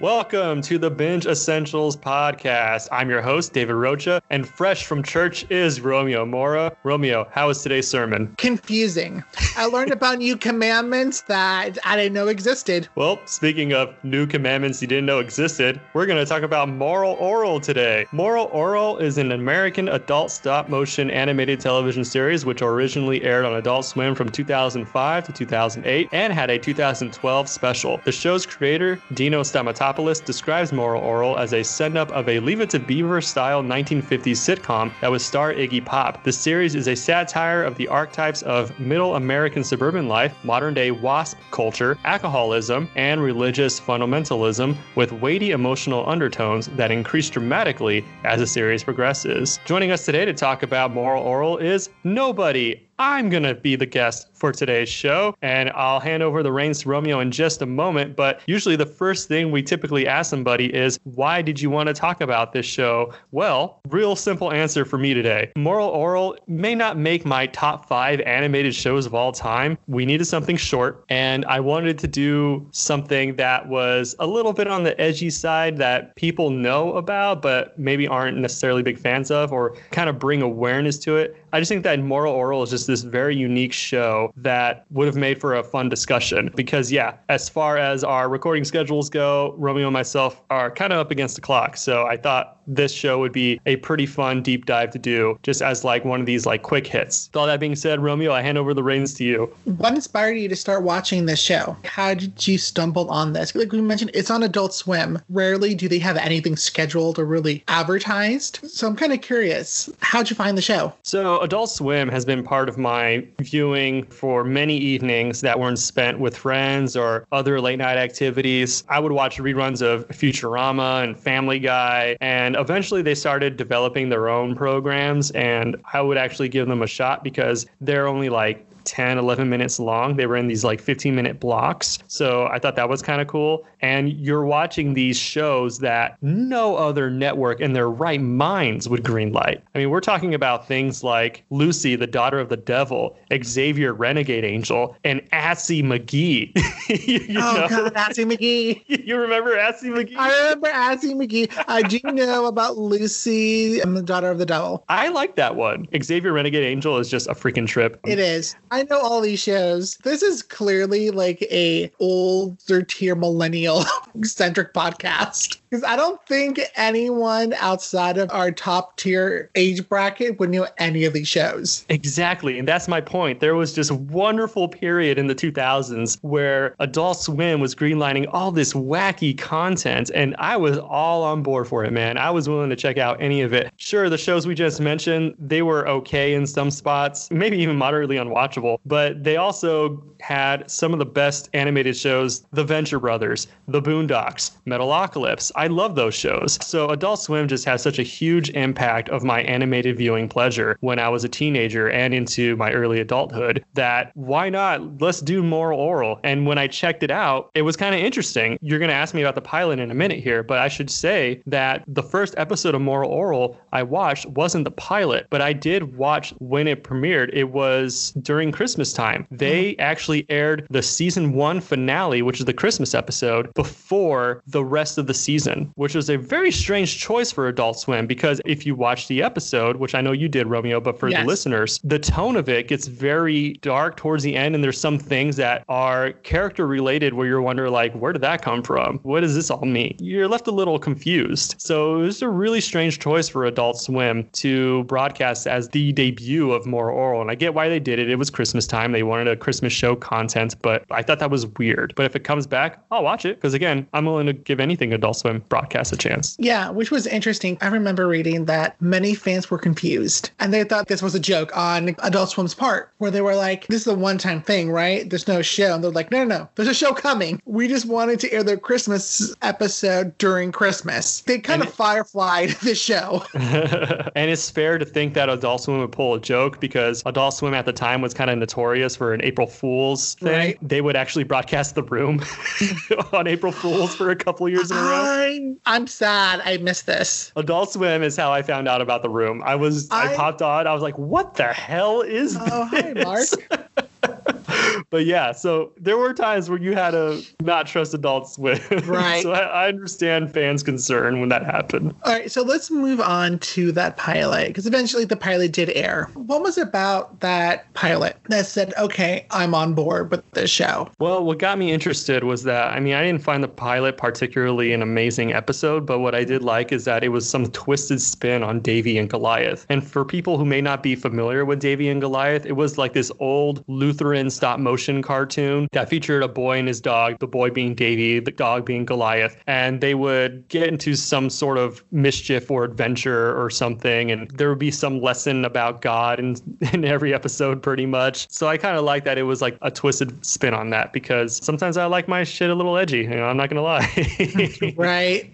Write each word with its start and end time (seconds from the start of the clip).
Welcome 0.00 0.62
to 0.62 0.78
the 0.78 0.90
Binge 0.90 1.26
Essentials 1.26 1.96
podcast. 1.96 2.86
I'm 2.92 3.10
your 3.10 3.20
host, 3.20 3.52
David 3.52 3.72
Rocha, 3.74 4.22
and 4.30 4.48
fresh 4.48 4.86
from 4.86 5.02
church 5.02 5.44
is 5.50 5.80
Romeo 5.80 6.24
Mora. 6.24 6.76
Romeo, 6.84 7.26
how 7.32 7.48
was 7.48 7.64
today's 7.64 7.88
sermon? 7.88 8.32
Confusing. 8.38 9.24
I 9.56 9.66
learned 9.66 9.90
about 9.90 10.18
new 10.18 10.36
commandments 10.36 11.22
that 11.22 11.78
I 11.84 11.96
didn't 11.96 12.12
know 12.12 12.28
existed. 12.28 12.86
Well, 12.94 13.18
speaking 13.24 13.72
of 13.72 13.92
new 14.04 14.24
commandments 14.24 14.80
you 14.80 14.86
didn't 14.86 15.06
know 15.06 15.18
existed, 15.18 15.80
we're 15.94 16.06
going 16.06 16.24
to 16.24 16.30
talk 16.30 16.42
about 16.44 16.68
Moral 16.68 17.16
Orel 17.16 17.60
today. 17.60 18.06
Moral 18.12 18.46
Orel 18.50 19.00
is 19.02 19.18
an 19.18 19.32
American 19.32 19.88
adult 19.88 20.30
stop 20.30 20.68
motion 20.68 21.10
animated 21.10 21.58
television 21.58 22.04
series 22.04 22.46
which 22.46 22.62
originally 22.62 23.24
aired 23.24 23.44
on 23.44 23.56
Adult 23.56 23.84
Swim 23.84 24.14
from 24.14 24.28
2005 24.28 25.26
to 25.26 25.32
2008 25.32 26.08
and 26.12 26.32
had 26.32 26.50
a 26.50 26.58
2012 26.60 27.48
special. 27.48 28.00
The 28.04 28.12
show's 28.12 28.46
creator, 28.46 29.00
Dino 29.14 29.40
Stamatopoulos, 29.40 29.87
describes 30.24 30.72
Moral 30.72 31.02
Orel 31.02 31.38
as 31.38 31.52
a 31.54 31.62
send 31.62 31.96
up 31.96 32.10
of 32.12 32.28
a 32.28 32.40
Leave 32.40 32.60
It 32.60 32.70
to 32.70 32.78
Beaver 32.78 33.20
style 33.20 33.62
1950s 33.62 34.36
sitcom 34.36 34.92
that 35.00 35.10
would 35.10 35.20
star 35.20 35.52
Iggy 35.52 35.84
Pop. 35.84 36.22
The 36.24 36.32
series 36.32 36.74
is 36.74 36.88
a 36.88 36.94
satire 36.94 37.62
of 37.62 37.76
the 37.76 37.88
archetypes 37.88 38.42
of 38.42 38.78
middle 38.78 39.16
American 39.16 39.64
suburban 39.64 40.06
life, 40.06 40.34
modern 40.44 40.74
day 40.74 40.90
WASP 40.90 41.38
culture, 41.50 41.96
alcoholism, 42.04 42.88
and 42.96 43.22
religious 43.22 43.80
fundamentalism, 43.80 44.76
with 44.94 45.12
weighty 45.12 45.52
emotional 45.52 46.08
undertones 46.08 46.66
that 46.76 46.90
increase 46.90 47.30
dramatically 47.30 48.04
as 48.24 48.40
the 48.40 48.46
series 48.46 48.84
progresses. 48.84 49.58
Joining 49.64 49.90
us 49.90 50.04
today 50.04 50.24
to 50.24 50.34
talk 50.34 50.62
about 50.62 50.92
Moral 50.92 51.24
Orel 51.24 51.60
is 51.60 51.90
nobody. 52.04 52.87
I'm 53.00 53.28
going 53.28 53.44
to 53.44 53.54
be 53.54 53.76
the 53.76 53.86
guest 53.86 54.28
for 54.32 54.50
today's 54.50 54.88
show, 54.88 55.36
and 55.40 55.70
I'll 55.70 56.00
hand 56.00 56.20
over 56.20 56.42
the 56.42 56.50
reins 56.50 56.80
to 56.82 56.88
Romeo 56.88 57.20
in 57.20 57.30
just 57.30 57.62
a 57.62 57.66
moment. 57.66 58.16
But 58.16 58.40
usually, 58.46 58.74
the 58.74 58.86
first 58.86 59.28
thing 59.28 59.52
we 59.52 59.62
typically 59.62 60.08
ask 60.08 60.30
somebody 60.30 60.74
is, 60.74 60.98
Why 61.04 61.40
did 61.40 61.60
you 61.60 61.70
want 61.70 61.86
to 61.86 61.94
talk 61.94 62.20
about 62.20 62.52
this 62.52 62.66
show? 62.66 63.14
Well, 63.30 63.80
real 63.88 64.16
simple 64.16 64.52
answer 64.52 64.84
for 64.84 64.98
me 64.98 65.14
today. 65.14 65.52
Moral 65.56 65.90
Orel 65.90 66.36
may 66.48 66.74
not 66.74 66.98
make 66.98 67.24
my 67.24 67.46
top 67.46 67.86
five 67.86 68.20
animated 68.22 68.74
shows 68.74 69.06
of 69.06 69.14
all 69.14 69.30
time. 69.30 69.78
We 69.86 70.04
needed 70.04 70.24
something 70.24 70.56
short, 70.56 71.04
and 71.08 71.44
I 71.44 71.60
wanted 71.60 72.00
to 72.00 72.08
do 72.08 72.66
something 72.72 73.36
that 73.36 73.68
was 73.68 74.16
a 74.18 74.26
little 74.26 74.52
bit 74.52 74.66
on 74.66 74.82
the 74.82 75.00
edgy 75.00 75.30
side 75.30 75.76
that 75.76 76.16
people 76.16 76.50
know 76.50 76.94
about, 76.94 77.42
but 77.42 77.78
maybe 77.78 78.08
aren't 78.08 78.38
necessarily 78.38 78.82
big 78.82 78.98
fans 78.98 79.30
of, 79.30 79.52
or 79.52 79.76
kind 79.92 80.08
of 80.08 80.18
bring 80.18 80.42
awareness 80.42 80.98
to 81.00 81.16
it. 81.16 81.36
I 81.52 81.60
just 81.60 81.68
think 81.68 81.84
that 81.84 82.00
Moral 82.00 82.34
Orel 82.34 82.64
is 82.64 82.70
just 82.70 82.87
this 82.88 83.02
very 83.02 83.36
unique 83.36 83.72
show 83.72 84.32
that 84.36 84.84
would 84.90 85.06
have 85.06 85.14
made 85.14 85.40
for 85.40 85.54
a 85.54 85.62
fun 85.62 85.88
discussion. 85.88 86.50
Because, 86.56 86.90
yeah, 86.90 87.14
as 87.28 87.48
far 87.48 87.78
as 87.78 88.02
our 88.02 88.28
recording 88.28 88.64
schedules 88.64 89.08
go, 89.08 89.54
Romeo 89.56 89.86
and 89.86 89.92
myself 89.92 90.42
are 90.50 90.72
kind 90.72 90.92
of 90.92 90.98
up 90.98 91.12
against 91.12 91.36
the 91.36 91.40
clock. 91.40 91.76
So 91.76 92.06
I 92.06 92.16
thought 92.16 92.57
this 92.68 92.92
show 92.92 93.18
would 93.18 93.32
be 93.32 93.60
a 93.66 93.76
pretty 93.76 94.06
fun 94.06 94.42
deep 94.42 94.66
dive 94.66 94.90
to 94.90 94.98
do 94.98 95.38
just 95.42 95.62
as 95.62 95.84
like 95.84 96.04
one 96.04 96.20
of 96.20 96.26
these 96.26 96.46
like 96.46 96.62
quick 96.62 96.86
hits. 96.86 97.28
With 97.28 97.36
all 97.36 97.46
that 97.46 97.60
being 97.60 97.74
said, 97.74 98.00
Romeo, 98.00 98.32
I 98.32 98.42
hand 98.42 98.58
over 98.58 98.74
the 98.74 98.82
reins 98.82 99.14
to 99.14 99.24
you. 99.24 99.52
What 99.64 99.94
inspired 99.94 100.34
you 100.34 100.48
to 100.48 100.56
start 100.56 100.82
watching 100.82 101.26
this 101.26 101.40
show? 101.40 101.76
How 101.84 102.14
did 102.14 102.46
you 102.46 102.58
stumble 102.58 103.08
on 103.10 103.32
this? 103.32 103.54
Like 103.54 103.72
we 103.72 103.80
mentioned, 103.80 104.10
it's 104.14 104.30
on 104.30 104.42
Adult 104.42 104.74
Swim. 104.74 105.20
Rarely 105.30 105.74
do 105.74 105.88
they 105.88 105.98
have 105.98 106.16
anything 106.16 106.56
scheduled 106.56 107.18
or 107.18 107.24
really 107.24 107.64
advertised. 107.68 108.60
So 108.64 108.86
I'm 108.86 108.96
kind 108.96 109.12
of 109.12 109.20
curious. 109.22 109.88
How'd 110.00 110.28
you 110.28 110.36
find 110.36 110.56
the 110.56 110.62
show? 110.62 110.92
So 111.02 111.40
Adult 111.40 111.70
Swim 111.70 112.08
has 112.08 112.24
been 112.24 112.42
part 112.42 112.68
of 112.68 112.76
my 112.76 113.26
viewing 113.40 114.04
for 114.04 114.44
many 114.44 114.76
evenings 114.76 115.40
that 115.40 115.58
weren't 115.58 115.78
spent 115.78 116.18
with 116.18 116.36
friends 116.36 116.96
or 116.96 117.26
other 117.32 117.60
late 117.60 117.78
night 117.78 117.96
activities. 117.96 118.84
I 118.88 119.00
would 119.00 119.12
watch 119.12 119.38
reruns 119.38 119.80
of 119.82 120.06
Futurama 120.08 121.04
and 121.04 121.18
Family 121.18 121.58
Guy 121.58 122.16
and 122.20 122.56
eventually 122.58 123.02
they 123.02 123.14
started 123.14 123.56
developing 123.56 124.08
their 124.08 124.28
own 124.28 124.54
programs 124.54 125.30
and 125.32 125.76
I 125.92 126.00
would 126.00 126.18
actually 126.18 126.48
give 126.48 126.68
them 126.68 126.82
a 126.82 126.86
shot 126.86 127.24
because 127.24 127.66
they're 127.80 128.06
only 128.06 128.28
like 128.28 128.66
10, 128.84 129.18
11 129.18 129.48
minutes 129.50 129.78
long. 129.78 130.16
They 130.16 130.26
were 130.26 130.36
in 130.36 130.48
these 130.48 130.64
like 130.64 130.80
15 130.80 131.14
minute 131.14 131.38
blocks. 131.38 131.98
So 132.08 132.46
I 132.46 132.58
thought 132.58 132.74
that 132.76 132.88
was 132.88 133.02
kind 133.02 133.20
of 133.20 133.28
cool. 133.28 133.66
And 133.80 134.12
you're 134.12 134.44
watching 134.44 134.94
these 134.94 135.16
shows 135.16 135.78
that 135.78 136.16
no 136.22 136.76
other 136.76 137.10
network 137.10 137.60
in 137.60 137.72
their 137.72 137.88
right 137.88 138.20
minds 138.20 138.88
would 138.88 139.04
greenlight. 139.04 139.60
I 139.74 139.78
mean, 139.78 139.90
we're 139.90 140.00
talking 140.00 140.34
about 140.34 140.66
things 140.66 141.04
like 141.04 141.44
Lucy, 141.50 141.94
the 141.96 142.06
daughter 142.06 142.38
of 142.38 142.48
the 142.48 142.56
devil, 142.56 143.16
Xavier, 143.42 143.92
Renegade 143.92 144.44
Angel, 144.44 144.96
and 145.04 145.22
Assy 145.32 145.82
McGee. 145.82 146.52
you, 147.06 147.38
oh, 147.40 147.52
know? 147.52 147.68
God, 147.68 147.92
Assy 147.94 148.24
McGee. 148.24 148.82
you 149.06 149.16
remember 149.16 149.56
Assy 149.56 149.90
McGee? 149.90 150.16
I 150.16 150.36
remember 150.42 150.68
Assy 150.68 151.14
McGee. 151.14 151.64
I 151.68 151.82
do 151.82 152.00
know 152.04 152.46
about 152.46 152.78
Lucy 152.78 153.80
and 153.80 153.96
the 153.96 154.02
daughter 154.02 154.30
of 154.30 154.38
the 154.38 154.46
devil. 154.46 154.84
I 154.88 155.08
like 155.08 155.36
that 155.36 155.56
one. 155.56 155.86
Xavier, 156.02 156.32
Renegade 156.32 156.64
Angel 156.64 156.98
is 156.98 157.08
just 157.08 157.28
a 157.28 157.34
freaking 157.34 157.66
trip. 157.66 158.00
It 158.04 158.18
is. 158.18 158.56
I 158.70 158.82
know 158.84 158.98
all 158.98 159.20
these 159.20 159.40
shows. 159.40 159.96
This 159.98 160.22
is 160.22 160.42
clearly 160.42 161.10
like 161.10 161.42
a 161.42 161.90
older 162.00 162.82
tier 162.82 163.14
millennial 163.14 163.67
centric 164.22 164.72
podcast 164.72 165.58
because 165.70 165.84
I 165.84 165.96
don't 165.96 166.20
think 166.26 166.60
anyone 166.76 167.52
outside 167.54 168.18
of 168.18 168.30
our 168.30 168.50
top 168.50 168.96
tier 168.96 169.50
age 169.54 169.88
bracket 169.88 170.38
would 170.40 170.50
know 170.50 170.66
any 170.78 171.04
of 171.04 171.12
these 171.12 171.28
shows. 171.28 171.84
Exactly, 171.88 172.58
and 172.58 172.66
that's 172.66 172.88
my 172.88 173.00
point. 173.00 173.40
There 173.40 173.54
was 173.54 173.74
this 173.74 173.90
wonderful 173.90 174.68
period 174.68 175.18
in 175.18 175.26
the 175.26 175.34
2000s 175.34 176.18
where 176.22 176.74
Adult 176.80 177.18
Swim 177.18 177.60
was 177.60 177.74
greenlighting 177.74 178.26
all 178.32 178.50
this 178.50 178.72
wacky 178.72 179.36
content, 179.36 180.10
and 180.14 180.34
I 180.38 180.56
was 180.56 180.78
all 180.78 181.22
on 181.22 181.42
board 181.42 181.68
for 181.68 181.84
it, 181.84 181.92
man. 181.92 182.16
I 182.16 182.30
was 182.30 182.48
willing 182.48 182.70
to 182.70 182.76
check 182.76 182.98
out 182.98 183.20
any 183.20 183.42
of 183.42 183.52
it. 183.52 183.72
Sure, 183.76 184.08
the 184.08 184.18
shows 184.18 184.46
we 184.46 184.54
just 184.54 184.80
mentioned 184.80 185.34
they 185.38 185.62
were 185.62 185.86
okay 185.88 186.34
in 186.34 186.46
some 186.46 186.70
spots, 186.70 187.30
maybe 187.30 187.58
even 187.58 187.76
moderately 187.76 188.16
unwatchable 188.16 188.78
but 188.86 189.22
they 189.22 189.36
also 189.36 190.02
had 190.20 190.68
some 190.70 190.92
of 190.92 190.98
the 190.98 191.06
best 191.06 191.48
animated 191.52 191.96
shows 191.96 192.44
The 192.52 192.64
Venture 192.64 192.98
Brothers, 192.98 193.46
The 193.68 193.82
Boondocks, 193.82 194.52
Metalocalypse. 194.66 195.52
I 195.54 195.66
love 195.66 195.94
those 195.94 196.14
shows. 196.14 196.58
So 196.62 196.88
Adult 196.88 197.20
Swim 197.20 197.48
just 197.48 197.64
has 197.66 197.82
such 197.82 197.98
a 197.98 198.02
huge 198.02 198.50
impact 198.50 199.08
of 199.10 199.22
my 199.22 199.42
animated 199.42 199.96
viewing 199.96 200.28
pleasure 200.28 200.76
when 200.80 200.98
I 200.98 201.08
was 201.08 201.24
a 201.24 201.28
teenager 201.28 201.90
and 201.90 202.14
into 202.14 202.56
my 202.56 202.72
early 202.72 203.00
adulthood 203.00 203.64
that 203.74 204.12
why 204.14 204.48
not? 204.48 205.00
Let's 205.00 205.20
do 205.20 205.42
Moral 205.42 205.78
orel. 205.78 206.20
And 206.24 206.46
when 206.46 206.58
I 206.58 206.66
checked 206.66 207.02
it 207.02 207.10
out, 207.10 207.50
it 207.54 207.62
was 207.62 207.76
kind 207.76 207.94
of 207.94 208.00
interesting. 208.00 208.58
You're 208.60 208.78
going 208.78 208.90
to 208.90 208.94
ask 208.94 209.14
me 209.14 209.22
about 209.22 209.34
the 209.34 209.40
pilot 209.40 209.78
in 209.78 209.90
a 209.90 209.94
minute 209.94 210.18
here, 210.18 210.42
but 210.42 210.58
I 210.58 210.68
should 210.68 210.90
say 210.90 211.42
that 211.46 211.84
the 211.86 212.02
first 212.02 212.34
episode 212.36 212.74
of 212.74 212.80
Moral 212.80 213.10
Orel 213.10 213.56
I 213.72 213.82
watched 213.82 214.26
wasn't 214.26 214.64
the 214.64 214.70
pilot, 214.70 215.26
but 215.30 215.40
I 215.40 215.52
did 215.52 215.96
watch 215.96 216.34
when 216.38 216.66
it 216.66 216.84
premiered. 216.84 217.30
It 217.32 217.50
was 217.50 218.12
during 218.22 218.52
Christmas 218.52 218.92
time. 218.92 219.26
They 219.30 219.72
mm-hmm. 219.72 219.80
actually 219.80 220.26
aired 220.28 220.66
the 220.70 220.82
season 220.82 221.32
one 221.32 221.60
finale, 221.60 222.22
which 222.22 222.40
is 222.40 222.46
the 222.46 222.54
Christmas 222.54 222.94
episode, 222.94 223.50
before 223.58 224.42
the 224.46 224.64
rest 224.64 224.98
of 224.98 225.06
the 225.06 225.14
season, 225.14 225.72
which 225.76 225.94
was 225.94 226.10
a 226.10 226.16
very 226.16 226.50
strange 226.50 226.98
choice 226.98 227.30
for 227.32 227.48
Adult 227.48 227.78
Swim 227.78 228.06
because 228.06 228.40
if 228.44 228.66
you 228.66 228.74
watch 228.74 229.08
the 229.08 229.22
episode, 229.22 229.76
which 229.76 229.94
I 229.94 230.00
know 230.00 230.12
you 230.12 230.28
did, 230.28 230.46
Romeo, 230.46 230.80
but 230.80 230.98
for 230.98 231.08
yes. 231.08 231.22
the 231.22 231.26
listeners, 231.26 231.80
the 231.82 231.98
tone 231.98 232.36
of 232.36 232.48
it 232.48 232.68
gets 232.68 232.86
very 232.86 233.54
dark 233.54 233.96
towards 233.96 234.22
the 234.22 234.36
end, 234.36 234.54
and 234.54 234.62
there's 234.62 234.80
some 234.80 234.98
things 234.98 235.36
that 235.36 235.64
are 235.68 236.12
character 236.12 236.66
related 236.66 237.14
where 237.14 237.26
you're 237.26 237.42
wondering, 237.42 237.72
like, 237.72 237.94
where 237.94 238.12
did 238.12 238.22
that 238.22 238.42
come 238.42 238.62
from? 238.62 238.98
What 239.02 239.20
does 239.20 239.34
this 239.34 239.50
all 239.50 239.64
mean? 239.64 239.96
You're 239.98 240.28
left 240.28 240.46
a 240.46 240.52
little 240.52 240.78
confused. 240.78 241.54
So 241.58 242.00
it 242.00 242.02
was 242.02 242.22
a 242.22 242.28
really 242.28 242.60
strange 242.60 242.98
choice 242.98 243.28
for 243.28 243.46
Adult 243.46 243.80
Swim 243.80 244.28
to 244.34 244.84
broadcast 244.84 245.46
as 245.46 245.68
the 245.70 245.92
debut 245.92 246.52
of 246.52 246.66
Moral 246.66 246.96
Orel. 246.96 247.20
and 247.22 247.30
I 247.30 247.34
get 247.34 247.54
why 247.54 247.68
they 247.68 247.80
did 247.80 247.98
it. 247.98 248.10
It 248.10 248.16
was 248.16 248.30
Christmas 248.30 248.48
Christmas 248.48 248.66
time. 248.66 248.92
They 248.92 249.02
wanted 249.04 249.28
a 249.28 249.36
Christmas 249.36 249.72
show 249.72 249.94
content, 249.94 250.56
but 250.62 250.84
I 250.90 251.02
thought 251.02 251.20
that 251.20 251.30
was 251.30 251.46
weird. 251.58 251.92
But 251.94 252.06
if 252.06 252.16
it 252.16 252.24
comes 252.24 252.46
back, 252.46 252.82
I'll 252.90 253.04
watch 253.04 253.24
it 253.24 253.36
because 253.48 253.54
again, 253.54 253.86
I'm 253.94 254.04
willing 254.04 254.26
to 254.26 254.34
give 254.34 254.60
anything 254.60 254.92
Adult 254.92 255.16
Swim 255.16 255.42
broadcast 255.48 255.90
a 255.90 255.96
chance. 255.96 256.36
Yeah, 256.38 256.68
which 256.68 256.90
was 256.90 257.06
interesting. 257.06 257.56
I 257.62 257.68
remember 257.68 258.06
reading 258.06 258.44
that 258.44 258.80
many 258.82 259.14
fans 259.14 259.50
were 259.50 259.56
confused 259.58 260.30
and 260.38 260.52
they 260.52 260.64
thought 260.64 260.86
this 260.88 261.00
was 261.00 261.14
a 261.14 261.20
joke 261.20 261.56
on 261.56 261.96
Adult 262.00 262.28
Swim's 262.28 262.54
part, 262.54 262.90
where 262.98 263.10
they 263.10 263.22
were 263.22 263.34
like, 263.34 263.66
"This 263.68 263.80
is 263.82 263.86
a 263.86 263.94
one-time 263.94 264.42
thing, 264.42 264.70
right? 264.70 265.08
There's 265.08 265.26
no 265.26 265.40
show." 265.40 265.74
And 265.74 265.82
they're 265.82 265.90
like, 265.90 266.10
"No, 266.10 266.24
no, 266.24 266.38
no. 266.40 266.48
There's 266.56 266.68
a 266.68 266.74
show 266.74 266.92
coming. 266.92 267.40
We 267.46 267.68
just 267.68 267.86
wanted 267.86 268.20
to 268.20 268.32
air 268.32 268.42
their 268.42 268.58
Christmas 268.58 269.34
episode 269.40 270.16
during 270.18 270.52
Christmas." 270.52 271.22
They 271.22 271.38
kind 271.38 271.62
and 271.62 271.68
of 271.68 271.74
it- 271.74 271.76
fireflied 271.76 272.50
the 272.62 272.74
show. 272.74 273.24
and 273.34 274.30
it's 274.30 274.50
fair 274.50 274.76
to 274.76 274.84
think 274.84 275.14
that 275.14 275.30
Adult 275.30 275.62
Swim 275.62 275.78
would 275.78 275.92
pull 275.92 276.14
a 276.14 276.20
joke 276.20 276.60
because 276.60 277.02
Adult 277.06 277.32
Swim 277.32 277.54
at 277.54 277.64
the 277.64 277.72
time 277.72 278.02
was 278.02 278.12
kind 278.12 278.28
of 278.28 278.36
notorious 278.36 278.94
for 278.94 279.14
an 279.14 279.22
April 279.24 279.46
Fool's 279.46 280.16
thing. 280.16 280.28
Right. 280.28 280.58
They 280.60 280.82
would 280.82 280.96
actually 280.96 281.24
broadcast 281.24 281.74
the 281.76 281.82
room 281.84 282.20
on 283.12 283.26
April 283.26 283.37
Fool's 283.38 283.94
for 283.94 284.10
a 284.10 284.16
couple 284.16 284.48
years 284.48 284.70
in 284.70 284.76
a 284.76 284.80
row. 284.80 285.28
I'm, 285.28 285.56
I'm 285.66 285.86
sad 285.86 286.42
I 286.44 286.56
missed 286.58 286.86
this. 286.86 287.32
Adult 287.36 287.72
Swim 287.72 288.02
is 288.02 288.16
how 288.16 288.32
I 288.32 288.42
found 288.42 288.68
out 288.68 288.80
about 288.80 289.02
the 289.02 289.10
room. 289.10 289.42
I 289.44 289.54
was 289.54 289.88
I, 289.90 290.12
I 290.12 290.16
popped 290.16 290.42
on. 290.42 290.66
I 290.66 290.72
was 290.72 290.82
like, 290.82 290.98
what 290.98 291.34
the 291.34 291.52
hell 291.52 292.02
is 292.02 292.36
oh, 292.40 292.68
this? 292.70 292.84
hi, 292.84 293.02
Mark. 293.02 293.87
but 294.90 295.04
yeah, 295.04 295.32
so 295.32 295.72
there 295.76 295.96
were 295.96 296.12
times 296.12 296.48
where 296.48 296.58
you 296.58 296.74
had 296.74 296.92
to 296.92 297.22
not 297.40 297.66
trust 297.66 297.94
Adult 297.94 298.28
Swim. 298.28 298.58
Right. 298.88 299.22
so 299.22 299.32
I, 299.32 299.40
I 299.40 299.68
understand 299.68 300.32
fans' 300.32 300.62
concern 300.62 301.20
when 301.20 301.28
that 301.28 301.44
happened. 301.44 301.94
All 302.04 302.12
right, 302.12 302.30
so 302.30 302.42
let's 302.42 302.70
move 302.70 303.00
on 303.00 303.38
to 303.40 303.70
that 303.72 303.96
pilot 303.96 304.48
because 304.48 304.66
eventually 304.66 305.04
the 305.04 305.16
pilot 305.16 305.52
did 305.52 305.70
air. 305.70 306.08
What 306.14 306.42
was 306.42 306.56
about 306.56 307.20
that 307.20 307.72
pilot 307.74 308.16
that 308.28 308.46
said, 308.46 308.72
okay, 308.78 309.26
I'm 309.30 309.54
on 309.54 309.74
board 309.74 310.10
with 310.10 310.28
this 310.32 310.50
show? 310.50 310.88
Well, 310.98 311.24
what 311.24 311.38
got 311.38 311.58
me 311.58 311.70
interested 311.72 312.24
was 312.24 312.44
that, 312.44 312.72
I 312.72 312.80
mean, 312.80 312.94
I 312.94 313.04
didn't 313.04 313.22
find 313.22 313.42
the 313.42 313.48
pilot 313.48 313.98
particularly 313.98 314.72
an 314.72 314.80
amazing 314.80 315.32
episode, 315.32 315.84
but 315.84 315.98
what 315.98 316.14
I 316.14 316.24
did 316.24 316.42
like 316.42 316.72
is 316.72 316.84
that 316.84 317.04
it 317.04 317.08
was 317.08 317.28
some 317.28 317.46
twisted 317.50 318.00
spin 318.00 318.42
on 318.42 318.60
Davy 318.60 318.96
and 318.96 319.10
Goliath. 319.10 319.66
And 319.68 319.86
for 319.86 320.04
people 320.04 320.38
who 320.38 320.44
may 320.44 320.60
not 320.60 320.82
be 320.82 320.94
familiar 320.94 321.44
with 321.44 321.60
Davy 321.60 321.88
and 321.88 322.00
Goliath, 322.00 322.46
it 322.46 322.52
was 322.52 322.78
like 322.78 322.94
this 322.94 323.12
old 323.18 323.64
Lutheran 323.88 324.28
stop 324.28 324.60
motion 324.60 325.00
cartoon 325.00 325.66
that 325.72 325.88
featured 325.88 326.22
a 326.22 326.28
boy 326.28 326.58
and 326.58 326.68
his 326.68 326.78
dog, 326.78 327.18
the 327.20 327.26
boy 327.26 327.48
being 327.48 327.74
Davy, 327.74 328.20
the 328.20 328.30
dog 328.30 328.66
being 328.66 328.84
Goliath. 328.84 329.34
And 329.46 329.80
they 329.80 329.94
would 329.94 330.46
get 330.48 330.68
into 330.68 330.94
some 330.94 331.30
sort 331.30 331.56
of 331.56 331.82
mischief 331.90 332.50
or 332.50 332.64
adventure 332.64 333.34
or 333.42 333.48
something. 333.48 334.10
And 334.10 334.30
there 334.32 334.50
would 334.50 334.58
be 334.58 334.70
some 334.70 335.00
lesson 335.00 335.46
about 335.46 335.80
God 335.80 336.20
in, 336.20 336.36
in 336.74 336.84
every 336.84 337.14
episode, 337.14 337.62
pretty 337.62 337.86
much. 337.86 338.30
So 338.30 338.46
I 338.46 338.58
kind 338.58 338.76
of 338.76 338.84
like 338.84 339.04
that 339.04 339.16
it 339.16 339.22
was 339.22 339.40
like 339.40 339.56
a 339.62 339.70
twisted 339.70 340.22
spin 340.24 340.52
on 340.52 340.68
that 340.68 340.92
because 340.92 341.42
sometimes 341.42 341.78
I 341.78 341.86
like 341.86 342.08
my 342.08 342.24
shit 342.24 342.50
a 342.50 342.54
little 342.54 342.76
edgy. 342.76 342.98
You 342.98 343.08
know, 343.08 343.24
I'm 343.24 343.38
not 343.38 343.48
going 343.48 343.56
to 343.56 343.62
lie. 343.62 344.74
right. 344.76 345.32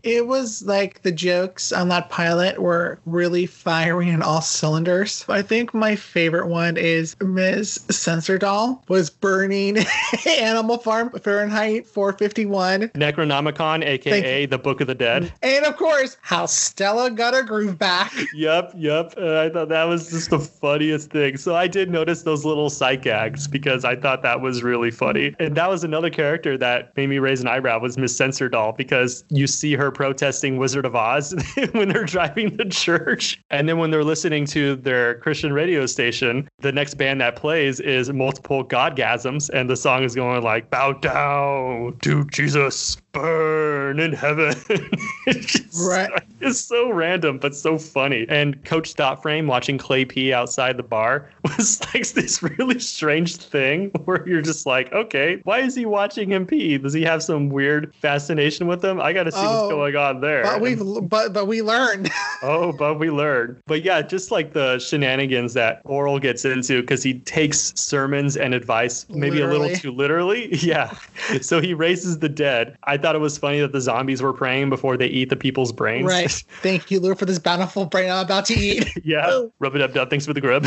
it 0.02 0.26
was 0.26 0.64
like 0.64 1.02
the 1.02 1.12
jokes 1.12 1.70
on 1.70 1.90
that 1.90 2.10
pilot 2.10 2.60
were 2.60 2.98
really 3.06 3.46
firing 3.46 4.12
on 4.12 4.22
all 4.22 4.40
cylinders. 4.40 5.24
I 5.28 5.42
think 5.42 5.72
my 5.72 5.94
favorite 5.94 6.48
one 6.48 6.76
is 6.76 7.14
Ms. 7.36 7.84
Censordoll 7.88 8.80
was 8.88 9.10
burning 9.10 9.76
Animal 10.38 10.78
Farm 10.78 11.10
Fahrenheit 11.10 11.86
451. 11.86 12.88
Necronomicon, 12.88 13.84
aka 13.84 14.46
the 14.46 14.56
Book 14.56 14.80
of 14.80 14.86
the 14.86 14.94
Dead. 14.94 15.30
And 15.42 15.66
of 15.66 15.76
course, 15.76 16.16
how 16.22 16.46
Stella 16.46 17.10
got 17.10 17.34
her 17.34 17.42
groove 17.42 17.78
back. 17.78 18.10
yep, 18.34 18.72
yep. 18.74 19.12
Uh, 19.18 19.40
I 19.42 19.50
thought 19.50 19.68
that 19.68 19.84
was 19.84 20.10
just 20.10 20.30
the 20.30 20.38
funniest 20.38 21.10
thing. 21.10 21.36
So 21.36 21.54
I 21.54 21.66
did 21.66 21.90
notice 21.90 22.22
those 22.22 22.46
little 22.46 22.70
sight 22.70 23.02
gags 23.02 23.46
because 23.46 23.84
I 23.84 23.96
thought 23.96 24.22
that 24.22 24.40
was 24.40 24.62
really 24.62 24.90
funny. 24.90 25.34
And 25.38 25.54
that 25.56 25.68
was 25.68 25.84
another 25.84 26.08
character 26.08 26.56
that 26.56 26.96
made 26.96 27.08
me 27.08 27.18
raise 27.18 27.42
an 27.42 27.48
eyebrow 27.48 27.80
was 27.80 27.98
Miss 27.98 28.16
Censordoll 28.16 28.74
because 28.78 29.24
you 29.28 29.46
see 29.46 29.74
her 29.74 29.90
protesting 29.90 30.56
Wizard 30.56 30.86
of 30.86 30.96
Oz 30.96 31.34
when 31.72 31.90
they're 31.90 32.04
driving 32.04 32.56
to 32.56 32.64
church. 32.64 33.38
And 33.50 33.68
then 33.68 33.76
when 33.76 33.90
they're 33.90 34.04
listening 34.04 34.46
to 34.46 34.76
their 34.76 35.16
Christian 35.16 35.52
radio 35.52 35.84
station, 35.84 36.48
the 36.60 36.72
next 36.72 36.94
band 36.94 37.20
that 37.20 37.25
plays 37.34 37.80
is 37.80 38.12
Multiple 38.12 38.64
Godgasms. 38.64 39.50
And 39.50 39.68
the 39.68 39.76
song 39.76 40.04
is 40.04 40.14
going 40.14 40.42
like, 40.42 40.70
Bow 40.70 40.92
down 40.92 41.96
to 42.02 42.24
Jesus, 42.26 42.98
burn 43.20 43.98
in 44.00 44.12
heaven. 44.12 44.54
it's 45.26 45.52
just, 45.52 45.88
Right. 45.88 46.10
It's 46.40 46.60
so 46.60 46.90
random, 46.90 47.38
but 47.38 47.54
so 47.54 47.78
funny. 47.78 48.26
And 48.28 48.62
Coach 48.64 48.94
Stopframe 48.94 49.46
watching 49.46 49.78
Clay 49.78 50.04
P 50.04 50.32
outside 50.32 50.76
the 50.76 50.82
bar 50.82 51.30
was 51.44 51.80
like 51.94 52.06
this 52.08 52.42
really 52.42 52.78
strange 52.78 53.36
thing 53.36 53.90
where 54.04 54.26
you're 54.28 54.42
just 54.42 54.66
like, 54.66 54.92
okay, 54.92 55.40
why 55.44 55.60
is 55.60 55.74
he 55.74 55.86
watching 55.86 56.30
him 56.30 56.46
pee? 56.46 56.78
Does 56.78 56.92
he 56.92 57.02
have 57.02 57.22
some 57.22 57.48
weird 57.48 57.94
fascination 57.96 58.66
with 58.66 58.84
him? 58.84 59.00
I 59.00 59.12
got 59.12 59.24
to 59.24 59.32
see 59.32 59.38
Oh, 59.40 59.62
what's 59.62 59.72
going 59.72 59.96
on 59.96 60.20
there. 60.20 60.42
But 60.42 60.60
we've 60.60 60.82
but 61.08 61.32
but 61.32 61.46
we 61.46 61.62
learned. 61.62 62.10
Oh, 62.42 62.70
but 62.70 62.98
we 62.98 63.10
learned. 63.10 63.62
But 63.66 63.82
yeah, 63.82 64.02
just 64.02 64.30
like 64.30 64.52
the 64.52 64.78
shenanigans 64.78 65.54
that 65.54 65.82
Orel 65.84 66.20
gets 66.20 66.44
into 66.44 66.82
because 66.82 67.02
he 67.02 67.14
takes 67.20 67.72
sermons 67.76 68.36
and 68.36 68.52
advice 68.52 69.06
maybe 69.08 69.40
a 69.40 69.46
little 69.46 69.74
too 69.74 69.90
literally. 69.90 70.54
Yeah. 70.56 70.94
So 71.40 71.60
he 71.62 71.72
raises 71.72 72.18
the 72.18 72.28
dead. 72.28 72.76
I 72.84 72.98
thought 73.06 73.14
it 73.14 73.20
was 73.20 73.38
funny 73.38 73.60
that 73.60 73.70
the 73.70 73.80
zombies 73.80 74.20
were 74.20 74.32
praying 74.32 74.68
before 74.68 74.96
they 74.96 75.06
eat 75.06 75.28
the 75.30 75.36
people's 75.36 75.70
brains. 75.70 76.06
right. 76.06 76.28
Thank 76.60 76.90
you, 76.90 76.98
Lou, 76.98 77.14
for 77.14 77.24
this 77.24 77.38
bountiful 77.38 77.86
brain 77.86 78.10
I'm 78.10 78.24
about 78.24 78.46
to 78.46 78.54
eat. 78.54 78.90
yeah. 79.04 79.46
Rub 79.60 79.76
it 79.76 79.80
up, 79.80 79.94
dub. 79.94 80.10
Thanks 80.10 80.26
for 80.26 80.32
the 80.34 80.40
grub. 80.40 80.66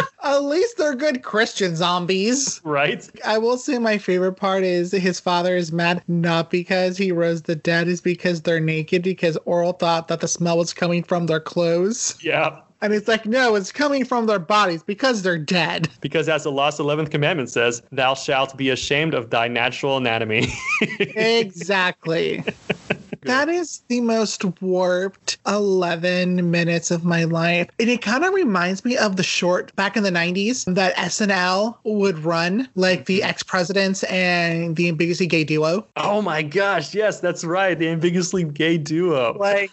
At 0.26 0.44
least 0.44 0.76
they're 0.76 0.94
good 0.94 1.22
Christian 1.22 1.76
zombies. 1.76 2.60
right? 2.64 3.08
I 3.24 3.38
will 3.38 3.56
say 3.58 3.78
my 3.78 3.98
favorite 3.98 4.34
part 4.34 4.64
is 4.64 4.92
his 4.92 5.20
father 5.20 5.56
is 5.56 5.72
mad 5.72 6.02
not 6.08 6.50
because 6.50 6.96
he 6.96 7.12
rose 7.12 7.42
the 7.42 7.56
dead, 7.56 7.88
is 7.88 8.00
because 8.00 8.42
they're 8.42 8.60
naked 8.60 9.02
because 9.02 9.38
Orel 9.46 9.78
thought 9.78 10.08
that 10.08 10.20
the 10.20 10.28
smell 10.28 10.58
was 10.58 10.74
coming 10.74 11.02
from 11.02 11.26
their 11.26 11.40
clothes. 11.40 12.16
Yeah. 12.20 12.60
And 12.82 12.92
it's 12.92 13.08
like, 13.08 13.24
no, 13.24 13.54
it's 13.54 13.72
coming 13.72 14.04
from 14.04 14.26
their 14.26 14.38
bodies 14.38 14.82
because 14.82 15.22
they're 15.22 15.38
dead. 15.38 15.88
Because 16.00 16.28
as 16.28 16.44
the 16.44 16.52
lost 16.52 16.78
11th 16.78 17.10
commandment 17.10 17.48
says, 17.48 17.82
thou 17.90 18.14
shalt 18.14 18.56
be 18.56 18.68
ashamed 18.68 19.14
of 19.14 19.30
thy 19.30 19.48
natural 19.48 19.96
anatomy. 19.96 20.52
exactly. 21.00 22.44
That 23.26 23.48
is 23.48 23.82
the 23.88 24.00
most 24.00 24.44
warped 24.60 25.38
11 25.46 26.50
minutes 26.50 26.90
of 26.90 27.04
my 27.04 27.24
life. 27.24 27.68
And 27.78 27.88
it 27.88 28.02
kind 28.02 28.24
of 28.24 28.32
reminds 28.32 28.84
me 28.84 28.96
of 28.96 29.16
the 29.16 29.22
short 29.22 29.74
back 29.76 29.96
in 29.96 30.02
the 30.02 30.10
90s 30.10 30.72
that 30.74 30.94
SNL 30.96 31.76
would 31.84 32.18
run, 32.20 32.68
like 32.74 33.06
the 33.06 33.20
mm-hmm. 33.20 33.28
ex 33.28 33.42
presidents 33.42 34.02
and 34.04 34.76
the 34.76 34.88
ambiguously 34.88 35.26
gay 35.26 35.44
duo. 35.44 35.86
oh 35.96 36.22
my 36.22 36.42
gosh. 36.42 36.94
Yes, 36.94 37.20
that's 37.20 37.44
right. 37.44 37.78
The 37.78 37.88
ambiguously 37.88 38.44
gay 38.44 38.78
duo. 38.78 39.36
Like, 39.46 39.70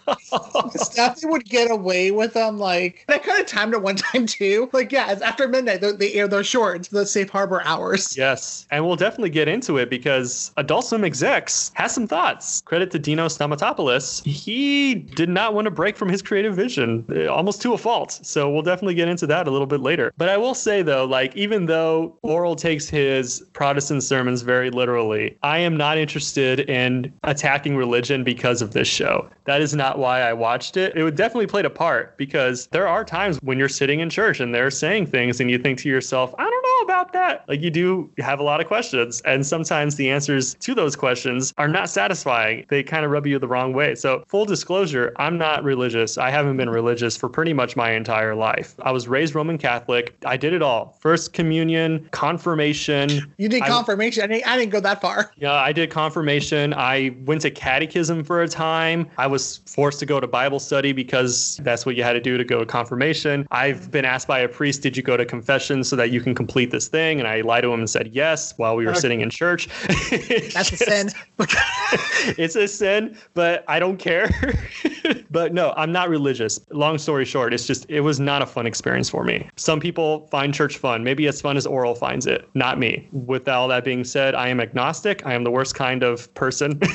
stuff 0.76 1.20
they 1.20 1.28
would 1.28 1.44
get 1.44 1.70
away 1.70 2.12
with 2.12 2.34
them. 2.34 2.58
Like, 2.58 3.04
I 3.08 3.18
kind 3.18 3.40
of 3.40 3.46
timed 3.46 3.74
it 3.74 3.82
one 3.82 3.96
time 4.12 4.26
too. 4.26 4.70
Like, 4.72 4.92
yeah, 4.92 5.10
it's 5.10 5.20
after 5.20 5.48
midnight. 5.48 5.80
They, 5.80 5.92
they 5.92 6.12
air 6.14 6.28
those 6.28 6.46
shorts, 6.46 6.88
the 6.88 7.04
safe 7.06 7.28
harbor 7.28 7.62
hours. 7.64 8.16
Yes, 8.16 8.66
and 8.70 8.86
we'll 8.86 8.96
definitely 8.96 9.30
get 9.30 9.48
into 9.48 9.78
it 9.78 9.90
because 9.90 10.52
Adult 10.56 10.86
Swim 10.86 11.04
execs 11.04 11.72
has 11.74 11.92
some 11.92 12.06
thoughts. 12.06 12.62
Credit 12.62 12.90
to 12.92 12.98
Dino 12.98 13.28
Stamatopoulos. 13.44 14.24
He 14.24 14.94
did 14.94 15.28
not 15.28 15.54
want 15.54 15.66
to 15.66 15.70
break 15.70 15.96
from 15.96 16.08
his 16.08 16.22
creative 16.22 16.54
vision, 16.54 17.04
eh, 17.14 17.26
almost 17.26 17.60
to 17.62 17.74
a 17.74 17.78
fault. 17.78 18.18
So 18.22 18.50
we'll 18.50 18.62
definitely 18.62 18.94
get 18.94 19.08
into 19.08 19.26
that 19.28 19.46
a 19.46 19.50
little 19.50 19.66
bit 19.66 19.80
later. 19.80 20.12
But 20.16 20.28
I 20.28 20.36
will 20.36 20.54
say 20.54 20.82
though, 20.82 21.04
like 21.04 21.34
even 21.36 21.66
though 21.66 22.16
Orel 22.24 22.56
takes 22.56 22.88
his 22.88 23.44
Protestant 23.52 24.02
sermons 24.02 24.42
very 24.42 24.70
literally, 24.70 25.36
I 25.42 25.58
am 25.58 25.76
not 25.76 25.98
interested 25.98 26.60
in 26.60 27.12
attacking 27.24 27.76
religion 27.76 28.24
because 28.24 28.62
of 28.62 28.72
this 28.72 28.88
show. 28.88 29.28
That 29.44 29.60
is 29.60 29.74
not 29.74 29.98
why 29.98 30.22
I 30.22 30.32
watched 30.32 30.76
it. 30.76 30.96
It 30.96 31.02
would 31.02 31.16
definitely 31.16 31.46
played 31.46 31.66
a 31.66 31.70
part 31.70 32.16
because 32.16 32.66
there 32.68 32.88
are 32.88 33.04
times 33.04 33.38
when 33.42 33.58
you're 33.58 33.68
sitting 33.68 34.00
in 34.00 34.08
church 34.08 34.40
and 34.40 34.54
they're 34.54 34.70
saying 34.70 35.06
things 35.06 35.40
and 35.40 35.50
you 35.50 35.58
think 35.58 35.78
to 35.80 35.88
yourself, 35.88 36.34
I 36.38 36.44
don't 36.44 36.62
know 36.62 36.84
about 36.84 36.93
that. 37.12 37.44
Like 37.48 37.60
you 37.60 37.70
do 37.70 38.10
have 38.18 38.38
a 38.40 38.42
lot 38.42 38.60
of 38.60 38.66
questions. 38.66 39.20
And 39.22 39.46
sometimes 39.46 39.96
the 39.96 40.10
answers 40.10 40.54
to 40.54 40.74
those 40.74 40.96
questions 40.96 41.52
are 41.58 41.68
not 41.68 41.88
satisfying. 41.90 42.66
They 42.68 42.82
kind 42.82 43.04
of 43.04 43.10
rub 43.10 43.26
you 43.26 43.38
the 43.38 43.48
wrong 43.48 43.72
way. 43.72 43.94
So, 43.94 44.24
full 44.26 44.44
disclosure, 44.44 45.12
I'm 45.16 45.38
not 45.38 45.62
religious. 45.64 46.18
I 46.18 46.30
haven't 46.30 46.56
been 46.56 46.70
religious 46.70 47.16
for 47.16 47.28
pretty 47.28 47.52
much 47.52 47.76
my 47.76 47.92
entire 47.92 48.34
life. 48.34 48.74
I 48.82 48.90
was 48.92 49.08
raised 49.08 49.34
Roman 49.34 49.58
Catholic. 49.58 50.16
I 50.24 50.36
did 50.36 50.52
it 50.52 50.62
all 50.62 50.96
First 51.00 51.32
communion, 51.32 52.08
confirmation. 52.12 53.32
You 53.38 53.48
did 53.48 53.62
I- 53.62 53.68
confirmation. 53.68 54.22
I 54.22 54.26
didn't, 54.26 54.46
I 54.46 54.56
didn't 54.56 54.70
go 54.72 54.80
that 54.80 55.00
far. 55.00 55.32
Yeah, 55.36 55.52
I 55.52 55.72
did 55.72 55.90
confirmation. 55.90 56.74
I 56.74 57.14
went 57.24 57.40
to 57.42 57.50
catechism 57.50 58.24
for 58.24 58.42
a 58.42 58.48
time. 58.48 59.08
I 59.18 59.26
was 59.26 59.58
forced 59.66 59.98
to 60.00 60.06
go 60.06 60.20
to 60.20 60.26
Bible 60.26 60.60
study 60.60 60.92
because 60.92 61.58
that's 61.62 61.86
what 61.86 61.96
you 61.96 62.02
had 62.02 62.12
to 62.14 62.20
do 62.20 62.36
to 62.36 62.44
go 62.44 62.60
to 62.60 62.66
confirmation. 62.66 63.46
I've 63.50 63.90
been 63.90 64.04
asked 64.04 64.28
by 64.28 64.40
a 64.40 64.48
priest, 64.48 64.82
Did 64.82 64.96
you 64.96 65.02
go 65.02 65.16
to 65.16 65.24
confession 65.24 65.84
so 65.84 65.96
that 65.96 66.10
you 66.10 66.20
can 66.20 66.34
complete 66.34 66.70
this 66.70 66.88
thing? 66.94 67.18
And 67.18 67.26
I 67.28 67.40
lied 67.40 67.64
to 67.64 67.72
him 67.72 67.80
and 67.80 67.90
said 67.90 68.10
yes 68.14 68.54
while 68.56 68.76
we 68.76 68.84
were 68.84 68.92
Okay. 68.92 69.00
sitting 69.00 69.20
in 69.20 69.28
church. 69.28 69.68
That's 70.54 70.70
a 70.70 70.76
sin. 70.76 71.10
it's 72.38 72.54
a 72.54 72.68
sin, 72.68 73.18
but 73.34 73.64
I 73.66 73.80
don't 73.80 73.96
care. 73.96 74.30
but 75.34 75.52
no, 75.52 75.74
I'm 75.76 75.90
not 75.92 76.08
religious. 76.08 76.60
Long 76.70 76.96
story 76.96 77.24
short, 77.24 77.52
it's 77.52 77.66
just, 77.66 77.84
it 77.90 78.00
was 78.00 78.20
not 78.20 78.40
a 78.40 78.46
fun 78.46 78.66
experience 78.66 79.10
for 79.10 79.24
me. 79.24 79.50
Some 79.56 79.80
people 79.80 80.28
find 80.28 80.54
church 80.54 80.78
fun. 80.78 81.02
Maybe 81.02 81.26
as 81.26 81.40
fun 81.40 81.56
as 81.56 81.66
Orel 81.66 81.96
finds 81.98 82.24
it. 82.26 82.48
Not 82.54 82.78
me. 82.78 83.08
With 83.10 83.48
all 83.48 83.66
that 83.68 83.84
being 83.84 84.04
said, 84.04 84.36
I 84.36 84.46
am 84.48 84.60
agnostic. 84.60 85.26
I 85.26 85.34
am 85.34 85.42
the 85.42 85.50
worst 85.50 85.74
kind 85.74 86.02
of 86.02 86.32
person. 86.34 86.80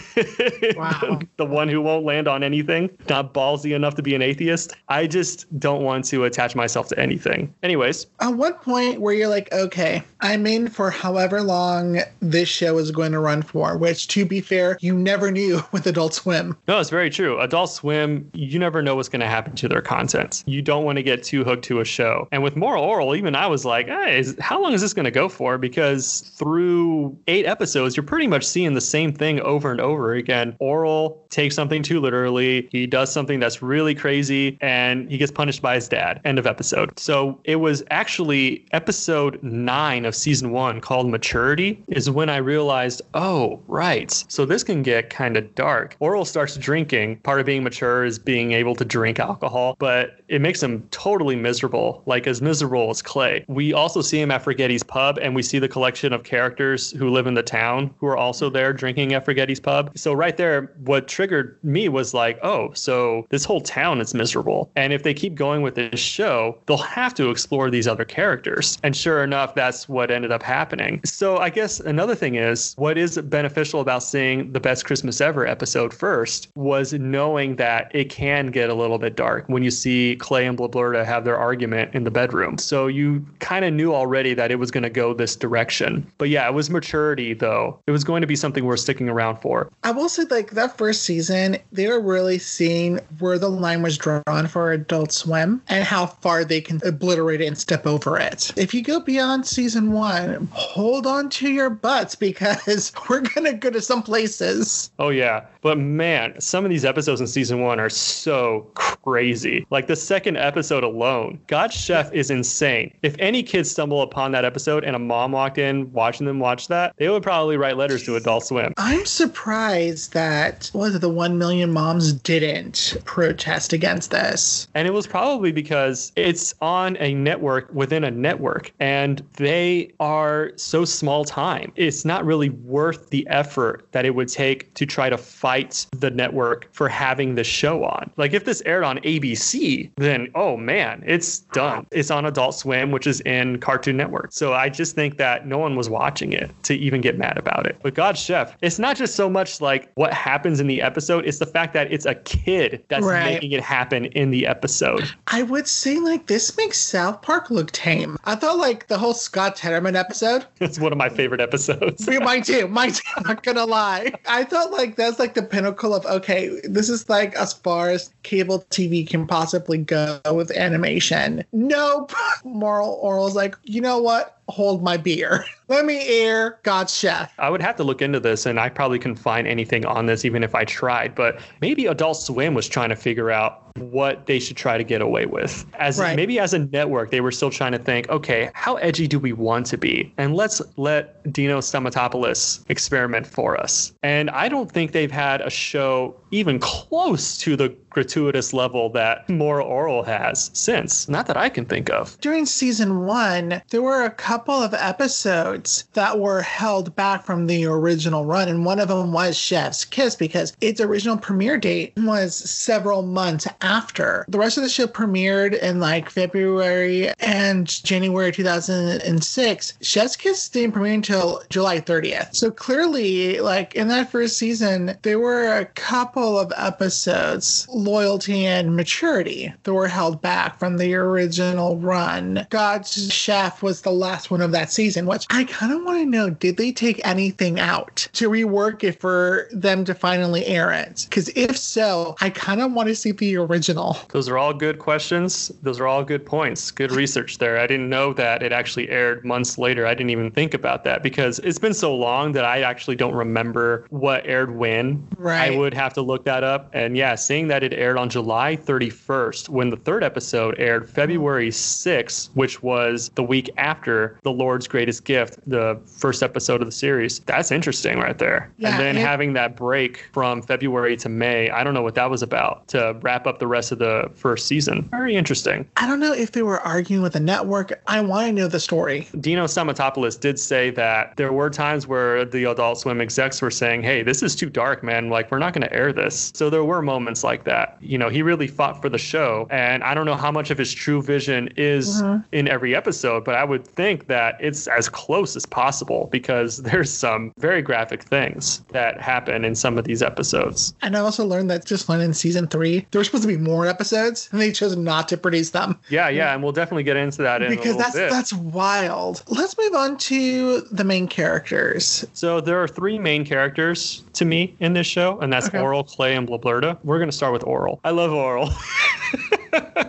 Wow. 0.75 1.19
the 1.37 1.45
one 1.45 1.67
who 1.67 1.81
won't 1.81 2.05
land 2.05 2.27
on 2.27 2.41
anything, 2.43 2.89
not 3.09 3.33
ballsy 3.33 3.75
enough 3.75 3.95
to 3.95 4.01
be 4.01 4.15
an 4.15 4.21
atheist. 4.21 4.73
I 4.87 5.07
just 5.07 5.45
don't 5.59 5.83
want 5.83 6.05
to 6.05 6.23
attach 6.23 6.55
myself 6.55 6.87
to 6.89 6.99
anything. 6.99 7.53
Anyways, 7.63 8.07
At 8.21 8.35
what 8.35 8.61
point 8.61 9.01
where 9.01 9.13
you're 9.13 9.27
like, 9.27 9.51
okay, 9.51 10.03
I'm 10.21 10.45
in 10.47 10.69
for 10.69 10.89
however 10.89 11.41
long 11.41 11.99
this 12.21 12.47
show 12.47 12.77
is 12.77 12.91
going 12.91 13.11
to 13.11 13.19
run 13.19 13.41
for, 13.41 13.77
which, 13.77 14.07
to 14.09 14.25
be 14.25 14.39
fair, 14.39 14.77
you 14.79 14.93
never 14.93 15.31
knew 15.31 15.61
with 15.73 15.85
Adult 15.87 16.13
Swim. 16.13 16.55
No, 16.67 16.79
it's 16.79 16.89
very 16.89 17.09
true. 17.09 17.39
Adult 17.41 17.71
Swim, 17.71 18.28
you 18.33 18.59
never 18.59 18.81
know 18.81 18.95
what's 18.95 19.09
going 19.09 19.21
to 19.21 19.27
happen 19.27 19.55
to 19.55 19.67
their 19.67 19.81
content. 19.81 20.43
You 20.45 20.61
don't 20.61 20.83
want 20.83 20.97
to 20.97 21.03
get 21.03 21.23
too 21.23 21.43
hooked 21.43 21.63
to 21.65 21.79
a 21.79 21.85
show. 21.85 22.27
And 22.31 22.43
with 22.43 22.55
Moral 22.55 22.83
Orel, 22.83 23.17
even 23.17 23.35
I 23.35 23.47
was 23.47 23.65
like, 23.65 23.87
hey, 23.87 24.19
is, 24.19 24.35
how 24.39 24.61
long 24.61 24.73
is 24.73 24.81
this 24.81 24.93
going 24.93 25.05
to 25.05 25.11
go 25.11 25.29
for? 25.29 25.57
Because 25.57 26.21
through 26.35 27.17
eight 27.27 27.45
episodes, 27.45 27.95
you're 27.95 28.03
pretty 28.03 28.27
much 28.27 28.45
seeing 28.45 28.73
the 28.73 28.81
same 28.81 29.13
thing 29.13 29.39
over 29.41 29.71
and 29.71 29.81
over 29.81 30.13
again. 30.13 30.55
Orel 30.61 31.17
takes 31.29 31.55
something 31.55 31.83
too 31.83 31.99
literally. 31.99 32.67
He 32.71 32.85
does 32.87 33.11
something 33.11 33.39
that's 33.39 33.61
really 33.61 33.95
crazy 33.95 34.57
and 34.61 35.09
he 35.09 35.17
gets 35.17 35.31
punished 35.31 35.61
by 35.61 35.75
his 35.75 35.87
dad. 35.87 36.21
End 36.25 36.39
of 36.39 36.47
episode. 36.47 36.97
So 36.99 37.39
it 37.43 37.57
was 37.57 37.83
actually 37.91 38.65
episode 38.71 39.41
nine 39.43 40.05
of 40.05 40.15
season 40.15 40.51
one 40.51 40.81
called 40.81 41.09
Maturity 41.09 41.83
is 41.87 42.09
when 42.09 42.29
I 42.29 42.37
realized, 42.37 43.01
oh, 43.13 43.59
right. 43.67 44.11
So 44.27 44.45
this 44.45 44.63
can 44.63 44.83
get 44.83 45.09
kind 45.09 45.37
of 45.37 45.53
dark. 45.55 45.95
Orel 45.99 46.25
starts 46.25 46.57
drinking. 46.57 47.17
Part 47.17 47.39
of 47.39 47.45
being 47.45 47.63
mature 47.63 48.05
is 48.05 48.18
being 48.25 48.51
able 48.51 48.75
to 48.75 48.85
drink 48.85 49.19
alcohol, 49.19 49.75
but 49.79 50.21
it 50.27 50.41
makes 50.41 50.61
him 50.61 50.87
totally 50.91 51.35
miserable, 51.35 52.03
like 52.05 52.27
as 52.27 52.41
miserable 52.41 52.89
as 52.89 53.01
Clay. 53.01 53.45
We 53.47 53.73
also 53.73 54.01
see 54.01 54.19
him 54.19 54.31
at 54.31 54.43
Forgetty's 54.43 54.83
pub 54.83 55.17
and 55.21 55.35
we 55.35 55.43
see 55.43 55.59
the 55.59 55.67
collection 55.67 56.13
of 56.13 56.23
characters 56.23 56.91
who 56.91 57.09
live 57.09 57.27
in 57.27 57.33
the 57.33 57.43
town 57.43 57.93
who 57.97 58.07
are 58.07 58.17
also 58.17 58.49
there 58.49 58.73
drinking 58.73 59.13
at 59.13 59.25
Forgetty's 59.25 59.59
pub. 59.59 59.91
So 59.95 60.13
right 60.13 60.37
there, 60.37 60.73
what 60.85 61.07
triggered 61.07 61.57
me 61.63 61.89
was 61.89 62.13
like, 62.13 62.39
oh, 62.43 62.71
so 62.73 63.25
this 63.29 63.45
whole 63.45 63.61
town 63.61 64.01
is 64.01 64.13
miserable. 64.13 64.71
And 64.75 64.93
if 64.93 65.03
they 65.03 65.13
keep 65.13 65.35
going 65.35 65.61
with 65.61 65.75
this 65.75 65.99
show, 65.99 66.57
they'll 66.65 66.77
have 66.77 67.13
to 67.15 67.29
explore 67.29 67.69
these 67.69 67.87
other 67.87 68.05
characters. 68.05 68.77
And 68.83 68.95
sure 68.95 69.23
enough, 69.23 69.55
that's 69.55 69.89
what 69.89 70.11
ended 70.11 70.31
up 70.31 70.43
happening. 70.43 71.01
So 71.05 71.37
I 71.37 71.49
guess 71.49 71.79
another 71.79 72.15
thing 72.15 72.35
is 72.35 72.73
what 72.77 72.97
is 72.97 73.17
beneficial 73.17 73.81
about 73.81 74.03
seeing 74.03 74.51
the 74.51 74.59
best 74.59 74.85
Christmas 74.85 75.21
ever 75.21 75.45
episode 75.45 75.93
first 75.93 76.49
was 76.55 76.93
knowing 76.93 77.55
that 77.57 77.91
it 77.93 78.08
can 78.09 78.47
get 78.47 78.69
a 78.69 78.73
little 78.73 78.97
bit 78.97 79.15
dark 79.15 79.45
when 79.47 79.63
you 79.63 79.71
see 79.71 80.15
Clay 80.17 80.45
and 80.45 80.57
Bloberta 80.57 81.05
have 81.05 81.23
their 81.23 81.37
argument 81.37 81.93
in 81.93 82.03
the 82.03 82.11
bedroom. 82.11 82.57
So 82.57 82.87
you 82.87 83.25
kind 83.39 83.63
of 83.63 83.73
knew 83.73 83.93
already 83.93 84.33
that 84.33 84.51
it 84.51 84.55
was 84.55 84.71
going 84.71 84.83
to 84.83 84.89
go 84.89 85.13
this 85.13 85.35
direction. 85.35 86.05
But 86.17 86.29
yeah, 86.29 86.47
it 86.47 86.53
was 86.53 86.69
maturity 86.69 87.33
though. 87.33 87.79
It 87.87 87.91
was 87.91 88.03
going 88.03 88.21
to 88.21 88.27
be 88.27 88.35
something 88.35 88.65
we're 88.65 88.77
sticking 88.77 89.09
around 89.09 89.37
for. 89.37 89.69
I 89.83 89.91
will 89.91 90.09
say, 90.09 90.23
like 90.29 90.51
that 90.51 90.77
first 90.77 91.03
season, 91.03 91.57
they 91.71 91.87
were 91.87 91.99
really 91.99 92.39
seeing 92.39 92.99
where 93.19 93.37
the 93.37 93.49
line 93.49 93.81
was 93.81 93.97
drawn 93.97 94.47
for 94.47 94.71
Adult 94.71 95.11
Swim 95.11 95.61
and 95.67 95.83
how 95.83 96.05
far 96.05 96.43
they 96.43 96.61
can 96.61 96.81
obliterate 96.85 97.41
it 97.41 97.47
and 97.47 97.57
step 97.57 97.85
over 97.85 98.17
it. 98.17 98.51
If 98.57 98.73
you 98.73 98.81
go 98.81 98.99
beyond 98.99 99.45
season 99.45 99.91
one, 99.91 100.49
hold 100.51 101.05
on 101.05 101.29
to 101.29 101.49
your 101.49 101.69
butts 101.69 102.15
because 102.15 102.91
we're 103.09 103.21
gonna 103.21 103.53
go 103.53 103.69
to 103.69 103.81
some 103.81 104.03
places. 104.03 104.91
Oh 104.99 105.09
yeah, 105.09 105.45
but 105.61 105.77
man, 105.77 106.39
some 106.39 106.63
of 106.65 106.69
these 106.69 106.85
episodes 106.85 107.21
in 107.21 107.27
season 107.27 107.61
one 107.61 107.79
are 107.79 107.89
so 107.99 108.71
crazy. 108.75 109.65
Like 109.69 109.87
the 109.87 109.95
second 109.95 110.37
episode 110.37 110.83
alone, 110.83 111.39
God's 111.47 111.75
Chef 111.75 112.11
is 112.13 112.31
insane. 112.31 112.93
If 113.01 113.15
any 113.19 113.43
kids 113.43 113.71
stumble 113.71 114.01
upon 114.01 114.31
that 114.33 114.45
episode 114.45 114.83
and 114.83 114.95
a 114.95 114.99
mom 114.99 115.31
walked 115.31 115.57
in 115.57 115.91
watching 115.91 116.25
them 116.25 116.39
watch 116.39 116.67
that, 116.67 116.93
they 116.97 117.09
would 117.09 117.23
probably 117.23 117.57
write 117.57 117.77
letters 117.77 118.03
to 118.05 118.15
Adult 118.15 118.45
Swim. 118.45 118.73
I'm 118.77 119.05
surprised 119.05 120.13
that 120.13 120.69
was 120.73 120.95
it 120.95 120.99
the 120.99 121.09
one 121.09 121.37
million 121.37 121.71
moms 121.71 122.13
didn't 122.13 122.97
protest 123.05 123.73
against 123.73 124.11
this. 124.11 124.67
And 124.75 124.87
it 124.87 124.91
was 124.91 125.07
probably 125.07 125.51
because 125.51 126.11
it's 126.15 126.53
on 126.61 126.97
a 126.97 127.13
network 127.13 127.73
within 127.73 128.03
a 128.03 128.11
network 128.11 128.71
and 128.79 129.23
they 129.33 129.91
are 129.99 130.51
so 130.55 130.85
small 130.85 131.25
time. 131.25 131.71
It's 131.75 132.05
not 132.05 132.25
really 132.25 132.49
worth 132.49 133.09
the 133.09 133.27
effort 133.27 133.87
that 133.91 134.05
it 134.05 134.15
would 134.15 134.27
take 134.27 134.73
to 134.75 134.85
try 134.85 135.09
to 135.09 135.17
fight 135.17 135.85
the 135.91 136.09
network 136.09 136.67
for 136.71 136.89
having 136.89 137.35
the 137.35 137.43
show 137.43 137.78
on. 137.85 138.09
Like 138.17 138.33
if 138.33 138.45
this 138.45 138.61
aired 138.65 138.83
on 138.83 138.97
ABC, 138.99 139.91
then 139.97 140.29
oh 140.35 140.57
man, 140.57 141.03
it's 141.05 141.39
done. 141.39 141.85
It's 141.91 142.11
on 142.11 142.25
Adult 142.25 142.55
Swim, 142.55 142.91
which 142.91 143.07
is 143.07 143.21
in 143.21 143.59
Cartoon 143.59 143.97
Network. 143.97 144.31
So 144.31 144.53
I 144.53 144.69
just 144.69 144.95
think 144.95 145.17
that 145.17 145.47
no 145.47 145.57
one 145.57 145.75
was 145.75 145.89
watching 145.89 146.33
it 146.33 146.51
to 146.63 146.75
even 146.75 147.01
get 147.01 147.17
mad 147.17 147.37
about 147.37 147.65
it. 147.65 147.77
But 147.81 147.93
God 147.93 148.17
Chef, 148.17 148.55
it's 148.61 148.79
not 148.79 148.97
just 148.97 149.15
so 149.15 149.29
much 149.29 149.61
like 149.61 149.91
what 149.95 150.13
happens 150.13 150.59
in 150.59 150.67
the 150.67 150.81
episode, 150.81 151.25
it's 151.25 151.39
the 151.39 151.45
fact 151.45 151.73
that 151.73 151.91
it's 151.91 152.05
a 152.05 152.15
kid 152.15 152.83
that's 152.89 153.05
Right. 153.05 153.33
making 153.33 153.51
it 153.53 153.61
happen 153.61 154.05
in 154.05 154.29
the 154.31 154.45
episode. 154.45 155.09
I 155.27 155.43
would 155.43 155.67
say 155.67 155.97
like 155.99 156.27
this 156.27 156.55
makes 156.57 156.77
South 156.77 157.21
Park 157.21 157.49
look 157.49 157.71
tame. 157.71 158.17
I 158.25 158.35
thought 158.35 158.57
like 158.57 158.87
the 158.87 158.97
whole 158.97 159.13
Scott 159.13 159.55
Tenorman 159.55 159.95
episode. 159.95 160.45
It's 160.59 160.77
one 160.79 160.91
of 160.91 160.97
my 160.97 161.09
favorite 161.09 161.41
episodes. 161.41 162.07
mine 162.07 162.43
too. 162.43 162.67
Mine 162.67 162.91
too. 162.91 163.01
I'm 163.17 163.23
not 163.27 163.43
gonna 163.43 163.65
lie. 163.65 164.11
I 164.27 164.43
thought 164.43 164.71
like 164.71 164.95
that's 164.95 165.17
like 165.19 165.33
the 165.33 165.41
pinnacle 165.41 165.95
of 165.95 166.05
okay, 166.05 166.59
this 166.63 166.89
is 166.89 167.09
like 167.09 167.33
as 167.35 167.53
far 167.69 167.91
as 167.91 168.09
cable 168.23 168.65
TV 168.71 169.07
can 169.07 169.27
possibly 169.27 169.77
go 169.77 170.19
with 170.33 170.49
animation. 170.57 171.43
Nope. 171.51 172.11
Moral 172.43 172.97
Orel's 172.99 173.35
like, 173.35 173.55
you 173.63 173.79
know 173.79 173.99
what? 173.99 174.38
Hold 174.49 174.83
my 174.83 174.97
beer. 174.97 175.45
Let 175.69 175.85
me 175.85 176.03
air 176.07 176.59
God's 176.63 176.95
Chef. 176.95 177.31
I 177.37 177.49
would 177.51 177.61
have 177.61 177.75
to 177.75 177.83
look 177.83 178.01
into 178.01 178.19
this, 178.19 178.47
and 178.47 178.59
I 178.59 178.69
probably 178.69 178.97
couldn't 178.97 179.17
find 179.17 179.47
anything 179.47 179.85
on 179.85 180.07
this, 180.07 180.25
even 180.25 180.43
if 180.43 180.55
I 180.55 180.65
tried. 180.65 181.13
But 181.13 181.39
maybe 181.61 181.85
Adult 181.85 182.17
Swim 182.17 182.55
was 182.55 182.67
trying 182.67 182.89
to 182.89 182.95
figure 182.95 183.29
out 183.29 183.67
what 183.77 184.25
they 184.25 184.39
should 184.39 184.57
try 184.57 184.77
to 184.79 184.83
get 184.83 184.99
away 185.01 185.27
with. 185.27 185.63
As 185.77 185.99
Right. 185.99 186.15
maybe 186.15 186.39
as 186.39 186.55
a 186.55 186.59
network, 186.59 187.11
they 187.11 187.21
were 187.21 187.31
still 187.31 187.51
trying 187.51 187.71
to 187.73 187.77
think, 187.77 188.09
okay, 188.09 188.49
how 188.55 188.75
edgy 188.77 189.07
do 189.07 189.19
we 189.19 189.31
want 189.31 189.67
to 189.67 189.77
be? 189.77 190.11
And 190.17 190.35
let's 190.35 190.59
let 190.77 191.31
Dino 191.31 191.59
Stamatopoulos 191.59 192.61
experiment 192.69 193.27
for 193.27 193.55
us. 193.59 193.93
And 194.01 194.31
I 194.31 194.49
don't 194.49 194.71
think 194.71 194.91
they've 194.91 195.11
had 195.11 195.41
a 195.41 195.51
show 195.51 196.15
even 196.31 196.57
close 196.59 197.37
to 197.39 197.55
the 197.55 197.69
gratuitous 197.89 198.53
level 198.53 198.89
that 198.89 199.27
Moral 199.29 199.67
Orel 199.67 200.05
has 200.05 200.51
since. 200.53 201.09
Not 201.09 201.27
that 201.27 201.37
I 201.37 201.49
can 201.49 201.65
think 201.65 201.89
of. 201.89 202.19
During 202.21 202.45
season 202.45 203.05
one, 203.05 203.61
there 203.69 203.81
were 203.81 204.03
a 204.03 204.09
couple 204.09 204.55
of 204.55 204.73
episodes 204.73 205.85
that 205.93 206.19
were 206.19 206.41
held 206.41 206.95
back 206.95 207.25
from 207.25 207.47
the 207.47 207.65
original 207.65 208.25
run, 208.25 208.47
and 208.47 208.65
one 208.65 208.79
of 208.79 208.87
them 208.87 209.11
was 209.11 209.37
Chef's 209.37 209.85
Kiss 209.85 210.15
because 210.15 210.53
its 210.61 210.81
original 210.81 211.17
premiere 211.17 211.57
date 211.57 211.93
was 211.97 212.35
several 212.35 213.01
months 213.01 213.47
after. 213.61 214.25
The 214.27 214.39
rest 214.39 214.57
of 214.57 214.63
the 214.63 214.69
show 214.69 214.87
premiered 214.87 215.57
in 215.59 215.79
like 215.79 216.09
February 216.09 217.09
and 217.19 217.67
January 217.67 218.31
2006. 218.31 219.73
Chef's 219.81 220.15
Kiss 220.15 220.49
didn't 220.49 220.73
premiere 220.73 220.93
until 220.93 221.41
July 221.49 221.79
30th. 221.79 222.35
So 222.35 222.51
clearly, 222.51 223.39
like 223.39 223.75
in 223.75 223.87
that 223.89 224.11
first 224.11 224.37
season, 224.37 224.97
there 225.01 225.19
were 225.19 225.57
a 225.57 225.65
couple 225.65 226.37
of 226.39 226.53
episodes, 226.57 227.67
Loyalty 227.83 228.45
and 228.45 228.75
Maturity, 228.75 229.53
that 229.63 229.73
were 229.73 229.87
held 229.87 230.21
back 230.21 230.59
from 230.59 230.77
the 230.77 230.93
original 230.95 231.77
run. 231.77 232.45
God's 232.49 233.11
Chef 233.13 233.63
was 233.63 233.81
the 233.81 233.91
last 233.91 234.31
one 234.31 234.41
of 234.41 234.51
that 234.51 234.71
season, 234.71 235.05
which 235.05 235.25
I 235.29 235.43
kind 235.45 235.71
of 235.71 235.83
want 235.83 235.99
to 235.99 236.05
know 236.05 236.29
did 236.29 236.57
they 236.57 236.71
take 236.71 237.05
anything 237.05 237.59
out 237.59 238.07
to 238.13 238.29
rework 238.29 238.83
it 238.83 238.99
for 238.99 239.47
them 239.51 239.85
to 239.85 239.93
finally 239.93 240.45
air 240.45 240.71
it? 240.71 241.05
Because 241.09 241.29
if 241.35 241.57
so, 241.57 242.15
I 242.21 242.29
kind 242.29 242.61
of 242.61 242.73
want 242.73 242.89
to 242.89 242.95
see 242.95 243.11
the 243.11 243.37
original. 243.37 243.97
Those 244.09 244.29
are 244.29 244.37
all 244.37 244.53
good 244.53 244.79
questions. 244.79 245.51
Those 245.61 245.79
are 245.79 245.87
all 245.87 246.03
good 246.03 246.25
points. 246.25 246.71
Good 246.71 246.91
research 246.91 247.37
there. 247.37 247.59
I 247.59 247.67
didn't 247.67 247.89
know 247.89 248.13
that 248.13 248.43
it 248.43 248.51
actually 248.51 248.89
aired 248.89 249.25
months 249.25 249.57
later. 249.57 249.85
I 249.85 249.93
didn't 249.93 250.09
even 250.11 250.31
think 250.31 250.53
about 250.53 250.83
that 250.83 251.03
because 251.03 251.39
it's 251.39 251.59
been 251.59 251.73
so 251.73 251.95
long 251.95 252.31
that 252.33 252.45
I 252.45 252.61
actually 252.61 252.95
don't 252.95 253.13
remember 253.13 253.85
what 253.89 254.25
aired 254.25 254.55
when. 254.55 255.07
Right. 255.17 255.51
I 255.51 255.57
would 255.57 255.73
have 255.73 255.93
to 255.93 256.01
look 256.01 256.25
that 256.25 256.43
up. 256.43 256.69
And 256.73 256.97
yeah, 256.97 257.15
seeing 257.15 257.47
that 257.49 257.63
it 257.63 257.68
aired 257.73 257.97
on 257.97 258.09
July 258.09 258.55
31st 258.55 259.49
when 259.49 259.69
the 259.69 259.77
third 259.77 260.03
episode 260.03 260.55
aired 260.59 260.89
February 260.89 261.49
6th, 261.49 262.29
which 262.33 262.61
was 262.63 263.09
the 263.15 263.23
week 263.23 263.49
after 263.57 264.17
The 264.23 264.31
Lord's 264.31 264.67
Greatest 264.67 265.05
Gift, 265.05 265.37
the 265.47 265.79
first 265.85 266.23
episode 266.23 266.61
of 266.61 266.67
the 266.67 266.71
series. 266.71 267.19
That's 267.19 267.51
interesting 267.51 267.99
right 267.99 268.17
there. 268.17 268.51
Yeah, 268.57 268.69
and 268.71 268.79
then 268.79 268.97
it- 268.97 269.01
having 269.01 269.33
that 269.33 269.55
break 269.55 270.05
from 270.13 270.41
February 270.41 270.97
to 270.97 271.09
May, 271.09 271.49
I 271.49 271.63
don't 271.63 271.73
know 271.73 271.81
what 271.81 271.95
that 271.95 272.09
was 272.09 272.21
about 272.23 272.67
to 272.69 272.95
wrap 273.01 273.27
up 273.27 273.39
the 273.39 273.47
rest 273.47 273.71
of 273.71 273.79
the 273.79 274.09
first 274.15 274.47
season. 274.47 274.87
Very 274.91 275.15
interesting. 275.15 275.67
I 275.77 275.87
don't 275.87 275.99
know 275.99 276.13
if 276.13 276.31
they 276.31 276.41
were 276.43 276.59
arguing 276.61 277.03
with 277.03 277.13
the 277.13 277.19
network. 277.19 277.79
I 277.87 278.01
want 278.01 278.27
to 278.27 278.31
know 278.33 278.47
the 278.47 278.59
story. 278.59 279.07
Dino 279.19 279.45
Stamatopoulos 279.45 280.19
did 280.19 280.39
say 280.39 280.69
that 280.71 281.15
there 281.17 281.31
were 281.33 281.49
times 281.49 281.87
where 281.87 282.25
the 282.25 282.45
Adult 282.45 282.79
Swim 282.79 283.01
execs 283.01 283.41
were 283.41 283.51
saying, 283.51 283.83
hey, 283.83 284.03
this 284.03 284.23
is 284.23 284.35
too 284.35 284.49
dark, 284.49 284.83
man. 284.83 285.09
Like, 285.09 285.31
we're 285.31 285.39
not 285.39 285.53
going 285.53 285.67
to 285.67 285.73
air 285.73 285.91
this. 285.93 286.31
So 286.35 286.49
there 286.49 286.63
were 286.63 286.81
moments 286.81 287.23
like 287.23 287.43
that. 287.45 287.58
That. 287.59 287.77
You 287.81 287.97
know, 287.97 288.07
he 288.09 288.21
really 288.21 288.47
fought 288.47 288.81
for 288.81 288.87
the 288.89 288.97
show. 288.97 289.45
And 289.49 289.83
I 289.83 289.93
don't 289.93 290.05
know 290.05 290.15
how 290.15 290.31
much 290.31 290.49
of 290.49 290.57
his 290.57 290.71
true 290.73 291.01
vision 291.01 291.49
is 291.57 292.01
Mhm. 292.01 292.23
in 292.31 292.47
every 292.47 292.73
episode, 292.75 293.25
but 293.25 293.35
I 293.35 293.43
would 293.43 293.65
think 293.67 294.07
that 294.07 294.37
it's 294.39 294.67
as 294.67 294.87
close 294.87 295.35
as 295.35 295.45
possible 295.45 296.07
because 296.11 296.57
there's 296.69 296.91
some 296.91 297.33
very 297.37 297.61
graphic 297.61 298.03
things 298.03 298.61
that 298.71 299.01
happen 299.01 299.43
in 299.43 299.55
some 299.55 299.77
of 299.77 299.83
these 299.85 300.01
episodes. 300.01 300.73
And 300.81 300.95
I 300.95 301.01
also 301.01 301.25
learned 301.25 301.49
that 301.51 301.65
just 301.65 301.87
when 301.89 301.99
in 302.01 302.13
season 302.13 302.47
three, 302.47 302.85
there 302.91 302.99
were 302.99 303.03
supposed 303.03 303.23
to 303.23 303.27
be 303.27 303.37
more 303.37 303.65
episodes, 303.67 304.29
and 304.31 304.39
they 304.39 304.51
chose 304.51 304.75
not 304.77 305.09
to 305.09 305.17
produce 305.17 305.49
them 305.49 305.77
Yeah, 305.89 306.07
yeah, 306.09 306.33
and 306.33 306.41
we'll 306.43 306.51
definitely 306.53 306.83
get 306.83 306.95
into 306.97 307.21
that 307.23 307.41
in 307.41 307.47
a 307.47 307.49
because 307.55 307.75
little 307.75 307.79
that's 307.81 307.95
bit. 307.95 308.09
that's 308.09 308.33
wild. 308.33 309.23
Let's 309.27 309.57
move 309.57 309.73
on 309.75 309.97
to 309.97 310.61
the 310.71 310.83
main 310.85 311.07
characters. 311.07 312.05
So 312.13 312.39
there 312.41 312.61
are 312.61 312.67
three 312.67 312.99
main 312.99 313.25
characters 313.25 314.03
to 314.13 314.25
me 314.25 314.55
in 314.59 314.73
this 314.73 314.87
show, 314.87 315.17
and 315.21 315.31
that's 315.33 315.47
Okay. 315.47 315.57
Orel, 315.57 315.83
Clay, 315.87 316.15
and 316.15 316.27
Bloberta. 316.27 316.77
We're 316.83 316.99
gonna 316.99 317.11
start 317.11 317.33
with 317.33 317.43
Orel. 317.49 317.79
I 317.83 317.91
love 317.91 318.11
Orel. 318.11 318.53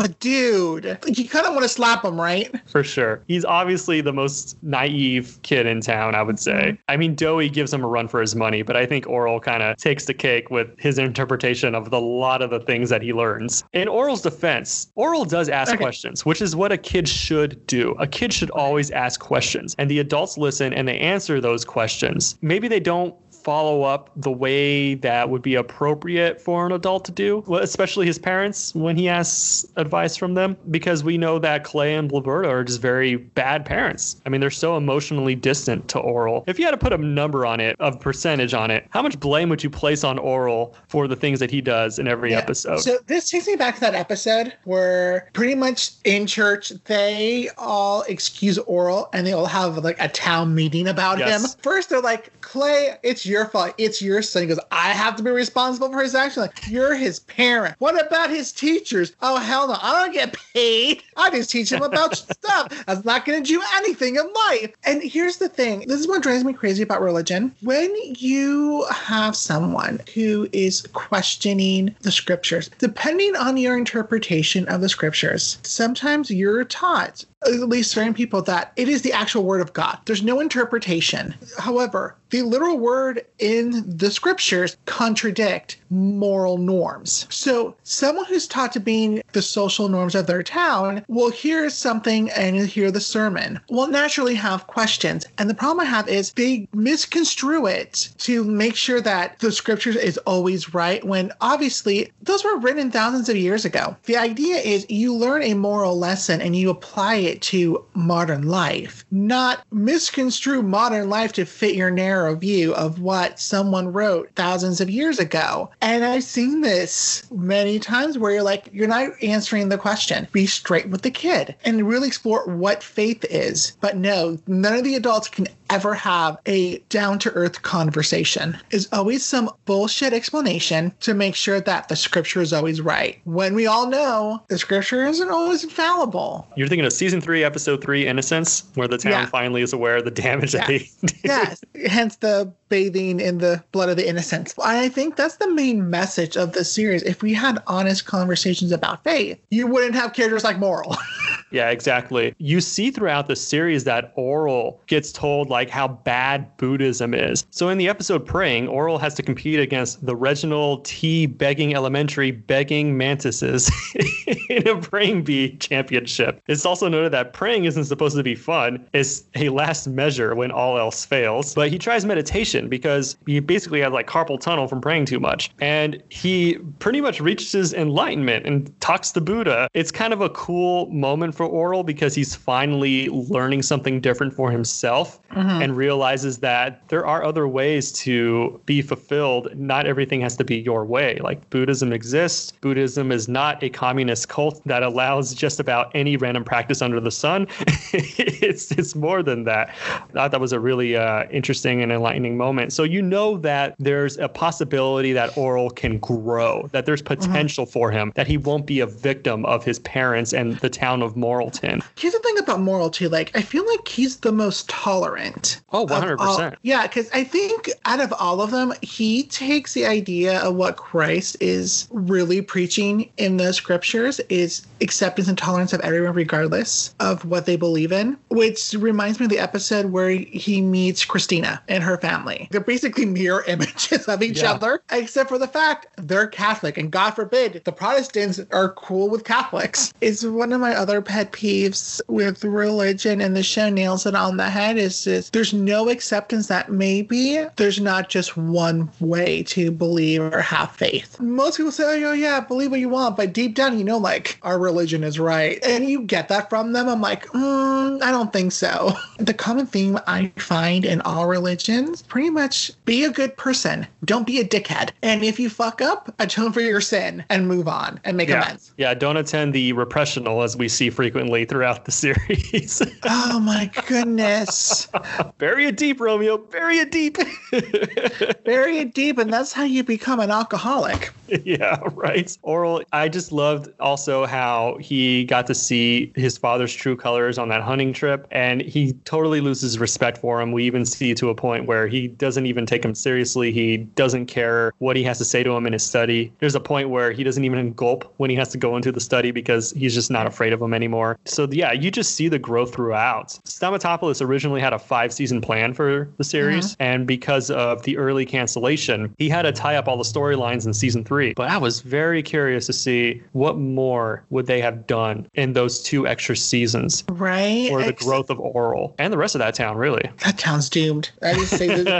But 0.00 0.18
dude, 0.18 0.98
you 1.06 1.28
kind 1.28 1.44
of 1.44 1.52
want 1.52 1.62
to 1.64 1.68
slap 1.68 2.06
him, 2.06 2.18
right? 2.18 2.50
For 2.66 2.82
sure. 2.82 3.22
He's 3.28 3.44
obviously 3.44 4.00
the 4.00 4.14
most 4.14 4.56
naive 4.62 5.38
kid 5.42 5.66
in 5.66 5.82
town, 5.82 6.14
I 6.14 6.22
would 6.22 6.38
say. 6.38 6.52
Mm-hmm. 6.52 6.82
I 6.88 6.96
mean, 6.96 7.14
Doughy 7.14 7.50
gives 7.50 7.70
him 7.74 7.84
a 7.84 7.86
run 7.86 8.08
for 8.08 8.18
his 8.18 8.34
money, 8.34 8.62
but 8.62 8.76
I 8.76 8.86
think 8.86 9.04
Orel 9.04 9.42
kind 9.42 9.62
of 9.62 9.76
takes 9.76 10.06
the 10.06 10.14
cake 10.14 10.50
with 10.50 10.68
his 10.78 10.98
interpretation 10.98 11.74
of 11.74 11.90
the 11.90 12.00
lot 12.00 12.40
of 12.40 12.48
the 12.48 12.60
things 12.60 12.88
that 12.88 13.02
he 13.02 13.12
learns. 13.12 13.62
In 13.74 13.88
Orel's 13.88 14.22
defense, 14.22 14.90
Orel 14.96 15.28
does 15.28 15.50
ask 15.50 15.74
Okay. 15.74 15.82
questions, 15.82 16.24
which 16.24 16.40
is 16.40 16.56
what 16.56 16.72
a 16.72 16.78
kid 16.78 17.06
should 17.06 17.66
do. 17.66 17.94
A 17.98 18.06
kid 18.06 18.32
should 18.32 18.50
always 18.52 18.90
ask 18.92 19.20
questions, 19.20 19.74
and 19.78 19.90
the 19.90 19.98
adults 19.98 20.38
listen 20.38 20.72
and 20.72 20.88
they 20.88 20.98
answer 20.98 21.42
those 21.42 21.62
questions. 21.62 22.38
Maybe 22.40 22.68
they 22.68 22.80
don't 22.80 23.14
follow 23.44 23.82
up 23.82 24.10
the 24.16 24.30
way 24.30 24.94
that 24.96 25.28
would 25.30 25.42
be 25.42 25.54
appropriate 25.54 26.40
for 26.40 26.66
an 26.66 26.72
adult 26.72 27.04
to 27.06 27.12
do, 27.12 27.44
especially 27.60 28.06
his 28.06 28.18
parents 28.18 28.74
when 28.74 28.96
he 28.96 29.08
asks 29.08 29.66
advice 29.76 30.16
from 30.16 30.34
them, 30.34 30.56
because 30.70 31.02
we 31.04 31.16
know 31.18 31.38
that 31.38 31.64
Clay 31.64 31.94
and 31.94 32.10
Bloberta 32.10 32.48
are 32.48 32.64
just 32.64 32.80
very 32.80 33.16
bad 33.16 33.64
parents. 33.64 34.20
I 34.26 34.28
mean, 34.28 34.40
they're 34.40 34.50
so 34.50 34.76
emotionally 34.76 35.34
distant 35.34 35.88
to 35.88 35.98
Orel. 36.00 36.44
If 36.46 36.58
you 36.58 36.64
had 36.64 36.72
to 36.72 36.76
put 36.76 36.92
a 36.92 36.98
number 36.98 37.46
on 37.46 37.60
it, 37.60 37.76
of 37.80 37.98
percentage 38.00 38.54
on 38.54 38.70
it, 38.70 38.86
how 38.90 39.02
much 39.02 39.18
blame 39.18 39.48
would 39.48 39.62
you 39.64 39.70
place 39.70 40.04
on 40.04 40.18
Orel 40.18 40.74
for 40.88 41.08
the 41.08 41.16
things 41.16 41.38
that 41.40 41.50
he 41.50 41.60
does 41.60 41.98
in 41.98 42.06
every 42.08 42.32
Yeah. 42.32 42.38
episode? 42.38 42.78
So 42.80 42.98
this 43.06 43.30
takes 43.30 43.46
me 43.46 43.56
back 43.56 43.74
to 43.76 43.80
that 43.82 43.94
episode 43.94 44.54
where 44.64 45.28
pretty 45.32 45.54
much 45.54 45.90
in 46.04 46.26
church 46.26 46.72
they 46.84 47.48
all 47.58 48.02
excuse 48.08 48.58
Orel 48.58 49.08
and 49.12 49.26
they 49.26 49.32
all 49.32 49.46
have 49.46 49.78
like 49.78 49.96
a 50.00 50.08
town 50.08 50.54
meeting 50.54 50.88
about 50.88 51.18
Yes. 51.18 51.42
him. 51.54 51.60
First 51.62 51.90
they're 51.90 52.00
like, 52.00 52.30
Clay, 52.40 52.96
it's 53.02 53.24
your 53.30 53.46
fault. 53.46 53.74
It's 53.78 54.02
your 54.02 54.20
son. 54.22 54.42
He 54.42 54.48
goes, 54.48 54.60
I 54.70 54.90
have 54.90 55.16
to 55.16 55.22
be 55.22 55.30
responsible 55.30 55.90
for 55.90 56.02
his 56.02 56.14
actions. 56.14 56.48
Like, 56.48 56.68
you're 56.68 56.94
his 56.94 57.20
parent. 57.20 57.76
What 57.78 58.04
about 58.04 58.30
his 58.30 58.52
teachers? 58.52 59.12
Oh 59.22 59.36
hell 59.38 59.68
no. 59.68 59.76
I 59.80 60.04
don't 60.04 60.12
get 60.12 60.36
paid. 60.54 61.02
I 61.16 61.30
just 61.30 61.50
teach 61.50 61.72
him 61.72 61.82
about 61.82 62.16
stuff. 62.16 62.84
That's 62.86 63.04
not 63.04 63.24
gonna 63.24 63.40
do 63.40 63.62
anything 63.76 64.16
in 64.16 64.32
life. 64.48 64.74
And 64.84 65.02
here's 65.02 65.38
the 65.38 65.48
thing. 65.48 65.84
This 65.86 66.00
is 66.00 66.08
what 66.08 66.22
drives 66.22 66.44
me 66.44 66.52
crazy 66.52 66.82
about 66.82 67.00
religion. 67.00 67.54
When 67.62 67.94
you 68.18 68.84
have 68.90 69.36
someone 69.36 70.00
who 70.14 70.48
is 70.52 70.82
questioning 70.92 71.94
the 72.02 72.12
scriptures, 72.12 72.70
depending 72.78 73.36
on 73.36 73.56
your 73.56 73.78
interpretation 73.78 74.66
of 74.68 74.80
the 74.80 74.88
scriptures, 74.88 75.58
sometimes 75.62 76.30
you're 76.30 76.64
taught, 76.64 77.24
at 77.42 77.68
least 77.68 77.92
certain 77.92 78.14
people, 78.14 78.42
that 78.42 78.72
it 78.76 78.88
is 78.88 79.02
the 79.02 79.12
actual 79.12 79.44
word 79.44 79.60
of 79.60 79.72
God. 79.72 79.98
There's 80.04 80.22
no 80.22 80.40
interpretation. 80.40 81.34
However, 81.58 82.16
the 82.30 82.42
literal 82.42 82.78
word 82.78 83.24
in 83.38 83.82
the 83.86 84.10
scriptures 84.10 84.76
contradict 84.86 85.78
moral 85.90 86.58
norms. 86.58 87.26
So 87.30 87.74
someone 87.82 88.26
who's 88.26 88.46
taught 88.46 88.72
to 88.72 88.80
being 88.80 89.22
the 89.32 89.42
social 89.42 89.88
norms 89.88 90.14
of 90.14 90.26
their 90.26 90.42
town 90.42 91.04
will 91.08 91.30
hear 91.30 91.68
something 91.70 92.30
and 92.30 92.66
hear 92.66 92.90
the 92.90 93.00
sermon, 93.00 93.60
will 93.68 93.88
naturally 93.88 94.34
have 94.34 94.68
questions. 94.68 95.26
And 95.38 95.50
the 95.50 95.54
problem 95.54 95.84
I 95.84 95.90
have 95.90 96.08
is 96.08 96.32
they 96.32 96.68
misconstrue 96.72 97.66
it 97.66 98.10
to 98.18 98.44
make 98.44 98.76
sure 98.76 99.00
that 99.00 99.38
the 99.40 99.50
scriptures 99.50 99.96
is 99.96 100.18
always 100.18 100.72
right 100.72 101.02
when 101.04 101.32
obviously 101.40 102.12
those 102.22 102.44
were 102.44 102.58
written 102.58 102.90
thousands 102.90 103.28
of 103.28 103.36
years 103.36 103.64
ago. 103.64 103.96
The 104.04 104.16
idea 104.16 104.56
is 104.58 104.86
you 104.88 105.14
learn 105.14 105.42
a 105.42 105.54
moral 105.54 105.98
lesson 105.98 106.40
and 106.40 106.54
you 106.54 106.70
apply 106.70 107.16
it 107.16 107.29
to 107.38 107.84
modern 107.94 108.48
life, 108.48 109.04
not 109.10 109.64
misconstrue 109.70 110.62
modern 110.62 111.08
life 111.08 111.32
to 111.34 111.44
fit 111.44 111.74
your 111.74 111.90
narrow 111.90 112.34
view 112.34 112.74
of 112.74 113.00
what 113.00 113.38
someone 113.38 113.92
wrote 113.92 114.30
thousands 114.36 114.80
of 114.80 114.90
years 114.90 115.18
ago. 115.18 115.70
And 115.80 116.04
I've 116.04 116.24
seen 116.24 116.60
this 116.60 117.30
many 117.30 117.78
times 117.78 118.18
where 118.18 118.32
you're 118.32 118.42
like, 118.42 118.68
you're 118.72 118.88
not 118.88 119.10
answering 119.22 119.68
the 119.68 119.78
question. 119.78 120.26
Be 120.32 120.46
straight 120.46 120.88
with 120.88 121.02
the 121.02 121.10
kid 121.10 121.54
and 121.64 121.88
really 121.88 122.08
explore 122.08 122.44
what 122.46 122.82
faith 122.82 123.24
is. 123.30 123.76
But 123.80 123.96
no, 123.96 124.38
none 124.46 124.74
of 124.74 124.84
the 124.84 124.94
adults 124.94 125.28
can 125.28 125.48
ever 125.70 125.94
have 125.94 126.36
a 126.46 126.78
down 126.88 127.18
to 127.20 127.30
earth 127.32 127.62
conversation. 127.62 128.58
Is 128.70 128.88
always 128.92 129.24
some 129.24 129.50
bullshit 129.64 130.12
explanation 130.12 130.92
to 131.00 131.14
make 131.14 131.34
sure 131.34 131.60
that 131.60 131.88
the 131.88 131.96
scripture 131.96 132.40
is 132.40 132.52
always 132.52 132.80
right. 132.80 133.20
When 133.24 133.54
we 133.54 133.66
all 133.66 133.88
know 133.88 134.42
the 134.48 134.58
scripture 134.58 135.06
isn't 135.06 135.30
always 135.30 135.64
infallible. 135.64 136.46
You're 136.56 136.68
thinking 136.68 136.84
of 136.84 136.92
season 136.92 137.19
three, 137.20 137.44
episode 137.44 137.82
three, 137.82 138.06
Innocence, 138.06 138.64
where 138.74 138.88
the 138.88 138.98
town 138.98 139.12
Yeah. 139.12 139.26
finally 139.26 139.62
is 139.62 139.72
aware 139.72 139.96
of 139.96 140.04
the 140.04 140.10
damage 140.10 140.52
that 140.52 140.68
Yeah. 140.68 140.78
they 140.78 140.78
did. 141.06 141.18
yes, 141.24 141.60
hence 141.86 142.16
the 142.16 142.52
bathing 142.70 143.20
in 143.20 143.38
the 143.38 143.62
blood 143.72 143.90
of 143.90 143.96
the 143.96 144.08
innocents. 144.08 144.54
I 144.62 144.88
think 144.88 145.16
that's 145.16 145.36
the 145.36 145.50
main 145.50 145.90
message 145.90 146.36
of 146.36 146.52
the 146.52 146.64
series. 146.64 147.02
If 147.02 147.20
we 147.22 147.34
had 147.34 147.62
honest 147.66 148.06
conversations 148.06 148.72
about 148.72 149.04
faith, 149.04 149.38
you 149.50 149.66
wouldn't 149.66 149.94
have 149.94 150.14
characters 150.14 150.44
like 150.44 150.58
Moral. 150.58 150.96
Yeah, 151.50 151.70
exactly. 151.70 152.34
You 152.38 152.60
see 152.60 152.90
throughout 152.90 153.26
the 153.26 153.36
series 153.36 153.84
that 153.84 154.14
Orel 154.16 154.78
gets 154.86 155.10
told 155.12 155.50
like 155.50 155.68
how 155.68 155.88
bad 155.88 156.56
Buddhism 156.56 157.12
is. 157.12 157.44
So 157.50 157.68
in 157.68 157.78
the 157.78 157.88
episode 157.88 158.24
Praying, 158.24 158.68
Orel 158.68 159.00
has 159.00 159.14
to 159.14 159.22
compete 159.22 159.58
against 159.58 160.04
the 160.04 160.14
Reginald 160.14 160.84
T. 160.84 161.26
Begging 161.26 161.74
Elementary 161.74 162.30
Begging 162.30 162.96
Mantises 162.96 163.70
in 164.48 164.66
a 164.68 164.80
Praying 164.80 165.24
Bee 165.24 165.56
championship. 165.56 166.40
It's 166.46 166.64
also 166.64 166.88
noted 166.88 167.12
that 167.12 167.32
praying 167.32 167.64
isn't 167.64 167.84
supposed 167.84 168.16
to 168.16 168.22
be 168.22 168.34
fun. 168.34 168.86
It's 168.92 169.24
a 169.34 169.48
last 169.48 169.88
measure 169.88 170.34
when 170.34 170.52
all 170.52 170.78
else 170.78 171.04
fails. 171.04 171.54
But 171.54 171.70
he 171.70 171.78
tries 171.78 172.04
meditation 172.04 172.59
because 172.68 173.16
he 173.26 173.40
basically 173.40 173.80
has 173.80 173.92
like 173.92 174.06
carpal 174.06 174.40
tunnel 174.40 174.68
from 174.68 174.80
praying 174.80 175.06
too 175.06 175.20
much. 175.20 175.50
And 175.60 176.02
he 176.08 176.58
pretty 176.78 177.00
much 177.00 177.20
reaches 177.20 177.52
his 177.52 177.74
enlightenment 177.74 178.46
and 178.46 178.80
talks 178.80 179.10
to 179.12 179.20
Buddha. 179.20 179.68
It's 179.74 179.90
kind 179.90 180.12
of 180.12 180.20
a 180.20 180.30
cool 180.30 180.86
moment 180.86 181.34
for 181.34 181.48
Orel 181.48 181.84
because 181.84 182.14
he's 182.14 182.34
finally 182.34 183.08
learning 183.08 183.62
something 183.62 184.00
different 184.00 184.34
for 184.34 184.50
himself 184.50 185.20
and 185.30 185.76
realizes 185.76 186.38
that 186.38 186.88
there 186.88 187.06
are 187.06 187.24
other 187.24 187.46
ways 187.46 187.92
to 187.92 188.60
be 188.66 188.82
fulfilled. 188.82 189.48
Not 189.56 189.86
everything 189.86 190.20
has 190.22 190.36
to 190.36 190.44
be 190.44 190.56
your 190.58 190.84
way. 190.84 191.18
Like 191.22 191.48
Buddhism 191.50 191.92
exists. 191.92 192.52
Buddhism 192.60 193.12
is 193.12 193.28
not 193.28 193.62
a 193.62 193.70
communist 193.70 194.28
cult 194.28 194.60
that 194.66 194.82
allows 194.82 195.34
just 195.34 195.60
about 195.60 195.90
any 195.94 196.16
random 196.16 196.44
practice 196.44 196.82
under 196.82 197.00
the 197.00 197.10
sun. 197.10 197.46
it's 197.92 198.70
it's 198.72 198.94
more 198.94 199.22
than 199.22 199.44
that. 199.44 199.68
I 199.90 200.12
thought 200.12 200.30
that 200.32 200.40
was 200.40 200.52
a 200.52 200.60
really 200.60 200.96
uh, 200.96 201.24
interesting 201.30 201.82
and 201.82 201.92
enlightening 201.92 202.36
moment. 202.36 202.49
So 202.70 202.82
you 202.82 203.02
know 203.02 203.38
that 203.38 203.74
there's 203.78 204.18
a 204.18 204.28
possibility 204.28 205.12
that 205.12 205.30
Orel 205.36 205.74
can 205.74 205.98
grow, 205.98 206.68
that 206.72 206.86
there's 206.86 207.02
mm-hmm. 207.02 207.22
potential 207.22 207.66
for 207.66 207.90
him, 207.90 208.12
that 208.14 208.26
he 208.26 208.36
won't 208.36 208.66
be 208.66 208.80
a 208.80 208.86
victim 208.86 209.44
of 209.46 209.64
his 209.64 209.78
parents 209.80 210.32
and 210.32 210.56
the 210.58 210.70
town 210.70 211.02
of 211.02 211.14
Moralton. 211.14 211.82
Here's 211.96 212.12
the 212.12 212.18
thing 212.20 212.38
about 212.38 212.60
Moral 212.60 212.90
too. 212.90 213.08
Like, 213.08 213.30
I 213.36 213.42
feel 213.42 213.66
like 213.66 213.86
he's 213.86 214.16
the 214.18 214.32
most 214.32 214.68
tolerant. 214.68 215.60
Oh, 215.72 215.86
100%. 215.86 216.56
Yeah, 216.62 216.86
because 216.86 217.10
I 217.12 217.24
think 217.24 217.70
out 217.84 218.00
of 218.00 218.12
all 218.18 218.40
of 218.40 218.50
them, 218.50 218.72
he 218.82 219.24
takes 219.24 219.74
the 219.74 219.86
idea 219.86 220.40
of 220.40 220.54
what 220.54 220.76
Christ 220.76 221.36
is 221.40 221.88
really 221.90 222.40
preaching 222.42 223.10
in 223.16 223.36
the 223.36 223.52
scriptures 223.52 224.20
is 224.28 224.66
acceptance 224.80 225.28
and 225.28 225.36
tolerance 225.36 225.72
of 225.72 225.80
everyone, 225.80 226.14
regardless 226.14 226.94
of 227.00 227.24
what 227.24 227.46
they 227.46 227.56
believe 227.56 227.92
in. 227.92 228.16
Which 228.28 228.74
reminds 228.74 229.20
me 229.20 229.26
of 229.26 229.30
the 229.30 229.38
episode 229.38 229.86
where 229.86 230.10
he 230.10 230.60
meets 230.60 231.04
Christina 231.04 231.62
and 231.68 231.82
her 231.82 231.98
family. 231.98 232.39
They're 232.50 232.60
basically 232.60 233.06
mirror 233.06 233.44
images 233.48 234.08
of 234.08 234.22
each 234.22 234.42
Yeah. 234.42 234.52
other, 234.52 234.82
except 234.90 235.28
for 235.28 235.38
the 235.38 235.46
fact 235.48 235.86
they're 235.96 236.26
Catholic, 236.26 236.76
and 236.76 236.90
God 236.90 237.12
forbid 237.12 237.62
the 237.64 237.72
Protestants 237.72 238.40
are 238.50 238.70
cool 238.70 239.08
with 239.08 239.24
Catholics. 239.24 239.92
It's 240.00 240.24
one 240.24 240.52
of 240.52 240.60
my 240.60 240.74
other 240.74 241.00
pet 241.00 241.20
pet 241.20 241.32
peeves 241.32 242.00
with 242.08 242.42
religion, 242.44 243.20
and 243.20 243.36
the 243.36 243.42
show 243.42 243.68
nails 243.68 244.06
it 244.06 244.14
on 244.14 244.38
the 244.38 244.48
head. 244.48 244.78
Is 244.78 245.04
this, 245.04 245.28
there's 245.30 245.52
no 245.52 245.90
acceptance 245.90 246.46
that 246.46 246.70
maybe 246.72 247.44
there's 247.56 247.78
not 247.80 248.08
just 248.08 248.36
one 248.38 248.88
way 249.00 249.42
to 249.44 249.70
believe 249.70 250.22
or 250.22 250.40
have 250.40 250.70
faith. 250.72 251.20
Most 251.20 251.58
people 251.58 251.72
say, 251.72 252.02
"Oh 252.04 252.12
yeah, 252.12 252.40
believe 252.40 252.70
what 252.70 252.80
you 252.80 252.88
want," 252.88 253.16
but 253.18 253.34
deep 253.34 253.54
down, 253.54 253.78
you 253.78 253.84
know, 253.84 253.98
like 253.98 254.38
our 254.42 254.58
religion 254.58 255.04
is 255.04 255.18
right, 255.20 255.58
and 255.62 255.88
you 255.90 256.02
get 256.02 256.28
that 256.28 256.48
from 256.48 256.72
them. 256.72 256.88
I'm 256.88 257.02
like, 257.02 257.26
mm, 257.26 258.02
I 258.02 258.10
don't 258.10 258.32
think 258.32 258.52
so. 258.52 258.92
The 259.18 259.34
common 259.34 259.66
theme 259.66 259.98
I 260.06 260.32
find 260.36 260.86
in 260.86 261.02
all 261.02 261.26
religions, 261.28 262.00
pretty 262.02 262.29
much, 262.30 262.70
be 262.84 263.04
a 263.04 263.10
good 263.10 263.36
person, 263.36 263.86
don't 264.04 264.26
be 264.26 264.40
a 264.40 264.44
dickhead, 264.44 264.90
and 265.02 265.22
if 265.22 265.38
you 265.38 265.50
fuck 265.50 265.80
up, 265.80 266.14
atone 266.18 266.52
for 266.52 266.60
your 266.60 266.80
sin 266.80 267.24
and 267.28 267.48
move 267.48 267.68
on 267.68 268.00
and 268.04 268.16
make 268.16 268.28
yeah. 268.28 268.42
amends. 268.42 268.72
Yeah, 268.76 268.94
don't 268.94 269.16
attend 269.16 269.54
the 269.54 269.72
repressional 269.72 270.42
as 270.42 270.56
we 270.56 270.68
see 270.68 270.90
frequently 270.90 271.44
throughout 271.44 271.84
the 271.84 271.92
series. 271.92 272.82
oh 273.04 273.40
my 273.40 273.70
goodness. 273.86 274.88
bury 275.38 275.66
it 275.66 275.76
deep, 275.76 276.00
Romeo. 276.00 276.38
Bury 276.38 276.78
it 276.78 276.90
deep. 276.90 277.18
bury 278.44 278.78
it 278.78 278.94
deep, 278.94 279.18
and 279.18 279.32
that's 279.32 279.52
how 279.52 279.64
you 279.64 279.84
become 279.84 280.20
an 280.20 280.30
alcoholic. 280.30 281.10
yeah, 281.44 281.78
right. 281.92 282.36
Orel, 282.42 282.82
I 282.92 283.08
just 283.08 283.32
loved 283.32 283.68
also 283.80 284.26
how 284.26 284.76
he 284.80 285.24
got 285.24 285.46
to 285.46 285.54
see 285.54 286.12
his 286.14 286.36
father's 286.36 286.74
true 286.74 286.96
colors 286.96 287.38
on 287.38 287.48
that 287.48 287.62
hunting 287.62 287.92
trip, 287.92 288.26
and 288.30 288.60
he 288.60 288.92
totally 289.04 289.40
loses 289.40 289.78
respect 289.78 290.18
for 290.18 290.40
him. 290.40 290.52
We 290.52 290.64
even 290.64 290.84
see 290.84 291.14
to 291.14 291.28
a 291.28 291.34
point 291.34 291.66
where 291.66 291.86
he 291.86 292.09
doesn't 292.18 292.46
even 292.46 292.66
take 292.66 292.84
him 292.84 292.94
seriously. 292.94 293.52
He 293.52 293.78
doesn't 293.78 294.26
care 294.26 294.72
what 294.78 294.96
he 294.96 295.02
has 295.04 295.18
to 295.18 295.24
say 295.24 295.42
to 295.42 295.50
him 295.52 295.66
in 295.66 295.72
his 295.72 295.84
study. 295.84 296.32
There's 296.38 296.54
a 296.54 296.60
point 296.60 296.90
where 296.90 297.12
he 297.12 297.24
doesn't 297.24 297.44
even 297.44 297.72
gulp 297.74 298.12
when 298.16 298.30
he 298.30 298.36
has 298.36 298.48
to 298.50 298.58
go 298.58 298.76
into 298.76 298.92
the 298.92 299.00
study 299.00 299.30
because 299.30 299.72
he's 299.72 299.94
just 299.94 300.10
not 300.10 300.26
afraid 300.26 300.52
of 300.52 300.60
him 300.60 300.74
anymore. 300.74 301.18
So 301.24 301.48
yeah, 301.50 301.72
you 301.72 301.90
just 301.90 302.14
see 302.14 302.28
the 302.28 302.38
growth 302.38 302.74
throughout. 302.74 303.38
Stamatopoulos 303.44 304.24
originally 304.24 304.60
had 304.60 304.72
a 304.72 304.78
five 304.78 305.12
season 305.12 305.40
plan 305.40 305.74
for 305.74 306.08
the 306.16 306.24
series, 306.24 306.72
mm-hmm. 306.72 306.82
and 306.82 307.06
because 307.06 307.50
of 307.50 307.82
the 307.82 307.96
early 307.96 308.26
cancellation, 308.26 309.14
he 309.18 309.28
had 309.28 309.42
to 309.42 309.52
tie 309.52 309.76
up 309.76 309.88
all 309.88 309.96
the 309.96 310.04
storylines 310.04 310.66
in 310.66 310.74
season 310.74 311.04
three. 311.04 311.32
But 311.34 311.50
I 311.50 311.58
was 311.58 311.80
very 311.80 312.22
curious 312.22 312.66
to 312.66 312.72
see 312.72 313.22
what 313.32 313.58
more 313.58 314.24
would 314.30 314.46
they 314.46 314.60
have 314.60 314.86
done 314.86 315.28
in 315.34 315.52
those 315.52 315.82
two 315.82 316.06
extra 316.06 316.36
seasons. 316.36 317.04
Right. 317.08 317.68
For 317.68 317.82
the 317.82 317.88
Ex- 317.88 318.04
growth 318.04 318.30
of 318.30 318.40
Orel 318.40 318.94
and 318.98 319.12
the 319.12 319.18
rest 319.18 319.34
of 319.34 319.40
that 319.40 319.54
town, 319.54 319.76
really. 319.76 320.10
That 320.24 320.38
town's 320.38 320.68
doomed. 320.68 321.10
I 321.22 321.34
just 321.34 321.56
say 321.56 321.82
that 321.82 321.99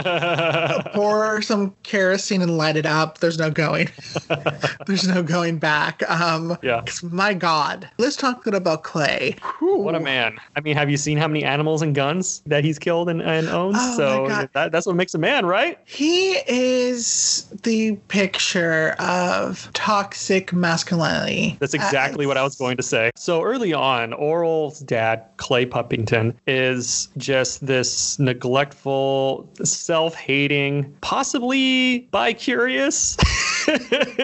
pour 0.93 1.41
some 1.41 1.75
kerosene 1.83 2.41
and 2.41 2.57
light 2.57 2.75
it 2.75 2.85
up. 2.85 3.19
There's 3.19 3.37
no 3.37 3.49
going. 3.49 3.89
There's 4.87 5.07
no 5.07 5.23
going 5.23 5.57
back. 5.57 6.07
Um, 6.09 6.57
yeah. 6.61 6.83
My 7.03 7.33
God. 7.33 7.89
Let's 7.97 8.15
talk 8.15 8.45
about 8.47 8.83
Clay. 8.83 9.35
Whew. 9.59 9.77
What 9.77 9.95
a 9.95 9.99
man. 9.99 10.37
I 10.55 10.61
mean, 10.61 10.75
have 10.75 10.89
you 10.89 10.97
seen 10.97 11.17
how 11.17 11.27
many 11.27 11.43
animals 11.43 11.81
and 11.81 11.93
guns 11.93 12.41
that 12.45 12.63
he's 12.63 12.79
killed 12.79 13.09
and, 13.09 13.21
and 13.21 13.47
owns? 13.49 13.77
Oh 13.79 13.97
so 13.97 14.47
that, 14.53 14.71
that's 14.71 14.85
what 14.85 14.95
makes 14.95 15.13
a 15.13 15.17
man, 15.17 15.45
right? 15.45 15.77
He 15.85 16.37
is 16.47 17.45
the 17.63 17.95
picture 18.07 18.95
of 18.99 19.69
toxic 19.73 20.53
masculinity. 20.53 21.57
That's 21.59 21.73
exactly 21.73 22.25
uh, 22.25 22.29
what 22.29 22.37
I 22.37 22.43
was 22.43 22.55
going 22.55 22.77
to 22.77 22.83
say. 22.83 23.11
So 23.15 23.43
early 23.43 23.73
on, 23.73 24.13
Orel's 24.13 24.79
dad, 24.79 25.23
Clay 25.37 25.65
Puppington, 25.65 26.37
is 26.47 27.09
just 27.17 27.65
this 27.65 28.17
neglectful, 28.19 29.49
self 29.91 30.15
hating, 30.15 30.95
possibly 31.01 31.99
bi 32.11 32.31
curious 32.31 33.17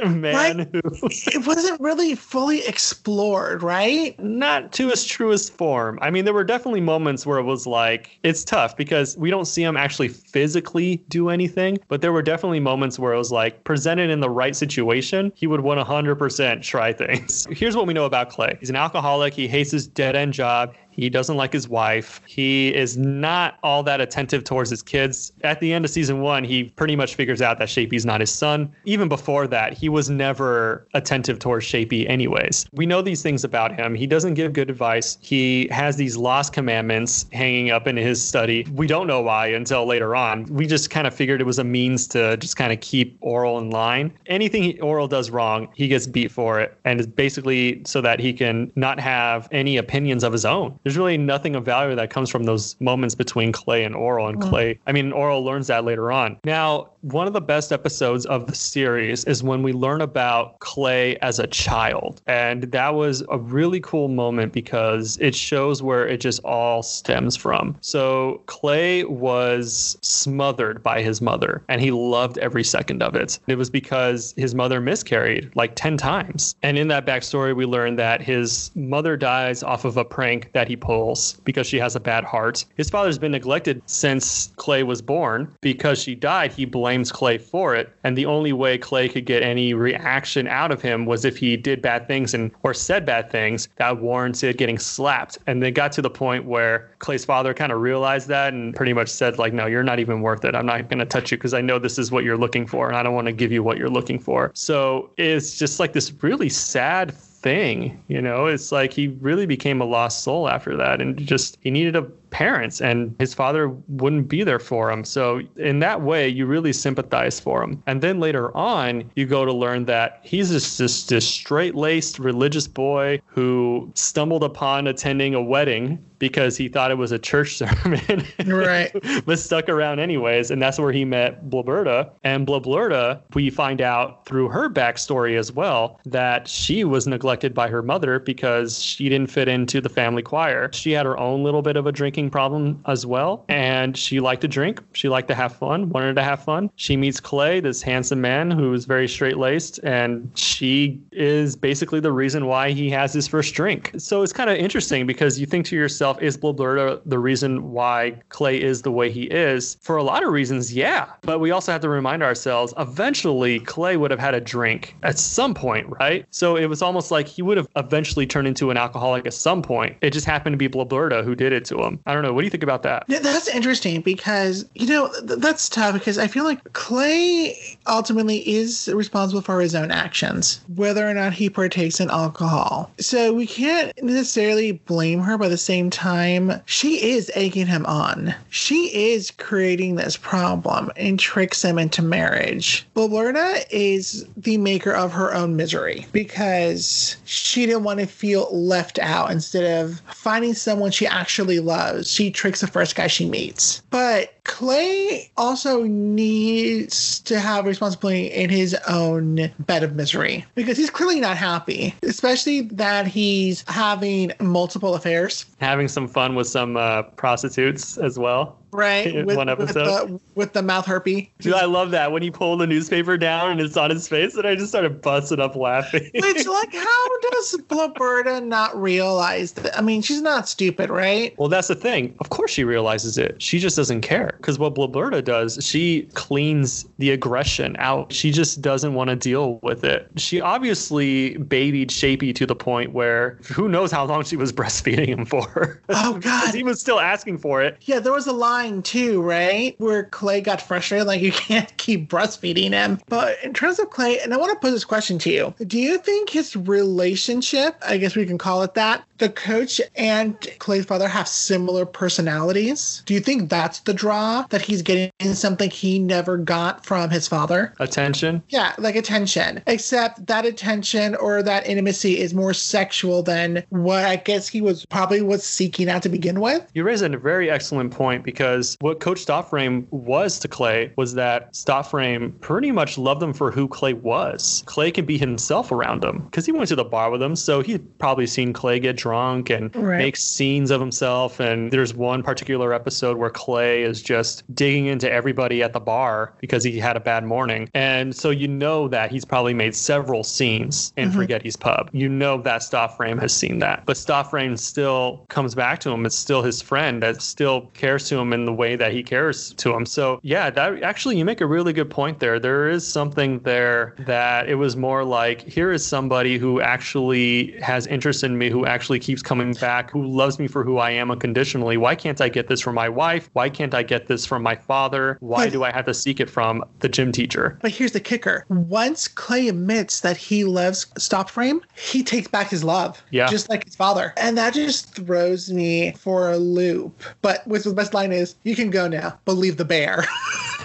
man 0.05 0.21
right? 0.21 0.67
who. 0.71 0.81
it 1.27 1.45
wasn't 1.45 1.79
really 1.81 2.15
fully 2.15 2.65
explored, 2.65 3.61
right? 3.61 4.17
Not 4.19 4.71
to 4.73 4.89
its 4.89 5.05
truest 5.05 5.51
form. 5.53 5.99
I 6.01 6.09
mean, 6.09 6.25
there 6.25 6.33
were 6.33 6.45
definitely 6.45 6.81
moments 6.81 7.25
where 7.25 7.37
it 7.37 7.43
was 7.43 7.67
like, 7.67 8.17
it's 8.23 8.43
tough 8.43 8.77
because 8.77 9.17
we 9.17 9.29
don't 9.29 9.45
see 9.45 9.63
him 9.63 9.75
actually 9.75 10.07
physically 10.07 11.03
do 11.09 11.29
anything, 11.29 11.77
but 11.89 12.01
there 12.01 12.13
were 12.13 12.21
definitely 12.21 12.61
moments 12.61 12.97
where 12.97 13.11
it 13.11 13.17
was 13.17 13.31
like 13.31 13.63
presented 13.65 14.09
in 14.09 14.21
the 14.21 14.29
right 14.29 14.55
situation 14.55 15.17
situation, 15.17 15.31
he 15.35 15.47
would 15.47 15.61
100% 15.61 16.61
try 16.61 16.93
things. 16.93 17.47
Here's 17.51 17.75
what 17.75 17.87
we 17.87 17.93
know 17.93 18.05
about 18.05 18.29
Clay 18.29 18.57
he's 18.59 18.69
an 18.69 18.75
alcoholic, 18.75 19.33
he 19.33 19.47
hates 19.47 19.71
his 19.71 19.87
dead 19.87 20.15
end 20.15 20.33
job, 20.33 20.73
he 20.97 21.09
doesn't 21.09 21.37
like 21.37 21.53
his 21.53 21.69
wife. 21.69 22.21
He 22.25 22.73
is 22.73 22.97
not 22.97 23.59
all 23.63 23.83
that 23.83 24.01
attentive 24.01 24.43
towards 24.43 24.69
his 24.69 24.81
kids. 24.81 25.31
At 25.43 25.59
the 25.59 25.71
end 25.71 25.85
of 25.85 25.91
season 25.91 26.21
one, 26.21 26.43
he 26.43 26.65
pretty 26.65 26.95
much 26.95 27.15
figures 27.15 27.41
out 27.41 27.59
that 27.59 27.69
Shapey's 27.69 28.05
not 28.05 28.19
his 28.19 28.31
son. 28.31 28.73
Even 28.85 29.07
before 29.07 29.47
that, 29.47 29.73
he 29.73 29.89
was 29.89 30.09
never 30.09 30.87
attentive 30.95 31.39
towards 31.39 31.65
Shapey, 31.65 32.09
anyways. 32.09 32.65
We 32.73 32.87
know 32.87 33.01
these 33.01 33.21
things 33.21 33.43
about 33.43 33.75
him. 33.75 33.93
He 33.93 34.07
doesn't 34.07 34.33
give 34.33 34.53
good 34.53 34.69
advice. 34.69 35.17
He 35.21 35.67
has 35.71 35.95
these 35.95 36.17
lost 36.17 36.51
commandments 36.51 37.27
hanging 37.31 37.69
up 37.69 37.87
in 37.87 37.95
his 37.95 38.23
study. 38.23 38.65
We 38.73 38.87
don't 38.87 39.05
know 39.05 39.21
why 39.21 39.47
until 39.47 39.85
later 39.85 40.15
on. 40.15 40.45
We 40.45 40.65
just 40.65 40.89
kind 40.89 41.05
of 41.05 41.13
figured 41.13 41.41
it 41.41 41.45
was 41.45 41.59
a 41.59 41.63
means 41.63 42.07
to 42.07 42.37
just 42.37 42.57
kind 42.57 42.73
of 42.73 42.79
keep 42.81 43.19
Orel 43.21 43.61
in 43.61 43.69
line. 43.69 44.11
Anything 44.25 44.63
he, 44.63 44.73
Orel 44.79 45.07
does 45.07 45.29
wrong, 45.29 45.69
he 45.75 45.87
gets 45.87 46.07
beat 46.07 46.31
for 46.31 46.59
it. 46.59 46.75
And 46.85 46.99
it's 46.99 47.07
basically 47.07 47.83
so 47.85 48.01
that 48.01 48.19
he 48.19 48.33
can 48.33 48.71
not 48.75 48.99
have 48.99 49.47
any 49.51 49.77
opinions 49.77 50.23
of 50.23 50.33
his 50.33 50.43
own 50.43 50.79
there's 50.87 50.97
really 50.97 51.17
nothing 51.17 51.53
of 51.53 51.65
value 51.65 51.97
that 51.97 52.09
comes 52.09 52.29
from 52.29 52.45
those 52.45 52.79
moments 52.79 53.13
between 53.13 53.51
Clay 53.51 53.83
and 53.83 53.93
Orel. 53.93 54.29
And 54.29 54.39
mm. 54.39 54.49
Clay, 54.49 54.79
I 54.87 54.93
mean, 54.93 55.11
Orel 55.11 55.43
learns 55.43 55.67
that 55.67 55.83
later 55.83 56.13
on. 56.13 56.39
Now, 56.45 56.91
one 57.11 57.25
of 57.25 57.33
the 57.33 57.41
best 57.41 57.71
episodes 57.71 58.25
of 58.25 58.47
the 58.47 58.55
series 58.55 59.23
is 59.25 59.41
when 59.41 59.63
we 59.63 59.71
learn 59.71 60.01
about 60.01 60.59
Clay 60.59 61.15
as 61.17 61.39
a 61.39 61.47
child. 61.47 62.21
And 62.27 62.63
that 62.63 62.95
was 62.95 63.23
a 63.29 63.37
really 63.37 63.79
cool 63.79 64.09
moment 64.09 64.51
because 64.51 65.17
it 65.21 65.33
shows 65.33 65.81
where 65.81 66.05
it 66.05 66.19
just 66.19 66.43
all 66.43 66.83
stems 66.83 67.37
from. 67.37 67.77
So 67.81 68.41
Clay 68.47 69.05
was 69.05 69.97
smothered 70.01 70.83
by 70.83 71.01
his 71.01 71.21
mother 71.21 71.63
and 71.69 71.79
he 71.79 71.91
loved 71.91 72.37
every 72.39 72.63
second 72.63 73.01
of 73.01 73.15
it. 73.15 73.39
It 73.47 73.57
was 73.57 73.69
because 73.69 74.33
his 74.35 74.53
mother 74.53 74.81
miscarried 74.81 75.49
like 75.55 75.75
10 75.75 75.95
times. 75.95 76.55
And 76.61 76.77
in 76.77 76.89
that 76.89 77.05
backstory, 77.05 77.55
we 77.55 77.65
learn 77.65 77.95
that 77.95 78.21
his 78.21 78.71
mother 78.75 79.15
dies 79.15 79.63
off 79.63 79.85
of 79.85 79.95
a 79.95 80.03
prank 80.03 80.51
that 80.51 80.67
he 80.67 80.75
pulls 80.75 81.33
because 81.45 81.67
she 81.67 81.77
has 81.77 81.95
a 81.95 82.01
bad 82.01 82.25
heart. 82.25 82.65
His 82.75 82.89
father's 82.89 83.17
been 83.17 83.31
neglected 83.31 83.81
since 83.85 84.51
Clay 84.57 84.83
was 84.83 85.01
born. 85.01 85.55
Because 85.61 86.01
she 86.01 86.15
died, 86.15 86.51
he 86.51 86.65
blames 86.97 87.11
Clay 87.11 87.37
for 87.37 87.75
it. 87.75 87.93
And 88.03 88.17
the 88.17 88.25
only 88.25 88.53
way 88.53 88.77
Clay 88.79 89.07
could 89.07 89.25
get 89.25 89.43
any 89.43 89.75
reaction 89.75 90.47
out 90.47 90.71
of 90.71 90.81
him 90.81 91.05
was 91.05 91.25
if 91.25 91.37
he 91.37 91.55
did 91.55 91.79
bad 91.79 92.07
things 92.07 92.33
and 92.33 92.49
or 92.63 92.73
said 92.73 93.05
bad 93.05 93.29
things 93.29 93.69
that 93.75 93.99
warranted 93.99 94.57
getting 94.57 94.79
slapped. 94.79 95.37
And 95.45 95.61
they 95.61 95.69
got 95.69 95.91
to 95.93 96.01
the 96.01 96.09
point 96.09 96.45
where 96.45 96.89
Clay's 96.97 97.23
father 97.23 97.53
kind 97.53 97.71
of 97.71 97.81
realized 97.81 98.27
that 98.29 98.53
and 98.53 98.75
pretty 98.75 98.93
much 98.93 99.09
said 99.09 99.37
like, 99.37 99.53
"No, 99.53 99.67
you're 99.67 99.83
not 99.83 99.99
even 99.99 100.21
worth 100.21 100.43
it. 100.43 100.55
I'm 100.55 100.65
not 100.65 100.89
going 100.89 100.99
to 100.99 101.05
touch 101.05 101.31
you 101.31 101.37
because 101.37 101.53
I 101.53 101.61
know 101.61 101.77
this 101.77 101.99
is 101.99 102.11
what 102.11 102.23
you're 102.23 102.37
looking 102.37 102.65
for, 102.65 102.87
and 102.87 102.97
I 102.97 103.03
don't 103.03 103.13
want 103.13 103.27
to 103.27 103.33
give 103.33 103.51
you 103.51 103.61
what 103.61 103.77
you're 103.77 103.89
looking 103.89 104.17
for." 104.17 104.51
So 104.55 105.11
it's 105.17 105.57
just 105.59 105.79
like 105.79 105.93
this 105.93 106.11
really 106.23 106.49
sad 106.49 107.13
thing. 107.13 108.03
You 108.07 108.21
know, 108.21 108.47
it's 108.47 108.71
like 108.71 108.91
he 108.91 109.09
really 109.21 109.45
became 109.45 109.81
a 109.81 109.85
lost 109.85 110.23
soul 110.23 110.49
after 110.49 110.75
that, 110.77 110.99
and 110.99 111.17
just 111.17 111.57
he 111.61 111.69
needed 111.69 111.95
a 111.95 112.01
parents 112.29 112.81
and 112.81 113.15
his 113.19 113.33
father 113.33 113.69
wouldn't 113.87 114.27
be 114.27 114.43
there 114.43 114.59
for 114.59 114.91
him. 114.91 115.03
So 115.03 115.41
in 115.57 115.79
that 115.79 116.01
way, 116.01 116.27
you 116.27 116.45
really 116.45 116.73
sympathize 116.73 117.39
for 117.39 117.63
him. 117.63 117.81
And 117.87 118.01
then 118.01 118.19
later 118.19 118.55
on, 118.55 119.09
you 119.15 119.25
go 119.25 119.45
to 119.45 119.53
learn 119.53 119.85
that 119.85 120.19
he's 120.23 120.51
just 120.51 120.77
this, 120.77 121.05
this 121.05 121.27
straight-laced 121.27 122.19
religious 122.19 122.67
boy 122.67 123.21
who 123.25 123.91
stumbled 123.95 124.43
upon 124.43 124.87
attending 124.87 125.33
a 125.33 125.41
wedding 125.41 126.03
because 126.19 126.57
he 126.57 126.67
thought 126.67 126.91
it 126.91 126.97
was 126.97 127.11
a 127.11 127.19
church 127.19 127.57
sermon. 127.57 128.23
right. 128.45 128.91
but 129.25 129.39
stuck 129.39 129.69
around 129.69 129.99
anyways. 129.99 130.51
And 130.51 130.61
that's 130.61 130.79
where 130.79 130.91
he 130.91 131.05
met 131.05 131.49
Bloberta. 131.49 132.09
And 132.23 132.47
Bloberta, 132.47 133.21
we 133.33 133.49
find 133.49 133.81
out 133.81 134.25
through 134.25 134.49
her 134.49 134.69
backstory 134.69 135.37
as 135.37 135.51
well 135.51 135.99
that 136.05 136.47
she 136.47 136.83
was 136.83 137.07
neglected 137.07 137.53
by 137.53 137.67
her 137.67 137.81
mother 137.81 138.19
because 138.19 138.81
she 138.81 139.09
didn't 139.09 139.29
fit 139.29 139.47
into 139.47 139.81
the 139.81 139.89
family 139.89 140.21
choir. 140.21 140.71
She 140.73 140.91
had 140.91 141.05
her 141.05 141.17
own 141.17 141.43
little 141.43 141.61
bit 141.61 141.77
of 141.77 141.85
a 141.85 141.91
drinking 141.91 142.26
drinking 142.27 142.31
problem 142.31 142.81
as 142.85 143.05
well. 143.05 143.45
And 143.49 143.97
she 143.97 144.19
liked 144.19 144.41
to 144.41 144.47
drink. 144.47 144.81
She 144.93 145.09
liked 145.09 145.27
to 145.29 145.35
have 145.35 145.55
fun, 145.55 145.89
wanted 145.89 146.15
to 146.15 146.23
have 146.23 146.43
fun. 146.43 146.69
She 146.75 146.97
meets 146.97 147.19
Clay, 147.19 147.59
this 147.59 147.81
handsome 147.81 148.21
man 148.21 148.51
who 148.51 148.73
is 148.73 148.85
very 148.85 149.07
straight 149.07 149.37
laced, 149.37 149.79
and 149.83 150.29
she 150.35 150.99
is 151.11 151.55
basically 151.55 151.99
the 151.99 152.11
reason 152.11 152.45
why 152.45 152.71
he 152.71 152.89
has 152.89 153.13
his 153.13 153.27
first 153.27 153.53
drink. 153.53 153.91
So 153.97 154.23
it's 154.23 154.33
kind 154.33 154.49
of 154.49 154.57
interesting 154.57 155.07
because 155.07 155.39
you 155.39 155.45
think 155.45 155.65
to 155.67 155.75
yourself, 155.75 156.21
is 156.21 156.37
Bloberta 156.37 157.01
the 157.05 157.19
reason 157.19 157.71
why 157.71 158.19
Clay 158.29 158.61
is 158.61 158.81
the 158.81 158.91
way 158.91 159.11
he 159.11 159.23
is? 159.23 159.77
For 159.81 159.97
a 159.97 160.03
lot 160.03 160.23
of 160.23 160.31
reasons, 160.31 160.73
yeah. 160.73 161.07
But 161.21 161.39
we 161.39 161.51
also 161.51 161.71
have 161.71 161.81
to 161.81 161.89
remind 161.89 162.23
ourselves 162.23 162.73
eventually 162.77 163.59
Clay 163.61 163.97
would 163.97 164.11
have 164.11 164.19
had 164.19 164.33
a 164.33 164.41
drink 164.41 164.95
at 165.03 165.17
some 165.17 165.53
point, 165.53 165.87
right? 165.99 166.25
So 166.31 166.55
it 166.55 166.67
was 166.67 166.81
almost 166.81 167.11
like 167.11 167.27
he 167.27 167.41
would 167.41 167.57
have 167.57 167.67
eventually 167.75 168.25
turned 168.25 168.47
into 168.47 168.71
an 168.71 168.77
alcoholic 168.77 169.25
at 169.25 169.33
some 169.33 169.61
point. 169.61 169.97
It 170.01 170.11
just 170.11 170.25
happened 170.25 170.53
to 170.53 170.57
be 170.57 170.67
Bloberta 170.67 171.23
who 171.23 171.35
did 171.35 171.53
it 171.53 171.65
to 171.65 171.83
him. 171.83 171.99
I 172.07 172.13
don't 172.13 172.23
know. 172.23 172.31
What 172.31 172.41
do 172.41 172.45
you 172.45 172.51
think 172.51 172.63
about 172.63 172.83
that? 172.83 173.03
Yeah, 173.07 173.19
that's 173.19 173.49
interesting 173.49 173.99
because 173.99 174.65
you 174.75 174.87
know 174.87 175.11
th- 175.27 175.39
that's 175.39 175.67
tough 175.67 175.93
because 175.93 176.17
I 176.17 176.27
feel 176.27 176.45
like 176.45 176.71
Clay 176.71 177.77
ultimately 177.85 178.47
is 178.47 178.89
responsible 178.93 179.41
for 179.41 179.59
his 179.59 179.75
own 179.75 179.91
actions, 179.91 180.61
whether 180.75 181.05
or 181.07 181.13
not 181.13 181.33
he 181.33 181.49
partakes 181.49 181.99
in 181.99 182.09
alcohol. 182.09 182.89
So 182.97 183.33
we 183.33 183.45
can't 183.45 183.91
necessarily 184.01 184.71
blame 184.71 185.19
her. 185.19 185.37
By 185.37 185.49
the 185.49 185.57
same 185.57 185.89
time, 185.89 186.61
she 186.65 187.11
is 187.11 187.29
egging 187.35 187.67
him 187.67 187.85
on. 187.85 188.33
She 188.49 189.11
is 189.11 189.31
creating 189.31 189.95
this 189.95 190.15
problem 190.15 190.89
and 190.95 191.19
tricks 191.19 191.61
him 191.61 191.77
into 191.77 192.01
marriage. 192.01 192.87
Bloberta 192.95 193.65
is 193.69 194.25
the 194.37 194.57
maker 194.57 194.93
of 194.93 195.11
her 195.11 195.33
own 195.33 195.57
misery 195.57 196.05
because 196.13 197.17
she 197.25 197.65
didn't 197.65 197.83
want 197.83 197.99
to 197.99 198.05
feel 198.05 198.47
left 198.49 198.97
out 198.99 199.29
instead 199.29 199.83
of 199.83 199.99
finding 200.13 200.53
someone 200.53 200.91
she 200.91 201.05
actually 201.05 201.59
loves. 201.59 201.96
She 202.03 202.31
tricks 202.31 202.61
the 202.61 202.67
first 202.67 202.95
guy 202.95 203.07
she 203.07 203.27
meets. 203.27 203.81
But 203.89 204.33
Clay 204.43 205.31
also 205.37 205.83
needs 205.83 207.19
to 207.21 207.39
have 207.39 207.65
responsibility 207.65 208.27
in 208.27 208.49
his 208.49 208.75
own 208.87 209.51
bed 209.59 209.83
of 209.83 209.95
misery 209.95 210.45
because 210.55 210.77
he's 210.77 210.89
clearly 210.89 211.19
not 211.19 211.37
happy, 211.37 211.93
especially 212.03 212.61
that 212.61 213.07
he's 213.07 213.63
having 213.67 214.31
multiple 214.39 214.95
affairs. 214.95 215.45
Having 215.59 215.89
some 215.89 216.07
fun 216.07 216.35
with 216.35 216.47
some 216.47 216.77
uh, 216.77 217.03
prostitutes 217.03 217.97
as 217.97 218.17
well. 218.17 218.56
Right. 218.77 219.07
In 219.07 219.25
with, 219.25 219.35
one 219.35 219.47
with 219.47 219.71
episode. 219.71 220.07
the, 220.07 220.19
with 220.35 220.53
the 220.53 220.61
mouth 220.61 220.85
herpy. 220.85 221.31
Dude, 221.39 221.55
I 221.55 221.65
love 221.65 221.89
that 221.91 222.11
when 222.11 222.21
he 222.21 222.29
pulled 222.29 222.61
the 222.61 222.67
newspaper 222.67 223.17
down 223.17 223.49
and 223.49 223.59
it's 223.59 223.75
on 223.75 223.89
his 223.89 224.07
face, 224.07 224.35
and 224.35 224.45
I 224.45 224.53
just 224.53 224.69
started 224.69 225.01
busting 225.01 225.39
up 225.39 225.55
laughing. 225.55 226.11
Which, 226.13 226.45
like, 226.45 226.73
how 226.75 227.19
does 227.31 227.57
Bloberta 227.67 228.45
not 228.45 228.79
realize 228.79 229.53
that? 229.53 229.75
I 229.75 229.81
mean, 229.81 230.03
she's 230.03 230.21
not 230.21 230.47
stupid, 230.47 230.91
right? 230.91 231.33
Well, 231.39 231.49
that's 231.49 231.69
the 231.69 231.75
thing. 231.75 232.13
Of 232.19 232.29
course, 232.29 232.51
she 232.51 232.63
realizes 232.63 233.17
it. 233.17 233.41
She 233.41 233.57
just 233.57 233.75
doesn't 233.75 234.01
care. 234.01 234.35
Because 234.37 234.59
what 234.59 234.75
Bloberta 234.75 235.23
does, 235.23 235.57
she 235.59 236.03
cleans 236.13 236.85
the 236.99 237.09
aggression 237.09 237.75
out. 237.79 238.13
She 238.13 238.31
just 238.31 238.61
doesn't 238.61 238.93
want 238.93 239.09
to 239.09 239.15
deal 239.15 239.57
with 239.63 239.83
it. 239.83 240.07
She 240.17 240.39
obviously 240.39 241.37
babied 241.37 241.89
Shapey 241.89 242.35
to 242.35 242.45
the 242.45 242.55
point 242.55 242.93
where 242.93 243.39
who 243.51 243.67
knows 243.67 243.91
how 243.91 244.05
long 244.05 244.23
she 244.23 244.35
was 244.35 244.53
breastfeeding 244.53 245.07
him 245.07 245.25
for. 245.25 245.81
Oh, 245.89 246.19
God. 246.21 246.53
he 246.53 246.61
was 246.61 246.79
still 246.79 246.99
asking 246.99 247.39
for 247.39 247.63
it. 247.63 247.77
Yeah, 247.81 247.99
there 247.99 248.13
was 248.13 248.27
a 248.27 248.33
line 248.33 248.66
too, 248.83 249.21
right? 249.21 249.75
Where 249.79 250.05
Clay 250.05 250.41
got 250.41 250.61
frustrated, 250.61 251.07
like 251.07 251.21
you 251.21 251.31
can't 251.47 251.75
keep 251.77 252.09
breastfeeding 252.09 252.71
him. 252.71 252.99
But 253.07 253.37
in 253.43 253.53
terms 253.53 253.79
of 253.79 253.89
Clay, 253.89 254.19
and 254.19 254.33
I 254.33 254.37
want 254.37 254.51
to 254.53 254.59
pose 254.59 254.73
this 254.73 254.85
question 254.85 255.19
to 255.19 255.29
you 255.29 255.53
Do 255.65 255.79
you 255.79 255.97
think 255.97 256.29
his 256.29 256.55
relationship, 256.55 257.75
I 257.85 257.97
guess 257.97 258.15
we 258.15 258.25
can 258.25 258.37
call 258.37 258.63
it 258.63 258.73
that, 258.75 259.03
the 259.17 259.29
coach 259.29 259.81
and 259.95 260.39
Clay's 260.59 260.85
father 260.85 261.07
have 261.07 261.27
similar 261.27 261.85
personalities? 261.85 263.01
Do 263.05 263.13
you 263.13 263.19
think 263.19 263.49
that's 263.49 263.79
the 263.81 263.93
draw 263.93 264.45
that 264.49 264.61
he's 264.61 264.81
getting 264.81 265.11
something 265.33 265.69
he 265.69 265.99
never 265.99 266.37
got 266.37 266.85
from 266.85 267.09
his 267.09 267.27
father? 267.27 267.73
Attention. 267.79 268.43
Yeah, 268.49 268.73
like 268.77 268.95
attention. 268.95 269.61
Except 269.67 270.25
that 270.27 270.45
attention 270.45 271.15
or 271.15 271.41
that 271.43 271.67
intimacy 271.67 272.19
is 272.19 272.33
more 272.33 272.53
sexual 272.53 273.23
than 273.23 273.63
what 273.69 274.05
I 274.05 274.17
guess 274.17 274.47
he 274.47 274.61
was 274.61 274.85
probably 274.85 275.21
was 275.21 275.43
seeking 275.43 275.89
out 275.89 276.03
to 276.03 276.09
begin 276.09 276.39
with. 276.39 276.69
You 276.73 276.83
raise 276.83 277.01
a 277.01 277.09
very 277.09 277.49
excellent 277.49 277.91
point 277.91 278.23
because 278.23 278.46
what 278.79 278.99
Coach 278.99 279.25
Stopframe 279.25 279.85
was 279.91 280.39
to 280.39 280.47
Clay 280.47 280.91
was 280.95 281.13
that 281.15 281.53
Stopframe 281.53 282.39
pretty 282.41 282.71
much 282.71 282.97
loved 282.97 283.21
him 283.21 283.33
for 283.33 283.51
who 283.51 283.67
Clay 283.67 283.93
was. 283.93 284.63
Clay 284.65 284.91
can 284.91 285.05
be 285.05 285.17
himself 285.17 285.71
around 285.71 286.03
him 286.03 286.23
because 286.25 286.45
he 286.45 286.51
went 286.51 286.69
to 286.69 286.75
the 286.75 286.83
bar 286.83 287.09
with 287.09 287.21
him, 287.21 287.35
so 287.35 287.61
he'd 287.61 287.97
probably 287.99 288.27
seen 288.27 288.53
Clay 288.53 288.79
get 288.79 288.97
drunk 288.97 289.49
and 289.49 289.75
Right. 289.75 289.97
make 289.97 290.15
scenes 290.17 290.71
of 290.71 290.79
himself. 290.81 291.39
And 291.39 291.71
there's 291.71 291.93
one 291.93 292.23
particular 292.23 292.73
episode 292.73 293.17
where 293.17 293.29
Clay 293.29 293.83
is 293.83 294.01
just 294.01 294.43
digging 294.55 294.87
into 294.87 295.11
everybody 295.11 295.61
at 295.63 295.73
the 295.73 295.79
bar 295.79 296.33
because 296.39 296.63
he 296.63 296.79
had 296.79 296.97
a 296.97 296.99
bad 296.99 297.23
morning. 297.23 297.69
And 297.73 298.15
so 298.15 298.29
you 298.29 298.47
know 298.47 298.87
that 298.89 299.11
he's 299.11 299.25
probably 299.25 299.53
made 299.53 299.75
several 299.75 300.23
scenes 300.23 300.93
in 300.97 301.09
mm-hmm. 301.09 301.19
Forgetty's 301.19 301.55
Pub. 301.55 301.89
You 301.93 302.09
know 302.09 302.41
that 302.41 302.61
Stopframe 302.61 303.19
has 303.19 303.33
seen 303.33 303.59
that. 303.59 303.83
But 303.85 303.97
Stopframe 303.97 304.57
still 304.57 305.25
comes 305.29 305.55
back 305.55 305.79
to 305.81 305.91
him. 305.91 306.05
It's 306.05 306.15
still 306.15 306.41
his 306.41 306.61
friend 306.61 307.01
that 307.03 307.21
still 307.21 307.61
cares 307.73 308.07
to 308.09 308.17
him 308.17 308.33
in 308.37 308.45
the 308.45 308.53
way 308.53 308.75
that 308.75 308.91
he 308.91 309.03
cares 309.03 309.53
to 309.53 309.73
him. 309.73 309.85
So 309.85 310.19
yeah, 310.23 310.49
that 310.49 310.83
actually 310.83 311.17
you 311.17 311.25
make 311.25 311.41
a 311.41 311.45
really 311.45 311.73
good 311.73 311.89
point 311.89 312.19
there. 312.19 312.39
There 312.39 312.69
is 312.69 312.87
something 312.87 313.39
there 313.39 313.95
that 313.99 314.47
it 314.47 314.55
was 314.55 314.75
more 314.75 315.03
like 315.03 315.41
here 315.41 315.71
is 315.71 315.85
somebody 315.85 316.37
who 316.37 316.61
actually 316.61 317.59
has 317.61 317.87
interest 317.87 318.23
in 318.23 318.37
me, 318.37 318.49
who 318.49 318.65
actually 318.65 318.99
keeps 318.99 319.21
coming 319.21 319.53
back, 319.53 319.91
who 319.91 320.05
loves 320.05 320.39
me 320.39 320.47
for 320.47 320.63
who 320.63 320.77
I 320.77 320.91
am 320.91 321.11
unconditionally. 321.11 321.77
Why 321.77 321.95
can't 321.95 322.21
I 322.21 322.29
get 322.29 322.47
this 322.47 322.61
from 322.61 322.75
my 322.75 322.89
wife? 322.89 323.29
Why 323.33 323.49
can't 323.49 323.73
I 323.73 323.83
get 323.83 324.07
this 324.07 324.25
from 324.25 324.43
my 324.43 324.55
father? 324.55 325.17
Why 325.19 325.45
But- 325.45 325.53
do 325.53 325.63
I 325.63 325.71
have 325.71 325.85
to 325.85 325.93
seek 325.93 326.19
it 326.19 326.29
from 326.29 326.63
the 326.79 326.89
gym 326.89 327.11
teacher? 327.11 327.57
But 327.61 327.71
here's 327.71 327.91
the 327.91 327.99
kicker. 327.99 328.45
Once 328.49 329.07
Clay 329.07 329.47
admits 329.47 330.01
that 330.01 330.17
he 330.17 330.43
loves 330.43 330.85
Stopframe, 330.99 331.61
he 331.75 332.03
takes 332.03 332.27
back 332.27 332.49
his 332.49 332.63
love. 332.63 333.01
Yeah. 333.11 333.27
Just 333.27 333.49
like 333.49 333.65
his 333.65 333.75
father. 333.75 334.13
And 334.17 334.37
that 334.37 334.53
just 334.53 334.93
throws 334.95 335.51
me 335.51 335.93
for 335.93 336.29
a 336.31 336.37
loop. 336.37 337.01
But 337.21 337.41
what's 337.47 337.63
the 337.63 337.73
best 337.73 337.93
line 337.93 338.11
is, 338.11 338.26
you 338.43 338.55
can 338.55 338.69
go 338.69 338.87
now, 338.87 339.19
believe 339.25 339.57
the 339.57 339.65
bear. 339.65 340.05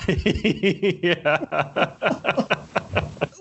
yeah. 0.09 1.39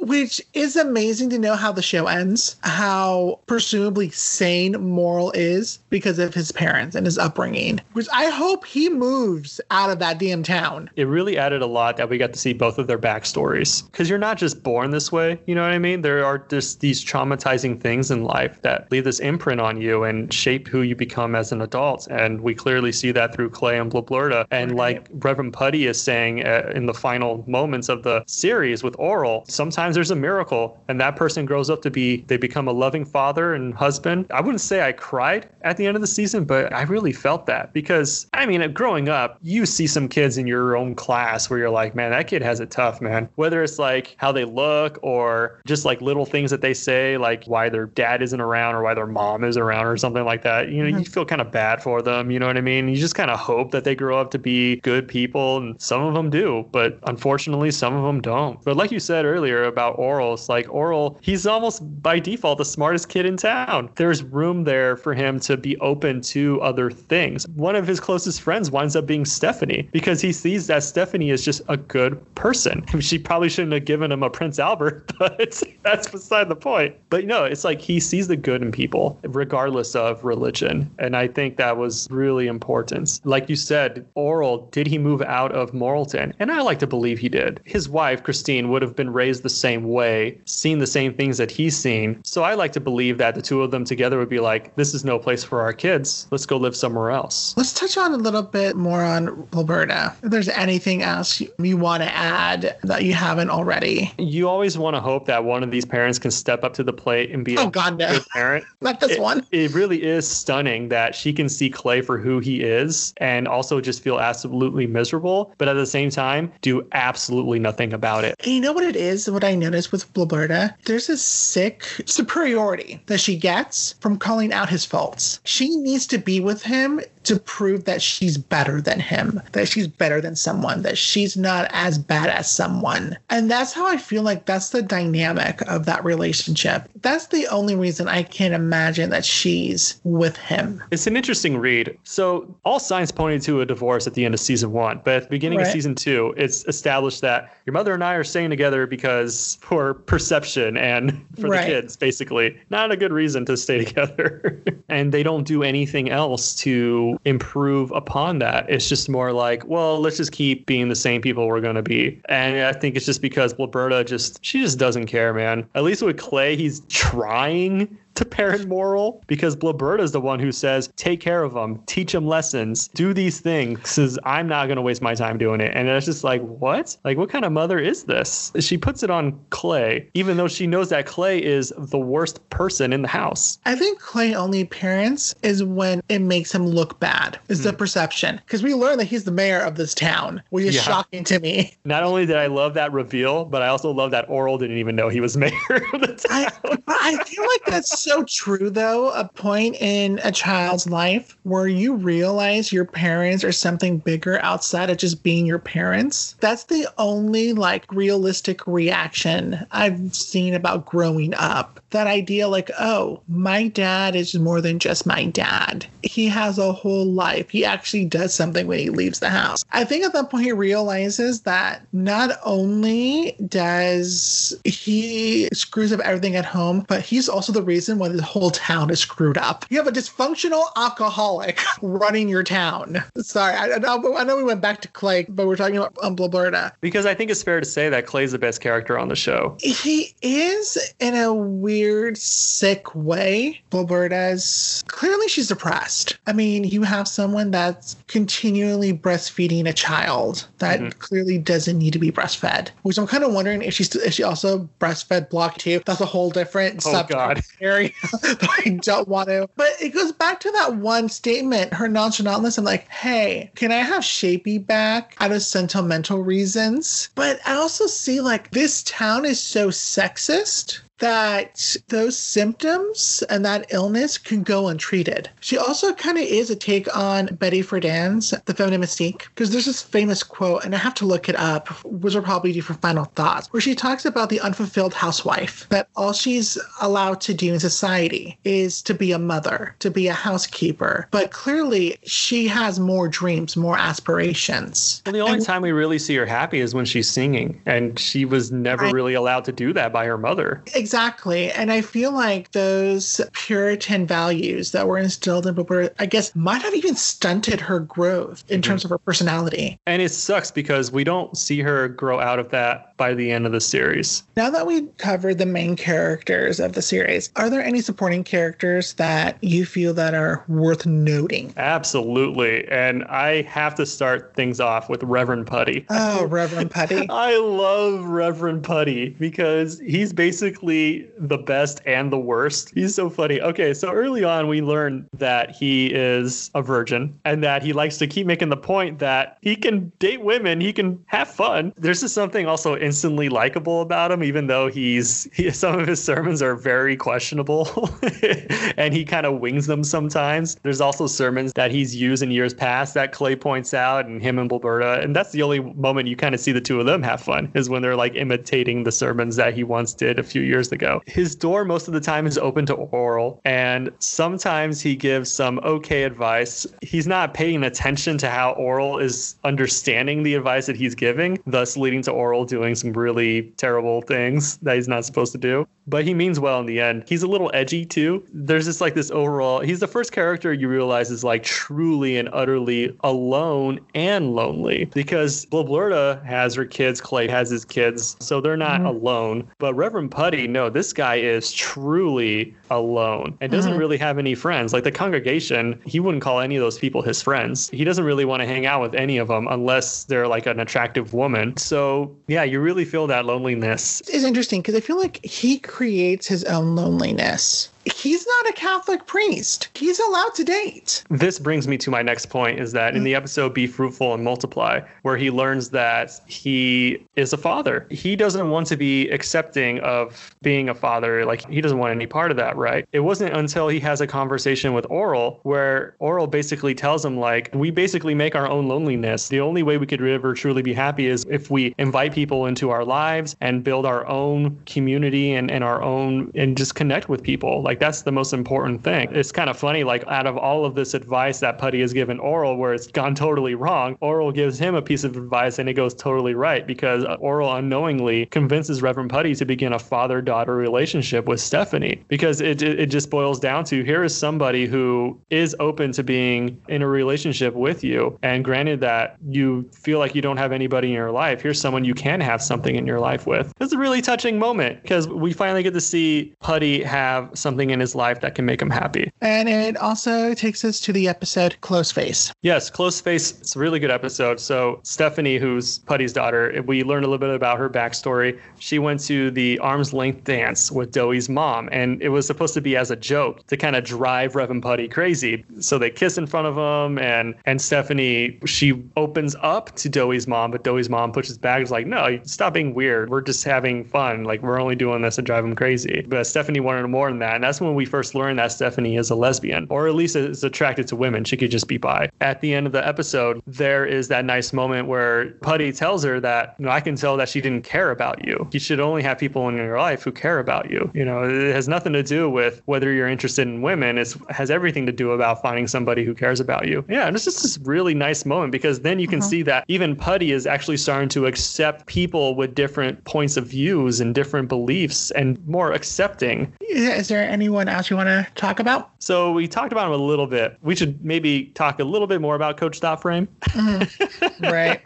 Which 0.01 0.41
is 0.53 0.75
amazing 0.75 1.29
to 1.31 1.39
know 1.39 1.55
how 1.55 1.71
the 1.71 1.81
show 1.81 2.07
ends, 2.07 2.55
how 2.63 3.39
presumably 3.45 4.09
sane 4.09 4.73
Moral 4.73 5.31
is 5.31 5.79
because 5.89 6.19
of 6.19 6.33
his 6.33 6.51
parents 6.51 6.95
and 6.95 7.05
his 7.05 7.17
upbringing. 7.17 7.79
Which 7.93 8.07
I 8.13 8.25
hope 8.29 8.65
he 8.65 8.89
moves 8.89 9.61
out 9.69 9.89
of 9.89 9.99
that 9.99 10.17
damn 10.19 10.43
town. 10.43 10.89
it 10.95 11.05
really 11.07 11.37
added 11.37 11.61
a 11.61 11.65
lot 11.67 11.97
that 11.97 12.09
we 12.09 12.17
got 12.17 12.33
to 12.33 12.39
see 12.39 12.53
both 12.53 12.77
of 12.77 12.87
their 12.87 12.97
backstories 12.97 13.85
because 13.91 14.09
you're 14.09 14.17
not 14.19 14.37
just 14.37 14.63
born 14.63 14.91
this 14.91 15.11
way 15.11 15.39
you 15.45 15.53
know 15.55 15.61
what 15.61 15.71
i 15.71 15.77
mean 15.79 16.01
there 16.01 16.25
are 16.25 16.39
just 16.49 16.79
these 16.79 17.03
traumatizing 17.03 17.79
things 17.79 18.09
in 18.11 18.23
life 18.23 18.61
that 18.61 18.91
leave 18.91 19.03
this 19.03 19.19
imprint 19.19 19.61
on 19.61 19.79
you 19.79 20.03
and 20.03 20.33
shape 20.33 20.67
who 20.67 20.81
you 20.81 20.95
become 20.95 21.35
as 21.35 21.51
an 21.51 21.61
adult 21.61 22.07
and 22.09 22.41
we 22.41 22.53
clearly 22.55 22.91
see 22.91 23.11
that 23.11 23.33
through 23.33 23.49
clay 23.49 23.77
and 23.77 23.91
Bloberta. 23.91 24.45
and 24.51 24.75
like 24.75 25.07
reverend 25.19 25.53
putty 25.53 25.85
is 25.87 26.01
saying 26.01 26.45
uh, 26.45 26.71
in 26.75 26.85
the 26.85 26.93
final 26.93 27.43
moments 27.47 27.89
of 27.89 28.03
the 28.03 28.23
series 28.27 28.83
with 28.83 28.95
orel 28.97 29.43
sometimes 29.49 29.90
there's 29.95 30.11
a 30.11 30.15
miracle 30.15 30.79
and 30.87 30.99
that 30.99 31.15
person 31.15 31.45
grows 31.45 31.69
up 31.69 31.81
to 31.81 31.91
be 31.91 32.21
they 32.27 32.37
become 32.37 32.67
a 32.67 32.71
loving 32.71 33.05
father 33.05 33.53
and 33.53 33.73
husband. 33.73 34.25
I 34.31 34.41
wouldn't 34.41 34.61
say 34.61 34.81
i 34.81 34.91
cried 34.91 35.49
at 35.61 35.77
the 35.77 35.85
end 35.85 35.95
of 35.95 36.01
the 36.01 36.07
season 36.07 36.45
but 36.45 36.71
i 36.73 36.83
really 36.83 37.13
felt 37.13 37.45
that 37.45 37.73
because 37.73 38.27
i 38.33 38.45
mean 38.45 38.71
growing 38.73 39.09
up 39.09 39.37
you 39.41 39.65
see 39.65 39.87
some 39.87 40.07
kids 40.07 40.37
in 40.37 40.47
your 40.47 40.75
own 40.75 40.95
class 40.95 41.49
where 41.49 41.59
you're 41.59 41.69
like 41.69 41.95
man 41.95 42.11
that 42.11 42.27
kid 42.27 42.41
has 42.41 42.59
it 42.59 42.71
tough 42.71 43.01
man. 43.01 43.29
Whether 43.35 43.63
it's 43.63 43.79
like 43.79 44.15
how 44.17 44.31
they 44.31 44.45
look 44.45 44.99
or 45.01 45.61
just 45.65 45.85
like 45.85 46.01
little 46.01 46.25
things 46.25 46.51
that 46.51 46.61
they 46.61 46.73
say 46.73 47.17
like 47.17 47.45
why 47.45 47.69
their 47.69 47.87
dad 47.87 48.21
isn't 48.21 48.39
around 48.39 48.75
or 48.75 48.83
why 48.83 48.93
their 48.93 49.07
mom 49.07 49.43
is 49.43 49.57
around 49.57 49.85
or 49.85 49.97
something 49.97 50.23
like 50.23 50.43
that 50.43 50.69
you 50.69 50.81
know 50.81 50.89
you 50.89 50.95
mm-hmm. 50.95 51.03
feel 51.03 51.25
kind 51.25 51.41
of 51.41 51.51
bad 51.51 51.81
for 51.81 52.01
them 52.01 52.31
you 52.31 52.39
know 52.39 52.47
what 52.47 52.57
i 52.57 52.61
mean? 52.61 52.87
You 52.87 52.95
just 52.95 53.15
kind 53.15 53.31
of 53.31 53.39
hope 53.39 53.71
that 53.71 53.83
they 53.83 53.95
grow 53.95 54.19
up 54.19 54.31
to 54.31 54.39
be 54.39 54.77
good 54.77 55.07
people 55.07 55.57
and 55.57 55.81
some 55.81 56.01
of 56.01 56.13
them 56.13 56.29
do 56.29 56.65
but 56.71 56.99
unfortunately 57.07 57.71
some 57.71 57.95
of 57.95 58.03
them 58.03 58.21
don't. 58.21 58.63
But 58.63 58.77
like 58.77 58.91
you 58.91 58.99
said 58.99 59.25
earlier 59.25 59.63
about 59.63 59.80
orel 59.89 60.33
it's 60.33 60.49
like 60.49 60.67
orel 60.67 61.17
he's 61.21 61.45
almost 61.45 61.81
by 62.01 62.19
default 62.19 62.57
the 62.57 62.65
smartest 62.65 63.09
kid 63.09 63.25
in 63.25 63.37
town. 63.37 63.89
There's 63.95 64.23
room 64.23 64.63
there 64.63 64.95
for 64.95 65.13
him 65.13 65.39
to 65.41 65.57
be 65.57 65.77
open 65.77 66.21
to 66.21 66.61
other 66.61 66.89
things. 66.91 67.47
One 67.49 67.75
of 67.75 67.87
his 67.87 67.99
closest 67.99 68.41
friends 68.41 68.71
winds 68.71 68.95
up 68.95 69.05
being 69.05 69.25
stephanie 69.25 69.89
because 69.91 70.21
he 70.21 70.31
sees 70.31 70.67
that 70.67 70.83
stephanie 70.83 71.29
is 71.29 71.43
just 71.43 71.61
a 71.67 71.77
good 71.77 72.23
person. 72.35 72.85
She 73.01 73.17
probably 73.17 73.49
shouldn't 73.49 73.73
have 73.73 73.85
given 73.85 74.11
him 74.11 74.21
a 74.21 74.29
prince 74.29 74.59
albert 74.59 75.11
but 75.19 75.61
that's 75.83 76.07
beside 76.07 76.49
the 76.49 76.55
point. 76.55 76.95
But 77.09 77.21
you 77.21 77.27
no 77.27 77.43
it's 77.45 77.63
like 77.63 77.81
he 77.81 77.99
sees 77.99 78.27
the 78.27 78.37
good 78.37 78.61
in 78.61 78.71
people 78.71 79.19
regardless 79.23 79.95
of 79.95 80.23
religion. 80.23 80.89
And 80.99 81.15
i 81.17 81.27
think 81.27 81.57
that 81.57 81.77
was 81.77 82.07
really 82.11 82.47
important. 82.47 83.19
Like 83.23 83.49
you 83.49 83.55
said 83.55 84.05
orel 84.15 84.69
did 84.71 84.87
he 84.87 84.97
move 84.97 85.21
out 85.23 85.51
of 85.51 85.71
moralton 85.73 86.33
and 86.39 86.51
i 86.51 86.61
like 86.61 86.79
to 86.79 86.87
believe 86.87 87.19
he 87.19 87.29
did. 87.29 87.59
His 87.65 87.89
wife 87.89 88.23
christine 88.23 88.69
would 88.69 88.81
have 88.81 88.95
been 88.95 89.11
raised 89.11 89.43
the 89.43 89.49
same 89.49 89.70
way 89.77 90.37
seen 90.45 90.79
the 90.79 90.87
same 90.87 91.13
things 91.13 91.37
that 91.37 91.49
he's 91.51 91.77
seen 91.77 92.19
so 92.23 92.43
i 92.43 92.53
like 92.53 92.71
to 92.71 92.79
believe 92.79 93.17
that 93.17 93.35
the 93.35 93.41
two 93.41 93.61
of 93.61 93.71
them 93.71 93.83
together 93.83 94.17
would 94.17 94.29
be 94.29 94.39
like 94.39 94.73
this 94.75 94.93
is 94.93 95.03
no 95.05 95.17
place 95.19 95.43
for 95.43 95.61
our 95.61 95.73
kids 95.73 96.27
let's 96.31 96.45
go 96.45 96.57
live 96.57 96.75
somewhere 96.75 97.11
else 97.11 97.53
Let's 97.57 97.73
touch 97.73 97.97
on 97.97 98.13
a 98.13 98.17
little 98.17 98.41
bit 98.43 98.75
more 98.75 99.03
on 99.03 99.27
Bloberta. 99.51 100.13
If 100.23 100.31
there's 100.31 100.49
anything 100.49 101.01
else 101.03 101.41
you, 101.59 101.77
want 101.77 102.03
to 102.03 102.11
add 102.13 102.77
that 102.83 103.03
you 103.03 103.13
haven't 103.13 103.49
already. 103.49 104.11
you 104.17 104.47
always 104.47 104.77
want 104.77 104.95
to 104.95 104.99
hope 104.99 105.25
that 105.25 105.43
one 105.43 105.63
of 105.63 105.71
these 105.71 105.85
parents 105.85 106.17
can 106.19 106.31
step 106.31 106.63
up 106.63 106.73
to 106.75 106.83
the 106.83 106.93
plate 106.93 107.31
and 107.31 107.43
be 107.45 107.57
Oh, 107.57 107.67
a 107.67 107.71
God, 107.71 107.97
no. 107.97 108.09
good 108.11 108.25
parent 108.29 108.65
Not 108.81 108.99
this 108.99 109.11
it, 109.11 109.21
one. 109.21 109.45
It 109.51 109.73
really 109.73 110.03
is 110.03 110.27
stunning 110.27 110.89
that 110.89 111.13
she 111.15 111.33
can 111.33 111.49
see 111.49 111.69
Clay 111.69 112.01
for 112.01 112.17
who 112.17 112.39
he 112.39 112.61
is 112.61 113.13
and 113.17 113.47
also 113.47 113.79
just 113.81 114.01
feel 114.01 114.19
absolutely 114.19 114.87
miserable, 114.87 115.53
but 115.57 115.67
at 115.67 115.73
the 115.73 115.85
same 115.85 116.09
time, 116.09 116.51
do 116.61 116.87
absolutely 116.93 117.59
nothing 117.59 117.93
about 117.93 118.23
it. 118.23 118.35
And 118.43 118.53
you 118.53 118.61
know 118.61 118.73
what 118.73 118.83
it 118.85 118.95
is? 118.95 119.29
What 119.29 119.43
I 119.43 119.55
noticed 119.61 119.91
with 119.91 120.11
Bloberta? 120.13 120.75
There's 120.85 121.07
a 121.07 121.17
sick 121.17 121.85
superiority 122.05 123.01
that 123.05 123.19
she 123.19 123.37
gets 123.37 123.93
from 124.01 124.17
calling 124.17 124.51
out 124.51 124.69
his 124.69 124.83
faults. 124.83 125.39
She 125.45 125.69
needs 125.77 126.05
to 126.07 126.17
be 126.17 126.39
with 126.39 126.63
him 126.63 126.99
to 127.23 127.39
prove 127.39 127.85
that 127.85 128.01
she's 128.01 128.37
better 128.37 128.81
than 128.81 128.99
him, 128.99 129.41
that 129.51 129.67
she's 129.67 129.87
better 129.87 130.21
than 130.21 130.35
someone, 130.35 130.81
that 130.81 130.97
she's 130.97 131.37
not 131.37 131.67
as 131.71 131.97
bad 131.97 132.29
as 132.29 132.49
someone. 132.49 133.17
And 133.29 133.49
that's 133.49 133.73
how 133.73 133.87
I 133.87 133.97
feel 133.97 134.23
like 134.23 134.45
that's 134.45 134.69
the 134.69 134.81
dynamic 134.81 135.61
of 135.63 135.85
that 135.85 136.03
relationship. 136.03 136.89
That's 137.01 137.27
the 137.27 137.47
only 137.47 137.75
reason 137.75 138.07
I 138.07 138.23
can't 138.23 138.53
imagine 138.53 139.09
that 139.11 139.25
she's 139.25 139.99
with 140.03 140.37
him. 140.37 140.83
It's 140.91 141.07
an 141.07 141.15
interesting 141.15 141.57
read. 141.57 141.97
So 142.03 142.53
all 142.65 142.79
signs 142.79 143.11
pointed 143.11 143.41
to 143.43 143.61
a 143.61 143.65
divorce 143.65 144.07
at 144.07 144.13
the 144.13 144.25
end 144.25 144.33
of 144.33 144.39
season 144.39 144.71
one, 144.71 145.01
but 145.03 145.15
at 145.15 145.23
the 145.23 145.29
beginning 145.29 145.59
right. 145.59 145.67
of 145.67 145.73
season 145.73 145.95
two, 145.95 146.33
it's 146.37 146.65
established 146.65 147.21
that 147.21 147.55
your 147.65 147.73
mother 147.73 147.93
and 147.93 148.03
I 148.03 148.15
are 148.15 148.23
staying 148.23 148.49
together 148.49 148.87
because 148.87 149.57
for 149.61 149.93
perception 149.93 150.77
and 150.77 151.25
for 151.39 151.47
right. 151.47 151.65
the 151.65 151.71
kids, 151.71 151.95
basically. 151.95 152.57
Not 152.69 152.91
a 152.91 152.97
good 152.97 153.13
reason 153.13 153.45
to 153.45 153.57
stay 153.57 153.83
together. 153.85 154.61
and 154.89 155.11
they 155.11 155.23
don't 155.23 155.45
do 155.45 155.63
anything 155.63 156.09
else 156.09 156.55
to 156.55 157.10
improve 157.25 157.91
upon 157.91 158.39
that. 158.39 158.69
It's 158.69 158.87
just 158.87 159.09
more 159.09 159.31
like, 159.31 159.65
well, 159.65 159.99
let's 159.99 160.17
just 160.17 160.31
keep 160.31 160.65
being 160.65 160.89
the 160.89 160.95
same 160.95 161.21
people 161.21 161.47
we're 161.47 161.61
going 161.61 161.75
to 161.75 161.81
be. 161.81 162.21
And 162.25 162.59
I 162.61 162.73
think 162.73 162.95
it's 162.95 163.05
just 163.05 163.21
because 163.21 163.53
Bloberta 163.53 164.05
just, 164.05 164.43
she 164.43 164.61
just 164.61 164.77
doesn't 164.77 165.07
care, 165.07 165.33
man. 165.33 165.67
At 165.75 165.83
least 165.83 166.01
with 166.01 166.17
Clay, 166.17 166.55
he's 166.55 166.81
trying 166.89 167.97
to 168.21 168.25
parent 168.25 168.67
moral 168.67 169.23
because 169.27 169.55
Bloberta 169.55 170.01
is 170.01 170.11
the 170.11 170.21
one 170.21 170.39
who 170.39 170.51
says, 170.51 170.89
take 170.95 171.19
care 171.19 171.43
of 171.43 171.53
them, 171.53 171.81
teach 171.87 172.11
them 172.11 172.27
lessons, 172.27 172.87
do 172.89 173.13
these 173.13 173.39
things 173.39 173.79
because 173.79 174.19
I'm 174.23 174.47
not 174.47 174.67
going 174.67 174.75
to 174.75 174.81
waste 174.81 175.01
my 175.01 175.15
time 175.15 175.37
doing 175.37 175.59
it. 175.59 175.71
And 175.75 175.87
it's 175.87 176.05
just 176.05 176.23
like, 176.23 176.41
what? 176.41 176.95
Like, 177.03 177.17
what 177.17 177.29
kind 177.29 177.45
of 177.45 177.51
mother 177.51 177.79
is 177.79 178.03
this? 178.03 178.51
She 178.59 178.77
puts 178.77 179.01
it 179.01 179.09
on 179.09 179.39
Clay, 179.49 180.07
even 180.13 180.37
though 180.37 180.47
she 180.47 180.67
knows 180.67 180.89
that 180.89 181.05
Clay 181.07 181.43
is 181.43 181.73
the 181.77 181.97
worst 181.97 182.47
person 182.51 182.93
in 182.93 183.01
the 183.01 183.07
house. 183.07 183.57
I 183.65 183.75
think 183.75 183.99
Clay 183.99 184.35
only 184.35 184.65
parents 184.65 185.33
is 185.41 185.63
when 185.63 186.01
it 186.07 186.19
makes 186.19 186.53
him 186.53 186.67
look 186.67 186.99
bad, 186.99 187.39
is 187.49 187.61
mm. 187.61 187.63
the 187.63 187.71
hmm. 187.71 187.77
perception. 187.77 188.39
Because 188.45 188.61
we 188.61 188.75
learn 188.75 188.99
that 188.99 189.05
he's 189.05 189.23
the 189.23 189.31
mayor 189.31 189.61
of 189.61 189.75
this 189.75 189.95
town, 189.95 190.43
which 190.51 190.65
is 190.65 190.75
yeah. 190.75 190.81
shocking 190.81 191.23
to 191.23 191.39
me. 191.39 191.75
Not 191.85 192.03
only 192.03 192.27
did 192.27 192.37
I 192.37 192.45
love 192.45 192.75
that 192.75 192.91
reveal, 192.91 193.45
but 193.45 193.63
I 193.63 193.67
also 193.67 193.89
love 193.91 194.11
that 194.11 194.29
Orel 194.29 194.59
didn't 194.59 194.77
even 194.77 194.95
know 194.95 195.09
he 195.09 195.21
was 195.21 195.37
mayor 195.37 195.51
of 195.93 196.01
the 196.01 196.15
town. 196.27 196.51
I, 196.87 197.17
I 197.17 197.23
feel 197.23 197.43
like 197.43 197.65
that's 197.65 197.99
so 197.99 198.10
true, 198.23 198.69
though. 198.69 199.09
A 199.11 199.27
point 199.27 199.75
in 199.79 200.19
a 200.23 200.31
child's 200.31 200.87
life 200.89 201.37
where 201.43 201.67
you 201.67 201.95
realize 201.95 202.71
your 202.71 202.85
parents 202.85 203.43
are 203.43 203.51
something 203.51 203.97
bigger 203.97 204.39
outside 204.43 204.89
of 204.89 204.97
just 204.97 205.23
being 205.23 205.45
your 205.45 205.59
parents. 205.59 206.35
That's 206.39 206.65
the 206.65 206.87
only 206.97 207.53
like 207.53 207.91
realistic 207.91 208.65
reaction 208.67 209.65
I've 209.71 210.15
seen 210.15 210.53
about 210.53 210.85
growing 210.85 211.33
up. 211.35 211.79
That 211.91 212.07
idea, 212.07 212.47
like, 212.47 212.71
oh, 212.79 213.21
my 213.27 213.67
dad 213.67 214.15
is 214.15 214.33
more 214.35 214.61
than 214.61 214.79
just 214.79 215.05
my 215.05 215.25
dad. 215.25 215.85
He 216.03 216.27
has 216.27 216.57
a 216.57 216.71
whole 216.71 217.05
life. 217.05 217.49
He 217.49 217.65
actually 217.65 218.05
does 218.05 218.33
something 218.33 218.67
when 218.67 218.79
he 218.79 218.89
leaves 218.89 219.19
the 219.19 219.29
house. 219.29 219.63
I 219.71 219.83
think 219.83 220.05
at 220.05 220.13
that 220.13 220.29
point 220.29 220.45
he 220.45 220.51
realizes 220.51 221.41
that 221.41 221.85
not 221.91 222.37
only 222.43 223.35
does 223.47 224.53
he 224.63 225.49
screws 225.53 225.91
up 225.91 225.99
everything 226.01 226.35
at 226.35 226.45
home, 226.45 226.85
but 226.87 227.01
he's 227.01 227.29
also 227.29 227.51
the 227.51 227.61
reason 227.61 227.90
why 227.99 228.09
the 228.09 228.23
whole 228.23 228.51
town 228.51 228.89
is 228.89 228.99
screwed 228.99 229.37
up. 229.37 229.65
You 229.69 229.77
have 229.77 229.87
a 229.87 229.91
dysfunctional 229.91 230.65
alcoholic 230.75 231.59
running 231.81 232.29
your 232.29 232.43
town. 232.43 233.03
Sorry, 233.17 233.53
I, 233.53 233.67
I, 233.67 234.19
I 234.19 234.23
know 234.23 234.37
we 234.37 234.43
went 234.43 234.61
back 234.61 234.81
to 234.81 234.87
Clay, 234.87 235.25
but 235.29 235.47
we're 235.47 235.55
talking 235.55 235.77
about 235.77 235.95
um, 236.01 236.15
Bloberta. 236.15 236.71
Because 236.81 237.05
I 237.05 237.13
think 237.13 237.31
it's 237.31 237.43
fair 237.43 237.59
to 237.59 237.65
say 237.65 237.89
that 237.89 238.05
Clay's 238.05 238.31
the 238.31 238.39
best 238.39 238.61
character 238.61 238.97
on 238.97 239.07
the 239.07 239.15
show. 239.15 239.57
He 239.59 240.13
is 240.21 240.77
in 240.99 241.15
a 241.15 241.33
weird, 241.33 242.17
sick 242.17 242.93
way. 242.95 243.61
Bloberta's 243.71 244.83
clearly 244.87 245.27
she's 245.27 245.47
depressed. 245.47 246.17
I 246.27 246.33
mean, 246.33 246.63
you 246.63 246.83
have 246.83 247.07
someone 247.07 247.51
that's 247.51 247.95
continually 248.07 248.93
breastfeeding 248.93 249.67
a 249.67 249.73
child 249.73 250.47
that 250.59 250.79
mm-hmm. 250.79 250.99
clearly 250.99 251.37
doesn't 251.37 251.77
need 251.77 251.93
to 251.93 251.99
be 251.99 252.11
breastfed. 252.11 252.69
Which 252.83 252.97
I'm 252.97 253.07
kind 253.07 253.23
of 253.23 253.33
wondering 253.33 253.61
if 253.61 253.73
she's 253.73 253.93
is 253.95 254.15
she 254.15 254.23
also 254.23 254.69
breastfed 254.79 255.29
block 255.29 255.57
two. 255.57 255.81
That's 255.85 256.01
a 256.01 256.05
whole 256.05 256.29
different 256.29 256.85
oh, 256.85 256.91
subject 256.91 257.51
area. 257.59 257.80
I 258.23 258.79
don't 258.81 259.07
want 259.07 259.29
to. 259.29 259.49
But 259.55 259.69
it 259.79 259.89
goes 259.89 260.11
back 260.11 260.39
to 260.41 260.51
that 260.51 260.75
one 260.75 261.09
statement, 261.09 261.73
her 261.73 261.87
nonchalantness. 261.87 262.57
I'm 262.57 262.63
like, 262.63 262.87
hey, 262.89 263.51
can 263.55 263.71
I 263.71 263.79
have 263.79 264.03
Shapey 264.03 264.65
back 264.65 265.15
out 265.19 265.31
of 265.31 265.41
sentimental 265.41 266.19
reasons? 266.23 267.09
But 267.15 267.39
I 267.45 267.55
also 267.55 267.87
see 267.87 268.21
like 268.21 268.51
this 268.51 268.83
town 268.83 269.25
is 269.25 269.39
so 269.39 269.69
sexist 269.69 270.81
that 271.01 271.75
those 271.89 272.17
symptoms 272.17 273.23
and 273.29 273.43
that 273.43 273.65
illness 273.73 274.17
can 274.17 274.43
go 274.43 274.67
untreated. 274.67 275.29
She 275.39 275.57
also 275.57 275.93
kind 275.93 276.17
of 276.17 276.23
is 276.23 276.49
a 276.51 276.55
take 276.55 276.95
on 276.95 277.25
Betty 277.35 277.63
Friedan's 277.63 278.33
The 278.45 278.53
Feminine 278.53 278.81
Mystique, 278.81 279.25
because 279.29 279.51
there's 279.51 279.65
this 279.65 279.81
famous 279.81 280.21
quote, 280.21 280.63
and 280.63 280.75
I 280.75 280.77
have 280.77 280.93
to 280.95 281.05
look 281.05 281.27
it 281.27 281.35
up, 281.35 281.69
which 281.83 282.13
will 282.13 282.21
probably 282.21 282.53
do 282.53 282.61
for 282.61 282.75
final 282.75 283.05
thoughts, 283.15 283.51
where 283.51 283.61
she 283.61 283.73
talks 283.73 284.05
about 284.05 284.29
the 284.29 284.39
unfulfilled 284.41 284.93
housewife, 284.93 285.67
that 285.69 285.89
all 285.95 286.13
she's 286.13 286.57
allowed 286.81 287.19
to 287.21 287.33
do 287.33 287.51
in 287.51 287.59
society 287.59 288.37
is 288.43 288.81
to 288.83 288.93
be 288.93 289.11
a 289.11 289.19
mother, 289.19 289.75
to 289.79 289.89
be 289.89 290.07
a 290.07 290.13
housekeeper. 290.13 291.07
But 291.09 291.31
clearly, 291.31 291.97
she 292.03 292.47
has 292.47 292.79
more 292.79 293.07
dreams, 293.07 293.57
more 293.57 293.77
aspirations. 293.77 295.01
Well, 295.07 295.13
the 295.13 295.19
only 295.21 295.37
and, 295.37 295.45
time 295.45 295.63
we 295.63 295.71
really 295.71 295.97
see 295.97 296.15
her 296.15 296.27
happy 296.27 296.59
is 296.59 296.75
when 296.75 296.85
she's 296.85 297.09
singing, 297.09 297.59
and 297.65 297.97
she 297.97 298.23
was 298.23 298.51
never 298.51 298.85
I, 298.85 298.91
really 298.91 299.15
allowed 299.15 299.45
to 299.45 299.51
do 299.51 299.73
that 299.73 299.91
by 299.91 300.05
her 300.05 300.17
mother. 300.19 300.61
Exactly 300.75 300.90
Exactly. 300.91 301.49
And 301.53 301.71
I 301.71 301.79
feel 301.79 302.11
like 302.11 302.51
those 302.51 303.21
Puritan 303.31 304.05
values 304.05 304.71
that 304.71 304.89
were 304.89 304.97
instilled 304.97 305.47
in 305.47 305.55
Barbara, 305.55 305.89
I 305.99 306.05
guess, 306.05 306.35
might 306.35 306.61
have 306.63 306.73
even 306.73 306.95
stunted 306.95 307.61
her 307.61 307.79
growth 307.79 308.43
in 308.49 308.59
mm-hmm. 308.59 308.69
terms 308.69 308.83
of 308.83 308.89
her 308.89 308.97
personality. 308.97 309.79
And 309.87 310.01
it 310.01 310.09
sucks 310.09 310.51
because 310.51 310.91
we 310.91 311.05
don't 311.05 311.37
see 311.37 311.61
her 311.61 311.87
grow 311.87 312.19
out 312.19 312.39
of 312.39 312.49
that 312.49 312.97
by 312.97 313.13
the 313.13 313.31
end 313.31 313.45
of 313.45 313.53
the 313.53 313.61
series. 313.61 314.23
Now 314.35 314.49
that 314.49 314.67
we 314.67 314.81
covered 314.97 315.37
the 315.37 315.45
main 315.45 315.77
characters 315.77 316.59
of 316.59 316.73
the 316.73 316.81
series, 316.81 317.29
are 317.37 317.49
there 317.49 317.63
any 317.63 317.79
supporting 317.79 318.25
characters 318.25 318.95
that 318.95 319.37
you 319.41 319.65
feel 319.65 319.93
that 319.93 320.13
are 320.13 320.43
worth 320.49 320.85
noting? 320.85 321.53
Absolutely. 321.55 322.67
And 322.67 323.05
I 323.05 323.43
have 323.43 323.75
to 323.75 323.85
start 323.85 324.33
things 324.35 324.59
off 324.59 324.89
with 324.89 325.03
Reverend 325.03 325.47
Putty. 325.47 325.85
Oh, 325.89 326.25
Reverend 326.25 326.69
Putty. 326.69 327.07
I 327.09 327.37
love 327.37 328.03
Reverend 328.03 328.63
Putty 328.63 329.11
because 329.11 329.79
he's 329.79 330.11
basically 330.11 330.80
the 331.17 331.37
best 331.37 331.81
and 331.85 332.11
the 332.11 332.19
worst. 332.19 332.71
He's 332.73 332.95
so 332.95 333.09
funny. 333.09 333.41
Okay, 333.41 333.73
so 333.73 333.91
early 333.91 334.23
on, 334.23 334.47
we 334.47 334.61
learn 334.61 335.07
that 335.17 335.51
he 335.51 335.87
is 335.87 336.51
a 336.55 336.61
virgin 336.61 337.17
and 337.25 337.43
that 337.43 337.63
he 337.63 337.73
likes 337.73 337.97
to 337.97 338.07
keep 338.07 338.27
making 338.27 338.49
the 338.49 338.57
point 338.57 338.99
that 338.99 339.37
he 339.41 339.55
can 339.55 339.91
date 339.99 340.21
women, 340.21 340.61
he 340.61 340.73
can 340.73 341.03
have 341.07 341.29
fun. 341.29 341.73
There's 341.77 342.01
just 342.01 342.13
something 342.13 342.47
also 342.47 342.77
instantly 342.77 343.29
likable 343.29 343.81
about 343.81 344.11
him, 344.11 344.23
even 344.23 344.47
though 344.47 344.67
he's 344.67 345.27
he, 345.33 345.51
some 345.51 345.79
of 345.79 345.87
his 345.87 346.03
sermons 346.03 346.41
are 346.41 346.55
very 346.55 346.95
questionable 346.95 347.89
and 348.77 348.93
he 348.93 349.05
kind 349.05 349.25
of 349.25 349.39
wings 349.39 349.67
them 349.67 349.83
sometimes. 349.83 350.55
There's 350.63 350.81
also 350.81 351.07
sermons 351.07 351.53
that 351.53 351.71
he's 351.71 351.95
used 351.95 352.23
in 352.23 352.31
years 352.31 352.53
past 352.53 352.93
that 352.95 353.11
Clay 353.11 353.35
points 353.35 353.73
out, 353.73 354.05
and 354.05 354.21
him 354.21 354.39
and 354.39 354.49
Bloberta, 354.49 355.03
and 355.03 355.15
that's 355.15 355.31
the 355.31 355.41
only 355.41 355.59
moment 355.59 356.07
you 356.07 356.15
kind 356.15 356.35
of 356.35 356.41
see 356.41 356.51
the 356.51 356.61
two 356.61 356.79
of 356.79 356.85
them 356.85 357.03
have 357.03 357.21
fun 357.21 357.51
is 357.53 357.69
when 357.69 357.81
they're 357.81 357.95
like 357.95 358.15
imitating 358.15 358.83
the 358.83 358.91
sermons 358.91 359.35
that 359.35 359.53
he 359.53 359.63
once 359.63 359.93
did 359.93 360.19
a 360.19 360.23
few 360.23 360.41
years 360.41 360.60
ago. 360.69 361.01
His 361.07 361.35
door 361.35 361.63
most 361.65 361.87
of 361.87 361.93
the 361.93 362.01
time 362.01 362.27
is 362.27 362.37
open 362.37 362.65
to 362.67 362.75
Orel, 362.75 363.39
and 363.45 363.89
sometimes 363.99 364.81
he 364.81 364.95
gives 364.95 365.31
some 365.31 365.59
okay 365.59 366.03
advice. 366.03 366.67
He's 366.81 367.07
not 367.07 367.33
paying 367.33 367.63
attention 367.63 368.17
to 368.19 368.29
how 368.29 368.55
Orel 368.59 369.01
is 369.01 369.35
understanding 369.43 370.23
the 370.23 370.35
advice 370.35 370.65
that 370.65 370.75
he's 370.75 370.95
giving, 370.95 371.39
thus 371.47 371.77
leading 371.77 372.01
to 372.03 372.11
Orel 372.11 372.47
doing 372.47 372.75
some 372.75 372.93
really 372.93 373.43
terrible 373.57 374.01
things 374.01 374.57
that 374.57 374.75
he's 374.75 374.87
not 374.87 375.05
supposed 375.05 375.31
to 375.31 375.37
do. 375.37 375.67
But 375.87 376.05
he 376.05 376.13
means 376.13 376.39
well 376.39 376.59
in 376.59 376.65
the 376.65 376.79
end. 376.79 377.03
He's 377.07 377.23
a 377.23 377.27
little 377.27 377.49
edgy 377.53 377.85
too. 377.85 378.23
There's 378.31 378.65
just 378.65 378.81
like 378.81 378.93
this 378.93 379.11
overall, 379.11 379.61
he's 379.61 379.79
the 379.79 379.87
first 379.87 380.11
character 380.11 380.53
you 380.53 380.67
realize 380.67 381.09
is 381.11 381.23
like 381.23 381.43
truly 381.43 382.17
and 382.17 382.29
utterly 382.33 382.95
alone 383.03 383.79
and 383.95 384.35
lonely 384.35 384.85
because 384.85 385.45
Bloberta 385.47 386.23
has 386.25 386.55
her 386.55 386.65
kids, 386.65 387.01
Clay 387.01 387.27
has 387.27 387.49
his 387.49 387.65
kids, 387.65 388.15
so 388.19 388.41
they're 388.41 388.57
not 388.57 388.81
mm-hmm. 388.81 388.87
alone. 388.87 389.49
But 389.57 389.73
Reverend 389.73 390.11
Putty, 390.11 390.47
no, 390.51 390.69
this 390.69 390.93
guy 390.93 391.15
is 391.15 391.51
truly 391.51 392.55
alone 392.69 393.37
and 393.41 393.51
doesn't 393.51 393.71
mm-hmm. 393.71 393.79
really 393.79 393.97
have 393.97 394.17
any 394.17 394.35
friends. 394.35 394.73
Like 394.73 394.83
the 394.83 394.91
congregation, 394.91 395.79
he 395.85 395.99
wouldn't 395.99 396.23
call 396.23 396.39
any 396.39 396.55
of 396.55 396.61
those 396.61 396.79
people 396.79 397.01
his 397.01 397.21
friends. 397.21 397.69
He 397.69 397.83
doesn't 397.83 398.03
really 398.03 398.25
want 398.25 398.41
to 398.41 398.47
hang 398.47 398.65
out 398.65 398.81
with 398.81 398.95
any 398.95 399.17
of 399.17 399.27
them 399.27 399.47
unless 399.49 400.05
they're 400.05 400.27
like 400.27 400.45
an 400.45 400.59
attractive 400.59 401.13
woman. 401.13 401.57
So, 401.57 402.15
yeah, 402.27 402.43
you 402.43 402.59
really 402.59 402.85
feel 402.85 403.07
that 403.07 403.25
loneliness. 403.25 404.01
It's 404.01 404.23
interesting 404.23 404.61
because 404.61 404.75
I 404.75 404.79
feel 404.79 404.97
like 404.97 405.23
he 405.25 405.59
creates 405.59 406.27
his 406.27 406.43
own 406.45 406.75
loneliness 406.75 407.69
he's 407.85 408.25
not 408.25 408.49
a 408.49 408.53
Catholic 408.53 409.05
priest. 409.05 409.69
He's 409.73 409.99
allowed 409.99 410.33
to 410.35 410.43
date. 410.43 411.03
This 411.09 411.39
brings 411.39 411.67
me 411.67 411.77
to 411.79 411.89
my 411.89 412.01
next 412.01 412.27
point 412.27 412.59
is 412.59 412.71
that 412.73 412.95
in 412.95 413.03
the 413.03 413.13
mm. 413.13 413.17
episode 413.17 413.53
Be 413.53 413.67
Fruitful 413.67 414.13
and 414.13 414.23
Multiply, 414.23 414.81
where 415.03 415.17
he 415.17 415.31
learns 415.31 415.69
that 415.71 416.21
he 416.27 417.05
is 417.15 417.33
a 417.33 417.37
father, 417.37 417.87
he 417.89 418.15
doesn't 418.15 418.49
want 418.49 418.67
to 418.67 418.77
be 418.77 419.09
accepting 419.09 419.79
of 419.79 420.35
being 420.41 420.69
a 420.69 420.75
father. 420.75 421.25
Like, 421.25 421.49
he 421.49 421.61
doesn't 421.61 421.77
want 421.77 421.91
any 421.91 422.07
part 422.07 422.31
of 422.31 422.37
that, 422.37 422.55
right? 422.57 422.87
It 422.91 422.99
wasn't 422.99 423.35
until 423.35 423.67
he 423.67 423.79
has 423.79 424.01
a 424.01 424.07
conversation 424.07 424.73
with 424.73 424.85
Orel 424.85 425.39
where 425.43 425.95
Orel 426.01 426.29
basically 426.29 426.75
tells 426.75 427.03
him, 427.03 427.17
like, 427.17 427.49
we 427.53 427.71
basically 427.71 428.13
make 428.13 428.35
our 428.35 428.47
own 428.47 428.67
loneliness. 428.67 429.27
The 429.29 429.39
only 429.39 429.63
way 429.63 429.77
we 429.77 429.85
could 429.85 430.01
ever 430.01 430.33
truly 430.33 430.61
be 430.61 430.73
happy 430.73 431.07
is 431.07 431.25
if 431.29 431.49
we 431.49 431.73
invite 431.77 432.13
people 432.13 432.45
into 432.45 432.69
our 432.69 432.83
lives 432.83 433.35
and 433.41 433.63
build 433.63 433.85
our 433.85 434.05
own 434.07 434.59
community 434.65 435.33
and, 435.33 435.49
and 435.49 435.63
our 435.63 435.81
own, 435.81 436.31
and 436.35 436.57
just 436.57 436.75
connect 436.75 437.09
with 437.09 437.23
people. 437.23 437.61
Like, 437.61 437.70
that's 437.79 438.03
the 438.03 438.11
most 438.11 438.33
important 438.33 438.83
thing. 438.83 439.09
It's 439.11 439.31
kind 439.31 439.49
of 439.49 439.57
funny, 439.57 439.83
like, 439.83 440.05
out 440.07 440.27
of 440.27 440.37
all 440.37 440.65
of 440.65 440.75
this 440.75 440.93
advice 440.93 441.39
that 441.39 441.57
Putty 441.57 441.81
has 441.81 441.93
given 441.93 442.19
Orel, 442.19 442.57
where 442.57 442.73
it's 442.73 442.87
gone 442.87 443.15
totally 443.15 443.55
wrong, 443.55 443.97
Orel 444.01 444.33
gives 444.33 444.57
him 444.57 444.75
a 444.75 444.81
piece 444.81 445.03
of 445.03 445.15
advice 445.17 445.59
and 445.59 445.69
it 445.69 445.73
goes 445.73 445.93
totally 445.93 446.33
right 446.33 446.65
because 446.65 447.03
uh, 447.05 447.17
Orel 447.17 447.57
unknowingly 447.57 448.25
convinces 448.27 448.81
Reverend 448.81 449.09
Putty 449.09 449.35
to 449.35 449.45
begin 449.45 449.73
a 449.73 449.79
father 449.79 450.21
daughter 450.21 450.55
relationship 450.55 451.25
with 451.25 451.39
Stephanie 451.39 452.03
because 452.07 452.41
it, 452.41 452.61
it, 452.61 452.79
it 452.79 452.85
just 452.87 453.09
boils 453.09 453.39
down 453.39 453.63
to 453.65 453.83
here 453.83 454.03
is 454.03 454.17
somebody 454.17 454.65
who 454.65 455.19
is 455.29 455.55
open 455.59 455.91
to 455.93 456.03
being 456.03 456.59
in 456.67 456.81
a 456.81 456.87
relationship 456.87 457.53
with 457.53 457.83
you. 457.83 458.17
And 458.23 458.43
granted 458.43 458.79
that 458.81 459.17
you 459.27 459.69
feel 459.73 459.99
like 459.99 460.15
you 460.15 460.21
don't 460.21 460.37
have 460.37 460.51
anybody 460.51 460.87
in 460.87 460.93
your 460.93 461.11
life, 461.11 461.41
here's 461.41 461.59
someone 461.59 461.85
you 461.85 461.93
can 461.93 462.19
have 462.21 462.41
something 462.41 462.75
in 462.75 462.85
your 462.85 462.99
life 462.99 463.27
with. 463.27 463.53
It's 463.59 463.73
a 463.73 463.77
really 463.77 464.01
touching 464.01 464.39
moment 464.39 464.81
because 464.81 465.07
we 465.07 465.33
finally 465.33 465.63
get 465.63 465.73
to 465.73 465.81
see 465.81 466.33
Putty 466.39 466.83
have 466.83 467.29
something 467.33 467.60
in 467.69 467.79
his 467.79 467.95
life 467.95 468.21
that 468.21 468.35
can 468.35 468.45
make 468.45 468.61
him 468.61 468.69
happy. 468.69 469.11
And 469.21 469.49
it 469.49 469.77
also 469.77 470.33
takes 470.33 470.63
us 470.63 470.79
to 470.81 470.93
the 470.93 471.07
episode 471.07 471.55
Close 471.61 471.91
Face. 471.91 472.33
Yes, 472.41 472.69
Close 472.69 473.01
Face. 473.01 473.39
It's 473.39 473.55
a 473.55 473.59
really 473.59 473.79
good 473.79 473.91
episode. 473.91 474.39
So 474.39 474.79
Stephanie, 474.83 475.37
who's 475.37 475.79
Putty's 475.79 476.13
daughter, 476.13 476.63
we 476.65 476.83
learned 476.83 477.05
a 477.05 477.07
little 477.07 477.17
bit 477.17 477.35
about 477.35 477.57
her 477.59 477.69
backstory. 477.69 478.39
She 478.59 478.79
went 478.79 478.99
to 479.01 479.31
the 479.31 479.59
arm's 479.59 479.93
length 479.93 480.23
dance 480.23 480.71
with 480.71 480.91
Doughy's 480.91 481.29
mom, 481.29 481.69
and 481.71 482.01
it 482.01 482.09
was 482.09 482.25
supposed 482.25 482.53
to 482.53 482.61
be 482.61 482.75
as 482.77 482.91
a 482.91 482.95
joke 482.95 483.45
to 483.47 483.57
kind 483.57 483.75
of 483.75 483.83
drive 483.83 484.35
Reverend 484.35 484.51
and 484.51 484.63
Putty 484.63 484.87
crazy. 484.87 485.43
So 485.59 485.77
they 485.77 485.89
kiss 485.89 486.17
in 486.17 486.27
front 486.27 486.47
of 486.47 486.57
him, 486.57 486.99
and 486.99 487.35
and 487.45 487.61
Stephanie 487.61 488.39
she 488.45 488.81
opens 488.95 489.35
up 489.41 489.75
to 489.77 489.89
Doughy's 489.89 490.27
mom, 490.27 490.51
but 490.51 490.63
Doughy's 490.63 490.89
mom 490.89 491.11
pushes 491.11 491.37
back. 491.37 491.61
Is 491.61 491.71
like, 491.71 491.87
no, 491.87 492.19
stop 492.23 492.53
being 492.53 492.73
weird. 492.73 493.09
We're 493.09 493.21
just 493.21 493.43
having 493.43 493.83
fun. 493.85 494.23
Like 494.23 494.41
we're 494.41 494.59
only 494.59 494.75
doing 494.75 495.01
this 495.01 495.15
to 495.15 495.21
drive 495.21 495.43
him 495.43 495.55
crazy. 495.55 496.05
But 496.07 496.25
Stephanie 496.25 496.59
wanted 496.59 496.87
more 496.87 497.09
than 497.09 497.19
that, 497.19 497.35
and 497.35 497.43
that's 497.51 497.59
when 497.59 497.75
we 497.75 497.83
first 497.83 498.15
learned 498.15 498.39
that 498.39 498.49
Stephanie 498.49 498.95
is 498.95 499.09
a 499.09 499.15
lesbian, 499.15 499.67
or 499.69 499.85
at 499.85 499.93
least 499.93 500.15
is 500.15 500.41
attracted 500.41 500.87
to 500.87 500.95
women. 500.95 501.25
She 501.25 501.35
could 501.35 501.51
just 501.51 501.67
be 501.67 501.75
bi. 501.77 502.09
At 502.21 502.39
the 502.39 502.53
end 502.53 502.65
of 502.65 502.71
the 502.71 502.87
episode, 502.87 503.41
there 503.45 503.85
is 503.85 504.07
that 504.07 504.23
nice 504.23 504.53
moment 504.53 504.87
where 504.87 505.31
Putty 505.41 505.73
tells 505.73 506.01
her 506.05 506.21
that, 506.21 506.55
you 506.57 506.63
know, 506.65 506.71
I 506.71 506.79
can 506.79 506.95
tell 506.95 507.17
that 507.17 507.27
she 507.27 507.41
didn't 507.41 507.65
care 507.65 507.91
about 507.91 508.25
you. 508.25 508.47
You 508.53 508.59
should 508.61 508.79
only 508.79 509.03
have 509.03 509.19
people 509.19 509.49
in 509.49 509.57
your 509.57 509.77
life 509.77 510.01
who 510.01 510.13
care 510.13 510.39
about 510.39 510.71
you. 510.71 510.89
You 510.93 511.03
know, 511.03 511.23
it 511.25 511.53
has 511.53 511.67
nothing 511.67 511.91
to 511.91 512.03
do 512.03 512.29
with 512.29 512.61
whether 512.67 512.93
you're 512.93 513.09
interested 513.09 513.45
in 513.49 513.61
women. 513.61 513.97
It 513.97 514.15
has 514.29 514.49
everything 514.49 514.85
to 514.85 514.93
do 514.93 515.11
about 515.11 515.41
finding 515.41 515.67
somebody 515.67 516.05
who 516.05 516.13
cares 516.13 516.39
about 516.39 516.69
you. 516.69 516.85
Yeah, 516.87 517.05
and 517.05 517.15
it's 517.17 517.25
just 517.25 517.43
this 517.43 517.57
really 517.63 517.93
nice 517.93 518.25
moment 518.25 518.53
because 518.53 518.79
then 518.79 518.97
you 518.97 519.07
can 519.09 519.19
Uh-huh. 519.19 519.29
see 519.29 519.41
that 519.43 519.65
even 519.67 519.97
Putty 519.97 520.31
is 520.31 520.47
actually 520.47 520.77
starting 520.77 521.09
to 521.09 521.25
accept 521.25 521.85
people 521.85 522.33
with 522.33 522.55
different 522.55 523.03
points 523.03 523.35
of 523.35 523.45
views 523.45 523.99
and 523.99 524.15
different 524.15 524.47
beliefs 524.47 525.11
and 525.11 525.37
more 525.45 525.73
accepting. 525.73 526.53
Is 526.69 527.09
there 527.09 527.27
anyone 527.41 527.67
else 527.67 527.89
you 527.89 527.97
want 527.97 528.07
to 528.07 528.27
talk 528.35 528.59
about? 528.59 528.91
So 528.99 529.31
we 529.31 529.47
talked 529.47 529.71
about 529.71 529.87
him 529.87 529.93
a 529.93 530.03
little 530.03 530.27
bit. 530.27 530.57
We 530.61 530.75
should 530.75 531.03
maybe 531.03 531.45
talk 531.55 531.79
a 531.79 531.83
little 531.83 532.07
bit 532.07 532.21
more 532.21 532.35
about 532.35 532.57
Coach 532.57 532.79
Stopframe. 532.79 533.27
Mm-hmm. 533.41 534.45
Right. 534.51 534.81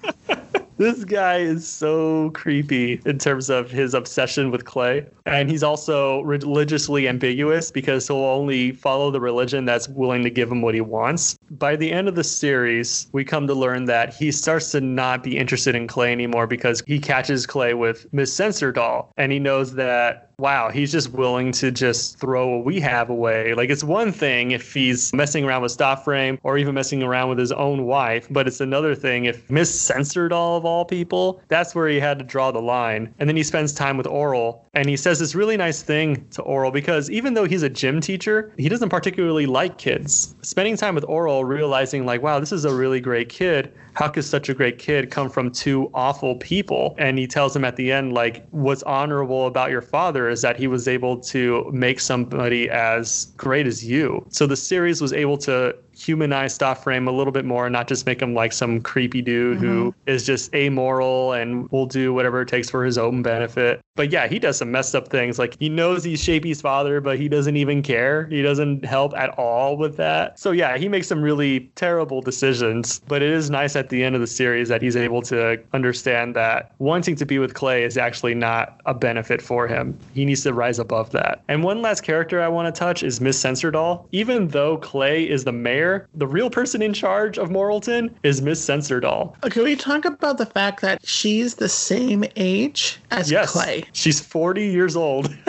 This 0.77 1.05
guy 1.05 1.37
is 1.37 1.65
so 1.65 2.31
creepy 2.31 3.01
in 3.05 3.17
terms 3.17 3.49
of 3.49 3.71
his 3.71 3.93
obsession 3.93 4.51
with 4.51 4.65
Clay. 4.65 5.05
And 5.25 5.49
he's 5.49 5.63
also 5.63 6.21
religiously 6.21 7.07
ambiguous 7.07 7.71
because 7.71 8.07
he'll 8.07 8.17
only 8.17 8.73
follow 8.73 9.09
the 9.09 9.21
religion 9.21 9.63
that's 9.63 9.87
willing 9.87 10.23
to 10.23 10.29
give 10.29 10.51
him 10.51 10.61
what 10.61 10.75
he 10.75 10.81
wants. 10.81 11.37
By 11.51 11.77
the 11.77 11.91
end 11.91 12.09
of 12.09 12.15
the 12.15 12.25
series, 12.25 13.07
we 13.13 13.23
come 13.23 13.47
to 13.47 13.53
learn 13.53 13.85
that 13.85 14.13
he 14.13 14.31
starts 14.33 14.71
to 14.71 14.81
not 14.81 15.23
be 15.23 15.37
interested 15.37 15.75
in 15.75 15.87
Clay 15.87 16.11
anymore 16.11 16.45
because 16.45 16.83
he 16.85 16.99
catches 16.99 17.47
Clay 17.47 17.73
with 17.73 18.11
Miss 18.13 18.35
Censordoll. 18.35 19.07
And 19.15 19.31
he 19.31 19.39
knows 19.39 19.73
that 19.75 20.31
wow, 20.37 20.69
he's 20.69 20.91
just 20.91 21.11
willing 21.11 21.51
to 21.53 21.71
just 21.71 22.19
throw 22.19 22.47
what 22.47 22.65
we 22.65 22.79
have 22.79 23.09
away. 23.09 23.53
Like 23.53 23.69
it's 23.69 23.83
one 23.83 24.11
thing 24.11 24.51
if 24.51 24.73
he's 24.73 25.13
messing 25.13 25.45
around 25.45 25.61
with 25.61 25.75
Stopframe 25.75 26.37
or 26.43 26.57
even 26.57 26.75
messing 26.75 27.03
around 27.03 27.29
with 27.29 27.39
his 27.39 27.51
own 27.51 27.85
wife, 27.85 28.27
but 28.29 28.47
it's 28.47 28.59
another 28.59 28.95
thing 28.95 29.25
if 29.25 29.49
Miss 29.49 29.89
Censordoll 29.89 30.57
of 30.57 30.65
all 30.65 30.85
people, 30.85 31.41
that's 31.47 31.73
where 31.73 31.87
he 31.87 31.99
had 31.99 32.19
to 32.19 32.25
draw 32.25 32.51
the 32.51 32.61
line. 32.61 33.13
And 33.19 33.29
then 33.29 33.37
he 33.37 33.43
spends 33.43 33.73
time 33.73 33.97
with 33.97 34.07
Orel 34.07 34.61
and 34.73 34.89
he 34.89 34.97
says 34.97 35.19
this 35.19 35.35
really 35.35 35.57
nice 35.57 35.81
thing 35.81 36.27
to 36.31 36.41
Orel 36.43 36.71
because 36.71 37.09
even 37.09 37.33
though 37.33 37.45
he's 37.45 37.63
a 37.63 37.69
gym 37.69 38.01
teacher, 38.01 38.53
he 38.57 38.69
doesn't 38.69 38.89
particularly 38.89 39.45
like 39.45 39.77
kids. 39.77 40.35
Spending 40.41 40.75
time 40.75 40.95
with 40.95 41.05
Orel, 41.05 41.47
realizing 41.47 42.05
like, 42.05 42.21
wow, 42.21 42.39
this 42.39 42.51
is 42.51 42.65
a 42.65 42.73
really 42.73 42.99
great 42.99 43.29
kid 43.29 43.73
how 43.95 44.09
could 44.09 44.25
such 44.25 44.49
a 44.49 44.53
great 44.53 44.77
kid 44.77 45.09
come 45.09 45.29
from 45.29 45.49
two 45.51 45.89
awful 45.93 46.35
people? 46.35 46.95
And 46.97 47.17
he 47.17 47.27
tells 47.27 47.55
him 47.55 47.63
at 47.63 47.77
the 47.77 47.91
end, 47.91 48.13
like, 48.13 48.45
what's 48.51 48.83
honorable 48.83 49.47
about 49.47 49.71
your 49.71 49.81
father 49.81 50.24
is 50.29 50.41
that 50.41 50.57
he 50.57 50.67
was 50.67 50.87
able 50.87 51.17
to 51.17 51.69
make 51.71 51.99
somebody 51.99 52.69
as 52.69 53.25
great 53.37 53.67
as 53.67 53.83
you. 53.83 54.25
So 54.29 54.47
the 54.47 54.55
series 54.55 55.01
was 55.01 55.13
able 55.13 55.37
to 55.39 55.75
humanize 55.95 56.57
Stopframe 56.57 57.07
a 57.07 57.11
little 57.11 57.31
bit 57.31 57.45
more 57.45 57.65
and 57.65 57.73
not 57.73 57.87
just 57.87 58.05
make 58.05 58.21
him 58.21 58.33
like 58.33 58.53
some 58.53 58.81
creepy 58.81 59.21
dude 59.21 59.57
who 59.57 59.91
mm-hmm. 59.91 60.09
is 60.09 60.25
just 60.25 60.53
amoral 60.53 61.33
and 61.33 61.69
will 61.71 61.85
do 61.85 62.13
whatever 62.13 62.41
it 62.41 62.47
takes 62.47 62.69
for 62.69 62.83
his 62.83 62.97
own 62.97 63.21
benefit. 63.21 63.79
But 63.95 64.11
yeah, 64.11 64.27
he 64.27 64.39
does 64.39 64.57
some 64.57 64.71
messed 64.71 64.93
up 64.93 65.07
things. 65.07 65.39
Like 65.39 65.57
he 65.57 65.69
knows 65.69 66.03
he's 66.03 66.21
Shapey's 66.21 66.61
father, 66.61 66.99
but 66.99 67.17
he 67.17 67.29
doesn't 67.29 67.55
even 67.55 67.81
care. 67.81 68.25
He 68.25 68.41
doesn't 68.41 68.83
help 68.83 69.15
at 69.15 69.29
all 69.39 69.77
with 69.77 69.95
that. 69.97 70.37
So 70.37 70.51
yeah, 70.51 70.77
he 70.77 70.89
makes 70.89 71.07
some 71.07 71.21
really 71.21 71.71
terrible 71.75 72.21
decisions. 72.21 72.99
But 73.07 73.21
it 73.21 73.29
is 73.29 73.49
nice 73.49 73.75
at 73.75 73.89
the 73.89 74.03
end 74.03 74.15
of 74.15 74.21
the 74.21 74.27
series 74.27 74.67
that 74.69 74.81
he's 74.81 74.97
able 74.97 75.21
to 75.23 75.61
understand 75.73 76.35
that 76.35 76.73
wanting 76.79 77.15
to 77.15 77.25
be 77.25 77.39
with 77.39 77.53
Clay 77.53 77.83
is 77.83 77.97
actually 77.97 78.35
not 78.35 78.81
a 78.85 78.93
benefit 78.93 79.41
for 79.41 79.67
him. 79.67 79.97
He 80.13 80.25
needs 80.25 80.43
to 80.43 80.53
rise 80.53 80.79
above 80.79 81.11
that. 81.11 81.41
And 81.47 81.63
one 81.63 81.81
last 81.81 82.01
character 82.01 82.41
I 82.41 82.49
want 82.49 82.73
to 82.73 82.77
touch 82.77 83.01
is 83.01 83.21
Miss 83.21 83.41
Censordoll. 83.41 84.05
Even 84.11 84.49
though 84.49 84.77
Clay 84.77 85.23
is 85.29 85.45
the 85.45 85.51
mayor, 85.53 85.84
the 86.13 86.27
real 86.27 86.49
person 86.49 86.81
in 86.81 86.93
charge 86.93 87.37
of 87.37 87.49
Moralton 87.49 88.09
is 88.23 88.41
Miss 88.41 88.63
Censordoll. 88.65 89.35
Okay, 89.43 89.61
we 89.61 89.75
talk 89.75 90.05
about 90.05 90.37
the 90.37 90.45
fact 90.45 90.81
that 90.81 91.05
she's 91.05 91.55
the 91.55 91.69
same 91.69 92.23
age 92.35 92.99
as 93.11 93.29
Yes, 93.31 93.51
Clay. 93.51 93.85
she's 93.93 94.19
40 94.19 94.65
years 94.65 94.95
old. 94.95 95.33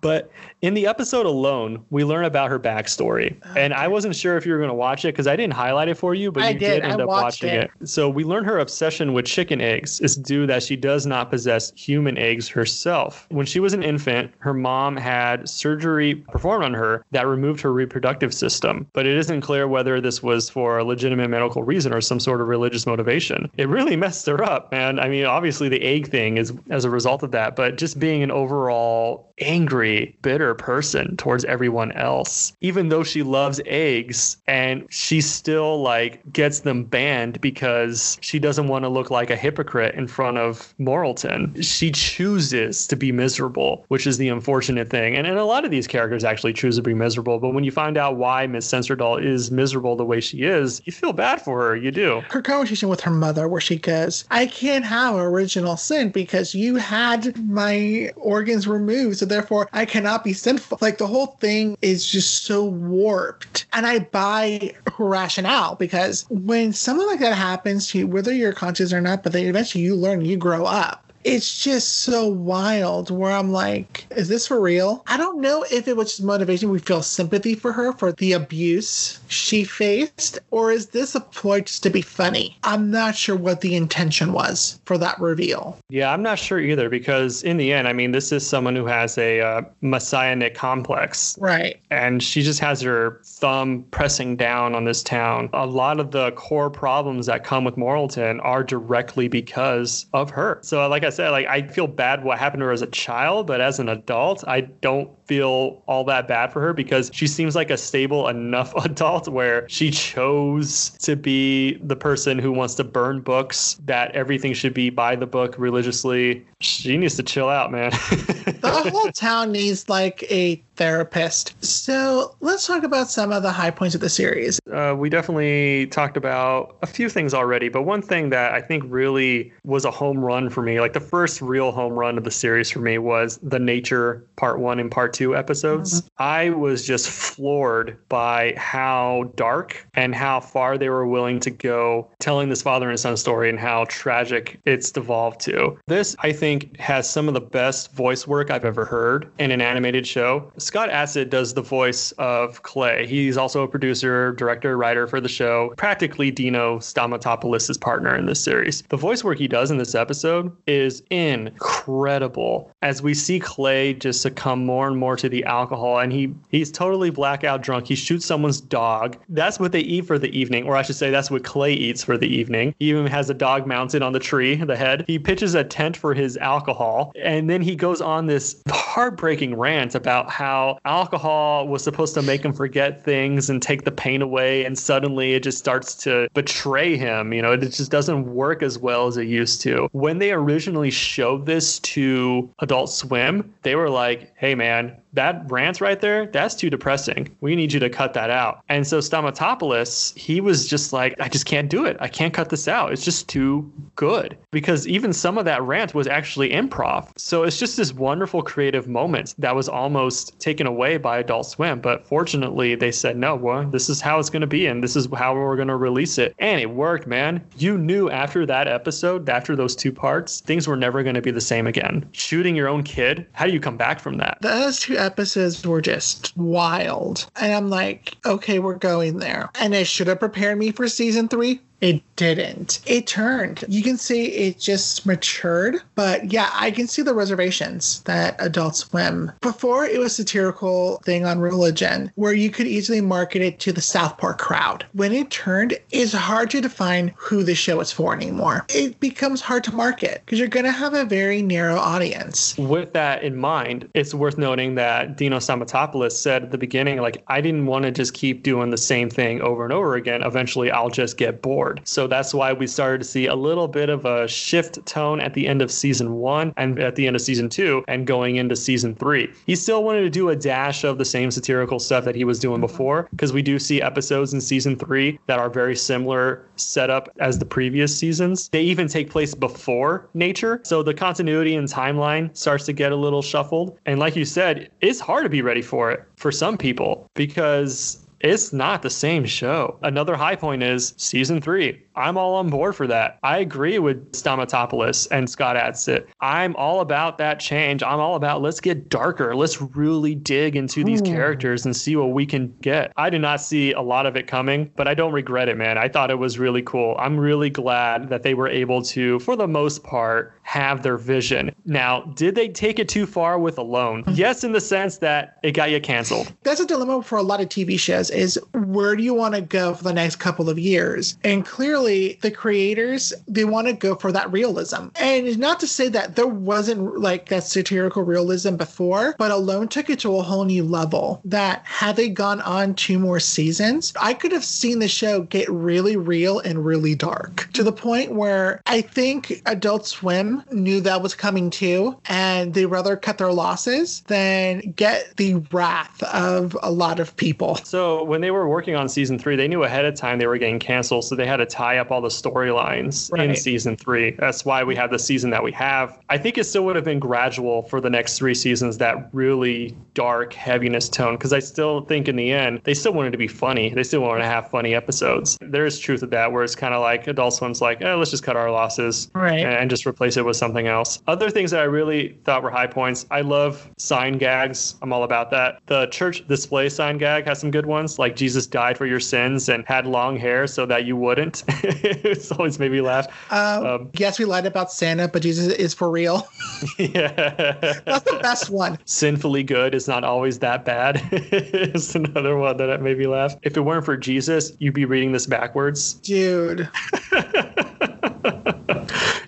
But 0.00 0.30
in 0.60 0.74
the 0.74 0.86
episode 0.86 1.26
alone, 1.26 1.84
we 1.90 2.04
learn 2.04 2.24
about 2.24 2.50
her 2.50 2.58
backstory. 2.58 3.36
And 3.56 3.72
I 3.72 3.86
wasn't 3.86 4.16
sure 4.16 4.36
if 4.36 4.44
you 4.44 4.52
were 4.52 4.58
going 4.58 4.68
to 4.70 4.74
watch 4.74 5.04
it 5.04 5.08
because 5.08 5.28
I 5.28 5.36
didn't 5.36 5.54
highlight 5.54 5.88
it 5.88 5.94
for 5.94 6.14
you, 6.14 6.32
but 6.32 6.42
I 6.42 6.50
you 6.50 6.58
did. 6.58 6.82
did, 6.82 6.84
end 6.84 7.00
I 7.00 7.04
up 7.04 7.08
watching 7.08 7.50
it. 7.50 7.70
it. 7.80 7.88
So 7.88 8.08
we 8.08 8.24
learn 8.24 8.44
her 8.44 8.58
obsession 8.58 9.12
with 9.12 9.24
chicken 9.24 9.60
eggs 9.60 10.00
is 10.00 10.16
due 10.16 10.46
that 10.46 10.62
she 10.62 10.74
does 10.74 11.06
not 11.06 11.30
possess 11.30 11.72
human 11.76 12.18
eggs 12.18 12.48
herself. 12.48 13.26
When 13.30 13.46
she 13.46 13.60
was 13.60 13.72
an 13.72 13.84
infant, 13.84 14.32
her 14.38 14.54
mom 14.54 14.96
had 14.96 15.48
surgery 15.48 16.16
performed 16.16 16.64
on 16.64 16.74
her 16.74 17.04
that 17.12 17.26
removed 17.26 17.60
her 17.60 17.72
reproductive 17.72 18.34
system. 18.34 18.86
But 18.92 19.06
it 19.06 19.16
isn't 19.16 19.42
clear 19.42 19.68
whether 19.68 20.00
this 20.00 20.22
was 20.22 20.50
for 20.50 20.78
a 20.78 20.84
legitimate 20.84 21.28
medical 21.28 21.62
reason 21.62 21.94
or 21.94 22.00
some 22.00 22.18
sort 22.18 22.40
of 22.40 22.48
religious 22.48 22.86
motivation. 22.86 23.48
It 23.56 23.68
really 23.68 23.94
messed 24.08 24.26
her 24.26 24.42
up, 24.42 24.72
man. 24.72 24.98
I 24.98 25.08
mean, 25.08 25.24
obviously 25.24 25.68
the 25.68 25.82
egg 25.82 26.10
thing 26.10 26.36
is 26.36 26.52
as 26.70 26.84
a 26.84 26.90
result 26.90 27.22
of 27.22 27.30
that, 27.30 27.54
but 27.54 27.78
just 27.78 28.00
being 28.00 28.24
an 28.24 28.32
overall 28.32 29.32
angry, 29.40 30.16
bitter 30.22 30.47
person 30.54 31.16
towards 31.16 31.44
everyone 31.44 31.92
else. 31.92 32.52
Even 32.60 32.88
though 32.88 33.04
she 33.04 33.22
loves 33.22 33.60
eggs 33.66 34.36
and 34.46 34.86
she 34.90 35.20
still 35.20 35.80
like 35.82 36.20
gets 36.32 36.60
them 36.60 36.84
banned 36.84 37.40
because 37.40 38.18
she 38.20 38.38
doesn't 38.38 38.68
want 38.68 38.84
to 38.84 38.88
look 38.88 39.10
like 39.10 39.30
a 39.30 39.36
hypocrite 39.36 39.94
in 39.94 40.06
front 40.06 40.38
of 40.38 40.74
Moralton. 40.78 41.62
She 41.62 41.90
chooses 41.90 42.86
to 42.86 42.96
be 42.96 43.12
miserable, 43.12 43.84
which 43.88 44.06
is 44.06 44.18
the 44.18 44.28
unfortunate 44.28 44.88
thing. 44.90 45.16
And, 45.16 45.26
and 45.26 45.38
a 45.38 45.44
lot 45.44 45.64
of 45.64 45.70
these 45.70 45.86
characters 45.86 46.24
actually 46.24 46.52
choose 46.52 46.76
to 46.76 46.82
be 46.82 46.94
miserable, 46.94 47.38
but 47.38 47.54
when 47.54 47.64
you 47.64 47.70
find 47.70 47.96
out 47.96 48.16
why 48.16 48.46
Miss 48.46 48.70
Censordoll 48.70 49.22
is 49.22 49.50
miserable 49.50 49.96
the 49.96 50.04
way 50.04 50.20
she 50.20 50.42
is, 50.42 50.82
you 50.84 50.92
feel 50.92 51.12
bad 51.12 51.40
for 51.40 51.60
her. 51.60 51.76
You 51.76 51.90
do. 51.90 52.22
Her 52.30 52.42
conversation 52.42 52.88
with 52.88 53.00
her 53.02 53.10
mother, 53.10 53.48
where 53.48 53.60
she 53.60 53.76
goes, 53.76 54.24
I 54.30 54.46
can't 54.46 54.84
have 54.84 55.16
original 55.16 55.76
sin 55.76 56.10
because 56.10 56.54
you 56.54 56.76
had 56.76 57.38
my 57.48 58.10
organs 58.16 58.66
removed, 58.66 59.18
so 59.18 59.26
therefore 59.26 59.68
I 59.72 59.84
cannot 59.84 60.24
be 60.24 60.32
sinful. 60.40 60.78
Like 60.80 60.98
the 60.98 61.06
whole 61.06 61.26
thing 61.26 61.76
is 61.82 62.06
just 62.06 62.44
so 62.44 62.64
warped. 62.64 63.66
And 63.72 63.86
I 63.86 64.00
buy 64.00 64.74
her 64.96 65.04
rationale 65.04 65.74
because 65.74 66.26
when 66.28 66.72
something 66.72 67.06
like 67.06 67.20
that 67.20 67.34
happens 67.34 67.88
to 67.88 67.98
you, 67.98 68.06
whether 68.06 68.32
you're 68.32 68.52
conscious 68.52 68.92
or 68.92 69.00
not, 69.00 69.22
but 69.22 69.32
then 69.32 69.46
eventually 69.46 69.84
you 69.84 69.94
learn, 69.94 70.24
you 70.24 70.36
grow 70.36 70.64
up. 70.64 71.07
It's 71.28 71.62
just 71.62 71.98
so 71.98 72.26
wild 72.26 73.10
where 73.10 73.32
I'm 73.32 73.52
like, 73.52 74.06
is 74.16 74.28
this 74.28 74.46
for 74.46 74.60
real? 74.60 75.02
I 75.06 75.18
don't 75.18 75.42
know 75.42 75.62
if 75.70 75.86
it 75.86 75.94
was 75.94 76.12
just 76.12 76.24
motivation. 76.24 76.70
We 76.70 76.78
feel 76.78 77.02
sympathy 77.02 77.54
for 77.54 77.70
her 77.72 77.92
for 77.92 78.12
the 78.12 78.32
abuse 78.32 79.20
she 79.28 79.64
faced, 79.64 80.38
or 80.50 80.72
is 80.72 80.86
this 80.86 81.14
a 81.14 81.20
ploy 81.20 81.60
just 81.60 81.82
to 81.82 81.90
be 81.90 82.00
funny? 82.00 82.56
I'm 82.64 82.90
not 82.90 83.14
sure 83.14 83.36
what 83.36 83.60
the 83.60 83.76
intention 83.76 84.32
was 84.32 84.80
for 84.86 84.96
that 84.98 85.20
reveal. 85.20 85.76
Yeah, 85.90 86.12
I'm 86.12 86.22
not 86.22 86.38
sure 86.38 86.58
either 86.60 86.88
because 86.88 87.42
in 87.42 87.58
the 87.58 87.74
end, 87.74 87.88
I 87.88 87.92
mean, 87.92 88.12
this 88.12 88.32
is 88.32 88.46
someone 88.46 88.74
who 88.74 88.86
has 88.86 89.18
a 89.18 89.40
uh, 89.40 89.62
messianic 89.82 90.54
complex. 90.54 91.36
Right. 91.38 91.78
And 91.90 92.22
she 92.22 92.42
just 92.42 92.60
has 92.60 92.80
her 92.80 93.20
thumb 93.22 93.84
pressing 93.90 94.36
down 94.36 94.74
on 94.74 94.84
this 94.84 95.02
town. 95.02 95.50
A 95.52 95.66
lot 95.66 96.00
of 96.00 96.10
the 96.10 96.32
core 96.32 96.70
problems 96.70 97.26
that 97.26 97.44
come 97.44 97.64
with 97.64 97.76
Moralton 97.76 98.40
are 98.42 98.64
directly 98.64 99.28
because 99.28 100.06
of 100.14 100.30
her. 100.30 100.58
So, 100.62 100.88
like 100.88 101.04
I 101.04 101.10
said, 101.10 101.17
like 101.18 101.46
I 101.46 101.62
feel 101.62 101.86
bad 101.86 102.24
what 102.24 102.38
happened 102.38 102.60
to 102.60 102.66
her 102.66 102.72
as 102.72 102.82
a 102.82 102.86
child, 102.86 103.46
but 103.46 103.60
as 103.60 103.78
an 103.78 103.88
adult, 103.88 104.44
I 104.46 104.62
don't 104.62 105.10
feel 105.26 105.82
all 105.86 106.04
that 106.04 106.26
bad 106.26 106.52
for 106.52 106.60
her 106.60 106.72
because 106.72 107.10
she 107.12 107.26
seems 107.26 107.54
like 107.54 107.70
a 107.70 107.76
stable 107.76 108.28
enough 108.28 108.74
adult 108.84 109.28
where 109.28 109.68
she 109.68 109.90
chose 109.90 110.90
to 111.02 111.16
be 111.16 111.74
the 111.82 111.96
person 111.96 112.38
who 112.38 112.52
wants 112.52 112.74
to 112.76 112.84
burn 112.84 113.20
books, 113.20 113.78
that 113.84 114.10
everything 114.12 114.54
should 114.54 114.74
be 114.74 114.90
by 114.90 115.16
the 115.16 115.26
book 115.26 115.54
religiously. 115.58 116.46
She 116.60 116.96
needs 116.96 117.16
to 117.16 117.22
chill 117.22 117.48
out, 117.48 117.70
man. 117.70 117.90
the 118.10 118.90
whole 118.90 119.12
town 119.12 119.52
needs 119.52 119.88
like 119.88 120.24
a 120.30 120.62
therapist. 120.78 121.62
So 121.62 122.36
let's 122.40 122.66
talk 122.66 122.84
about 122.84 123.10
some 123.10 123.32
of 123.32 123.42
the 123.42 123.52
high 123.52 123.70
points 123.70 123.94
of 123.94 124.00
the 124.00 124.08
series. 124.08 124.60
Uh, 124.72 124.94
we 124.96 125.10
definitely 125.10 125.88
talked 125.88 126.16
about 126.16 126.76
a 126.82 126.86
few 126.86 127.08
things 127.08 127.34
already, 127.34 127.68
but 127.68 127.82
one 127.82 128.00
thing 128.00 128.30
that 128.30 128.54
I 128.54 128.60
think 128.60 128.84
really 128.86 129.52
was 129.64 129.84
a 129.84 129.90
home 129.90 130.18
run 130.18 130.48
for 130.48 130.62
me, 130.62 130.80
like 130.80 130.92
the 130.92 131.00
first 131.00 131.42
real 131.42 131.72
home 131.72 131.92
run 131.92 132.16
of 132.16 132.24
the 132.24 132.30
series 132.30 132.70
for 132.70 132.78
me, 132.78 132.96
was 132.98 133.38
the 133.42 133.58
nature 133.58 134.24
part 134.36 134.60
one 134.60 134.78
and 134.78 134.90
part 134.90 135.12
two 135.12 135.36
episodes. 135.36 136.00
Mm-hmm. 136.00 136.22
I 136.22 136.50
was 136.50 136.86
just 136.86 137.10
floored 137.10 137.98
by 138.08 138.54
how 138.56 139.32
dark 139.34 139.86
and 139.94 140.14
how 140.14 140.40
far 140.40 140.78
they 140.78 140.88
were 140.88 141.06
willing 141.06 141.40
to 141.40 141.50
go 141.50 142.08
telling 142.20 142.48
this 142.48 142.62
father 142.62 142.88
and 142.88 142.98
son 142.98 143.16
story 143.16 143.50
and 143.50 143.58
how 143.58 143.84
tragic 143.88 144.60
it's 144.64 144.92
devolved 144.92 145.40
to. 145.40 145.76
This, 145.88 146.14
I 146.20 146.32
think, 146.32 146.78
has 146.78 147.10
some 147.10 147.26
of 147.26 147.34
the 147.34 147.40
best 147.40 147.92
voice 147.92 148.26
work 148.26 148.50
I've 148.50 148.64
ever 148.64 148.84
heard 148.84 149.30
in 149.38 149.50
an 149.50 149.60
animated 149.60 150.06
show. 150.06 150.52
Scott 150.68 150.90
Adsit 150.90 151.30
does 151.30 151.54
the 151.54 151.62
voice 151.62 152.12
of 152.18 152.62
Clay. 152.62 153.06
He's 153.06 153.38
also 153.38 153.62
a 153.62 153.68
producer, 153.68 154.32
director, 154.32 154.76
writer 154.76 155.06
for 155.06 155.18
the 155.18 155.26
show, 155.26 155.72
practically 155.78 156.30
Dino 156.30 156.78
Stamatopoulos' 156.80 157.80
partner 157.80 158.14
in 158.14 158.26
this 158.26 158.44
series. 158.44 158.82
The 158.90 158.98
voice 158.98 159.24
work 159.24 159.38
he 159.38 159.48
does 159.48 159.70
in 159.70 159.78
this 159.78 159.94
episode 159.94 160.54
is 160.66 161.02
incredible 161.08 162.70
as 162.82 163.00
we 163.00 163.14
see 163.14 163.40
Clay 163.40 163.94
just 163.94 164.20
succumb 164.20 164.66
more 164.66 164.88
and 164.88 164.98
more 164.98 165.16
to 165.16 165.26
the 165.30 165.42
alcohol 165.44 166.00
and 166.00 166.12
he 166.12 166.34
he's 166.50 166.70
totally 166.70 167.08
blackout 167.08 167.62
drunk. 167.62 167.86
He 167.86 167.94
shoots 167.94 168.26
someone's 168.26 168.60
dog. 168.60 169.16
That's 169.30 169.58
what 169.58 169.72
they 169.72 169.80
eat 169.80 170.04
for 170.04 170.18
the 170.18 170.38
evening, 170.38 170.66
or 170.66 170.76
I 170.76 170.82
should 170.82 170.96
say 170.96 171.08
that's 171.08 171.30
what 171.30 171.44
Clay 171.44 171.72
eats 171.72 172.04
for 172.04 172.18
the 172.18 172.28
evening. 172.28 172.74
He 172.78 172.90
even 172.90 173.06
has 173.06 173.30
a 173.30 173.34
dog 173.34 173.66
mounted 173.66 174.02
on 174.02 174.12
the 174.12 174.18
tree, 174.18 174.56
the 174.56 174.76
head. 174.76 175.06
He 175.06 175.18
pitches 175.18 175.54
a 175.54 175.64
tent 175.64 175.96
for 175.96 176.12
his 176.12 176.36
alcohol 176.36 177.12
and 177.24 177.48
then 177.48 177.62
he 177.62 177.74
goes 177.74 178.02
on 178.02 178.26
this 178.26 178.62
heartbreaking 178.68 179.56
rant 179.56 179.94
about 179.94 180.28
how 180.28 180.57
how 180.58 180.78
alcohol 180.84 181.68
was 181.68 181.84
supposed 181.84 182.14
to 182.14 182.22
make 182.22 182.44
him 182.44 182.52
forget 182.52 183.04
things 183.04 183.48
and 183.48 183.62
take 183.62 183.84
the 183.84 183.92
pain 183.92 184.22
away, 184.22 184.64
and 184.64 184.76
suddenly 184.76 185.34
it 185.34 185.42
just 185.42 185.58
starts 185.58 185.94
to 185.94 186.28
betray 186.34 186.96
him. 186.96 187.32
You 187.32 187.42
know, 187.42 187.52
it 187.52 187.60
just 187.60 187.90
doesn't 187.90 188.34
work 188.34 188.62
as 188.62 188.78
well 188.78 189.06
as 189.06 189.16
it 189.16 189.28
used 189.28 189.60
to. 189.62 189.88
When 189.92 190.18
they 190.18 190.32
originally 190.32 190.90
showed 190.90 191.46
this 191.46 191.78
to 191.80 192.50
Adult 192.58 192.90
Swim, 192.90 193.54
they 193.62 193.76
were 193.76 193.90
like, 193.90 194.32
hey, 194.36 194.54
man, 194.54 194.96
that 195.12 195.50
rant 195.50 195.80
right 195.80 196.00
there, 196.00 196.26
that's 196.26 196.54
too 196.54 196.70
depressing. 196.70 197.34
We 197.40 197.56
need 197.56 197.72
you 197.72 197.80
to 197.80 197.90
cut 197.90 198.14
that 198.14 198.30
out. 198.30 198.62
And 198.68 198.86
so 198.86 198.98
Stamatopoulos, 198.98 200.16
he 200.16 200.40
was 200.40 200.66
just 200.66 200.92
like, 200.92 201.14
I 201.20 201.28
just 201.28 201.46
can't 201.46 201.70
do 201.70 201.84
it. 201.84 201.96
I 202.00 202.08
can't 202.08 202.34
cut 202.34 202.50
this 202.50 202.68
out. 202.68 202.92
It's 202.92 203.04
just 203.04 203.28
too 203.28 203.70
good. 203.96 204.36
Because 204.50 204.86
even 204.86 205.12
some 205.12 205.38
of 205.38 205.44
that 205.46 205.62
rant 205.62 205.94
was 205.94 206.06
actually 206.06 206.50
improv. 206.50 207.10
So 207.16 207.42
it's 207.42 207.58
just 207.58 207.76
this 207.76 207.92
wonderful 207.92 208.42
creative 208.42 208.88
moment 208.88 209.34
that 209.38 209.54
was 209.54 209.68
almost 209.68 210.38
taken 210.40 210.66
away 210.66 210.96
by 210.96 211.18
Adult 211.18 211.46
Swim. 211.46 211.80
But 211.80 212.06
fortunately, 212.06 212.74
they 212.74 212.92
said, 212.92 213.16
no, 213.16 213.34
well, 213.34 213.64
this 213.64 213.88
is 213.88 214.00
how 214.00 214.18
it's 214.18 214.30
going 214.30 214.40
to 214.42 214.46
be. 214.46 214.66
And 214.66 214.82
this 214.82 214.96
is 214.96 215.08
how 215.14 215.34
we're 215.34 215.56
going 215.56 215.68
to 215.68 215.76
release 215.76 216.18
it. 216.18 216.34
And 216.38 216.60
it 216.60 216.70
worked, 216.70 217.06
man. 217.06 217.44
You 217.56 217.78
knew 217.78 218.10
after 218.10 218.44
that 218.46 218.68
episode, 218.68 219.28
after 219.28 219.56
those 219.56 219.74
two 219.74 219.92
parts, 219.92 220.40
things 220.40 220.68
were 220.68 220.76
never 220.76 221.02
going 221.02 221.14
to 221.14 221.22
be 221.22 221.30
the 221.30 221.40
same 221.40 221.66
again. 221.66 222.08
Shooting 222.12 222.54
your 222.54 222.68
own 222.68 222.82
kid, 222.82 223.26
how 223.32 223.46
do 223.46 223.52
you 223.52 223.60
come 223.60 223.76
back 223.76 224.00
from 224.00 224.18
that? 224.18 224.38
Those 224.40 224.80
two 224.80 224.97
episodes 224.98 225.66
were 225.66 225.80
just 225.80 226.36
wild. 226.36 227.26
And 227.36 227.52
I'm 227.52 227.70
like, 227.70 228.16
okay, 228.26 228.58
we're 228.58 228.74
going 228.74 229.18
there. 229.18 229.50
And 229.58 229.74
it 229.74 229.86
should 229.86 230.08
have 230.08 230.20
prepared 230.20 230.58
me 230.58 230.72
for 230.72 230.88
season 230.88 231.28
three 231.28 231.60
it 231.80 232.02
didn't. 232.16 232.80
It 232.86 233.06
turned. 233.06 233.64
You 233.68 233.82
can 233.82 233.96
see 233.96 234.26
it 234.26 234.58
just 234.58 235.06
matured. 235.06 235.80
But 235.94 236.32
yeah, 236.32 236.50
I 236.52 236.70
can 236.70 236.88
see 236.88 237.02
the 237.02 237.14
reservations 237.14 238.02
that 238.02 238.36
Adult 238.38 238.76
Swim. 238.76 239.30
Before 239.40 239.84
it 239.84 239.98
was 240.00 240.16
satirical 240.16 240.96
thing 241.04 241.24
on 241.24 241.38
religion 241.38 242.10
where 242.16 242.32
you 242.32 242.50
could 242.50 242.66
easily 242.66 243.00
market 243.00 243.42
it 243.42 243.60
to 243.60 243.72
the 243.72 243.80
South 243.80 244.18
Park 244.18 244.38
crowd. 244.38 244.84
When 244.92 245.12
it 245.12 245.30
turned, 245.30 245.78
it's 245.90 246.12
hard 246.12 246.50
to 246.50 246.60
define 246.60 247.12
who 247.16 247.44
the 247.44 247.54
show 247.54 247.80
is 247.80 247.92
for 247.92 248.14
anymore. 248.14 248.66
It 248.68 248.98
becomes 248.98 249.40
hard 249.40 249.62
to 249.64 249.74
market 249.74 250.22
because 250.24 250.38
you're 250.38 250.48
going 250.48 250.66
to 250.66 250.72
have 250.72 250.94
a 250.94 251.04
very 251.04 251.42
narrow 251.42 251.76
audience. 251.76 252.56
With 252.58 252.92
that 252.94 253.22
in 253.22 253.36
mind, 253.36 253.88
it's 253.94 254.14
worth 254.14 254.38
noting 254.38 254.74
that 254.74 255.16
Dino 255.16 255.36
Stamatopoulos 255.36 256.12
said 256.12 256.44
at 256.44 256.50
the 256.50 256.58
beginning, 256.58 257.00
like, 257.00 257.22
I 257.28 257.40
didn't 257.40 257.66
want 257.66 257.84
to 257.84 257.92
just 257.92 258.14
keep 258.14 258.42
doing 258.42 258.70
the 258.70 258.78
same 258.78 259.08
thing 259.08 259.40
over 259.40 259.62
and 259.62 259.72
over 259.72 259.94
again. 259.94 260.22
Eventually, 260.22 260.70
I'll 260.70 260.90
just 260.90 261.16
get 261.16 261.42
bored 261.42 261.67
So 261.84 262.06
that's 262.06 262.34
why 262.34 262.52
we 262.52 262.66
started 262.66 262.98
to 262.98 263.04
see 263.04 263.26
a 263.26 263.34
little 263.34 263.68
bit 263.68 263.88
of 263.88 264.04
a 264.04 264.28
shift 264.28 264.84
tone 264.86 265.20
at 265.20 265.34
the 265.34 265.46
end 265.46 265.62
of 265.62 265.70
season 265.70 266.14
one 266.14 266.52
and 266.56 266.78
at 266.78 266.96
the 266.96 267.06
end 267.06 267.16
of 267.16 267.22
season 267.22 267.48
two 267.48 267.84
and 267.88 268.06
going 268.06 268.36
into 268.36 268.56
season 268.56 268.94
three. 268.94 269.32
He 269.46 269.56
still 269.56 269.84
wanted 269.84 270.02
to 270.02 270.10
do 270.10 270.28
a 270.28 270.36
dash 270.36 270.84
of 270.84 270.98
the 270.98 271.04
same 271.04 271.30
satirical 271.30 271.78
stuff 271.78 272.04
that 272.04 272.14
he 272.14 272.24
was 272.24 272.38
doing 272.38 272.60
before 272.60 273.08
because 273.10 273.32
we 273.32 273.42
do 273.42 273.58
see 273.58 273.82
episodes 273.82 274.32
in 274.32 274.40
season 274.40 274.76
three 274.76 275.18
that 275.26 275.38
are 275.38 275.50
very 275.50 275.76
similar 275.76 276.44
setup 276.56 277.08
as 277.20 277.38
the 277.38 277.44
previous 277.44 277.96
seasons. 277.96 278.48
They 278.48 278.62
even 278.62 278.88
take 278.88 279.10
place 279.10 279.34
before 279.34 280.08
nature. 280.14 280.60
So 280.64 280.82
the 280.82 280.94
continuity 280.94 281.54
and 281.54 281.68
timeline 281.68 282.36
starts 282.36 282.64
to 282.66 282.72
get 282.72 282.92
a 282.92 282.96
little 282.96 283.22
shuffled. 283.22 283.78
And 283.86 283.98
like 283.98 284.16
you 284.16 284.24
said, 284.24 284.70
it's 284.80 285.00
hard 285.00 285.24
to 285.24 285.28
be 285.28 285.42
ready 285.42 285.62
for 285.62 285.90
it 285.90 286.04
for 286.16 286.32
some 286.32 286.56
people 286.56 287.08
because 287.14 288.06
it's 288.20 288.52
not 288.52 288.82
the 288.82 288.90
same 288.90 289.24
show. 289.24 289.78
Another 289.82 290.16
high 290.16 290.36
point 290.36 290.62
is 290.62 290.94
season 290.96 291.40
three. 291.40 291.82
I'm 291.94 292.16
all 292.16 292.34
on 292.36 292.48
board 292.48 292.76
for 292.76 292.86
that. 292.86 293.18
I 293.22 293.38
agree 293.38 293.78
with 293.78 294.12
Stamatopoulos 294.12 295.08
and 295.10 295.28
Scott 295.28 295.56
Adsit. 295.56 296.06
I'm 296.20 296.54
all 296.56 296.80
about 296.80 297.18
that 297.18 297.40
change. 297.40 297.82
I'm 297.82 297.98
all 297.98 298.14
about 298.14 298.40
let's 298.40 298.60
get 298.60 298.88
darker. 298.88 299.34
Let's 299.34 299.60
really 299.60 300.14
dig 300.14 300.56
into 300.56 300.84
these 300.84 301.00
Ooh. 301.00 301.04
characters 301.04 301.64
and 301.64 301.76
see 301.76 301.96
what 301.96 302.12
we 302.12 302.24
can 302.24 302.54
get. 302.60 302.92
I 302.96 303.10
did 303.10 303.20
not 303.20 303.40
see 303.40 303.72
a 303.72 303.80
lot 303.80 304.06
of 304.06 304.16
it 304.16 304.26
coming, 304.26 304.70
but 304.76 304.86
I 304.86 304.94
don't 304.94 305.12
regret 305.12 305.48
it, 305.48 305.56
man. 305.56 305.76
I 305.76 305.88
thought 305.88 306.10
it 306.10 306.18
was 306.18 306.38
really 306.38 306.62
cool. 306.62 306.96
I'm 306.98 307.18
really 307.18 307.50
glad 307.50 308.08
that 308.10 308.22
they 308.22 308.34
were 308.34 308.48
able 308.48 308.82
to, 308.82 309.18
for 309.20 309.36
the 309.36 309.48
most 309.48 309.82
part, 309.82 310.34
have 310.48 310.82
their 310.82 310.96
vision. 310.96 311.54
Now, 311.66 312.00
did 312.14 312.34
they 312.34 312.48
take 312.48 312.78
it 312.78 312.88
too 312.88 313.04
far 313.04 313.38
with 313.38 313.58
Alone? 313.58 314.02
Mm-hmm. 314.04 314.14
Yes, 314.14 314.44
in 314.44 314.52
the 314.52 314.62
sense 314.62 314.96
that 314.98 315.38
it 315.42 315.52
got 315.52 315.70
you 315.70 315.78
canceled. 315.78 316.32
That's 316.42 316.58
a 316.58 316.66
dilemma 316.66 317.02
for 317.02 317.18
a 317.18 317.22
lot 317.22 317.42
of 317.42 317.50
TV 317.50 317.78
shows 317.78 318.08
is 318.08 318.40
where 318.54 318.96
do 318.96 319.02
you 319.02 319.12
want 319.12 319.34
to 319.34 319.42
go 319.42 319.74
for 319.74 319.84
the 319.84 319.92
next 319.92 320.16
couple 320.16 320.48
of 320.48 320.58
years? 320.58 321.18
And 321.22 321.44
clearly 321.44 322.18
the 322.22 322.30
creators 322.30 323.12
they 323.26 323.44
want 323.44 323.66
to 323.66 323.72
go 323.72 323.94
for 323.94 324.12
that 324.12 324.30
realism 324.32 324.88
and 324.96 325.38
not 325.38 325.60
to 325.60 325.66
say 325.66 325.88
that 325.88 326.16
there 326.16 326.26
wasn't 326.26 326.98
like 326.98 327.28
that 327.28 327.44
satirical 327.44 328.02
realism 328.02 328.56
before 328.56 329.14
but 329.18 329.30
alone 329.30 329.68
took 329.68 329.90
it 329.90 329.98
to 329.98 330.16
a 330.16 330.22
whole 330.22 330.44
new 330.44 330.64
level 330.64 331.20
that 331.24 331.62
had 331.64 331.96
they 331.96 332.08
gone 332.08 332.40
on 332.42 332.74
two 332.74 332.98
more 332.98 333.20
seasons 333.20 333.92
i 334.00 334.14
could 334.14 334.32
have 334.32 334.44
seen 334.44 334.78
the 334.78 334.88
show 334.88 335.22
get 335.22 335.48
really 335.50 335.96
real 335.96 336.38
and 336.40 336.64
really 336.64 336.94
dark 336.94 337.48
to 337.52 337.62
the 337.62 337.72
point 337.72 338.12
where 338.12 338.60
i 338.66 338.80
think 338.80 339.42
adult 339.46 339.86
swim 339.86 340.37
knew 340.52 340.80
that 340.80 341.02
was 341.02 341.14
coming 341.14 341.50
too 341.50 341.98
and 342.06 342.54
they'd 342.54 342.66
rather 342.66 342.96
cut 342.96 343.18
their 343.18 343.32
losses 343.32 344.00
than 344.06 344.60
get 344.76 345.16
the 345.16 345.34
wrath 345.52 346.02
of 346.04 346.56
a 346.62 346.70
lot 346.70 347.00
of 347.00 347.16
people 347.16 347.56
so 347.56 348.02
when 348.04 348.20
they 348.20 348.30
were 348.30 348.48
working 348.48 348.74
on 348.74 348.88
season 348.88 349.18
three 349.18 349.36
they 349.36 349.48
knew 349.48 349.64
ahead 349.64 349.84
of 349.84 349.94
time 349.94 350.18
they 350.18 350.26
were 350.26 350.38
getting 350.38 350.58
canceled 350.58 351.04
so 351.04 351.14
they 351.14 351.26
had 351.26 351.36
to 351.38 351.46
tie 351.46 351.78
up 351.78 351.90
all 351.90 352.00
the 352.00 352.08
storylines 352.08 353.12
in 353.18 353.34
season 353.36 353.76
three. 353.76 354.12
That's 354.12 354.44
why 354.44 354.64
we 354.64 354.74
have 354.76 354.90
the 354.90 354.98
season 354.98 355.30
that 355.30 355.42
we 355.42 355.52
have. 355.52 355.98
I 356.08 356.18
think 356.18 356.38
it 356.38 356.44
still 356.44 356.64
would 356.64 356.76
have 356.76 356.84
been 356.84 356.98
gradual 356.98 357.62
for 357.62 357.80
the 357.80 357.90
next 357.90 358.18
three 358.18 358.34
seasons, 358.34 358.78
that 358.78 359.08
really 359.12 359.76
dark 359.94 360.32
heaviness 360.32 360.88
tone, 360.88 361.14
because 361.16 361.32
I 361.32 361.38
still 361.40 361.82
think 361.82 362.08
in 362.08 362.16
the 362.16 362.32
end, 362.32 362.60
they 362.64 362.74
still 362.74 362.92
wanted 362.92 363.12
to 363.12 363.18
be 363.18 363.28
funny. 363.28 363.70
They 363.70 363.82
still 363.82 364.00
wanted 364.00 364.22
to 364.22 364.28
have 364.28 364.50
funny 364.50 364.74
episodes. 364.74 365.38
There 365.40 365.66
is 365.66 365.78
truth 365.78 366.00
to 366.00 366.06
that, 366.08 366.32
where 366.32 366.42
it's 366.44 366.54
kind 366.54 366.74
of 366.74 366.80
like 366.80 367.06
Adult 367.06 367.34
Swim's 367.34 367.60
like, 367.60 367.82
eh, 367.82 367.94
let's 367.94 368.10
just 368.10 368.22
cut 368.22 368.36
our 368.36 368.50
losses 368.50 369.10
Right. 369.14 369.40
and 369.44 369.68
just 369.70 369.86
replace 369.86 370.16
it 370.16 370.24
with 370.28 370.36
something 370.36 370.66
else. 370.66 371.02
Other 371.06 371.30
things 371.30 371.50
that 371.50 371.60
I 371.60 371.64
really 371.64 372.18
thought 372.24 372.42
were 372.42 372.50
high 372.50 372.66
points. 372.66 373.06
I 373.10 373.22
love 373.22 373.68
sign 373.78 374.18
gags. 374.18 374.76
I'm 374.82 374.92
all 374.92 375.02
about 375.04 375.30
that. 375.32 375.60
The 375.66 375.86
church 375.86 376.26
display 376.28 376.68
sign 376.68 376.98
gag 376.98 377.26
has 377.26 377.40
some 377.40 377.50
good 377.50 377.66
ones, 377.66 377.98
like 377.98 378.14
Jesus 378.16 378.46
died 378.46 378.78
for 378.78 378.86
your 378.86 379.00
sins 379.00 379.48
and 379.48 379.64
had 379.66 379.86
long 379.86 380.16
hair 380.16 380.46
so 380.46 380.66
that 380.66 380.84
you 380.84 380.96
wouldn't. 380.96 381.44
it's 381.48 382.30
always 382.30 382.58
made 382.58 382.72
me 382.72 382.80
laugh. 382.80 383.06
Um, 383.32 383.66
Um, 383.66 383.90
yes, 383.94 384.18
we 384.18 384.24
lied 384.24 384.46
about 384.46 384.72
Santa, 384.72 385.08
but 385.08 385.22
Jesus 385.22 385.48
is 385.54 385.74
for 385.74 385.90
real. 385.90 386.28
yeah. 386.78 387.80
That's 387.84 388.10
the 388.10 388.18
best 388.22 388.50
one. 388.50 388.78
Sinfully 388.84 389.42
good 389.42 389.74
is 389.74 389.88
not 389.88 390.04
always 390.04 390.38
that 390.40 390.64
bad. 390.64 391.00
it's 391.12 391.94
another 391.94 392.36
one 392.36 392.56
that 392.58 392.82
made 392.82 392.98
me 392.98 393.06
laugh. 393.06 393.34
If 393.42 393.56
it 393.56 393.60
weren't 393.60 393.84
for 393.84 393.96
Jesus, 393.96 394.52
you'd 394.58 394.74
be 394.74 394.84
reading 394.84 395.12
this 395.12 395.26
backwards. 395.26 395.94
Dude. 395.94 396.68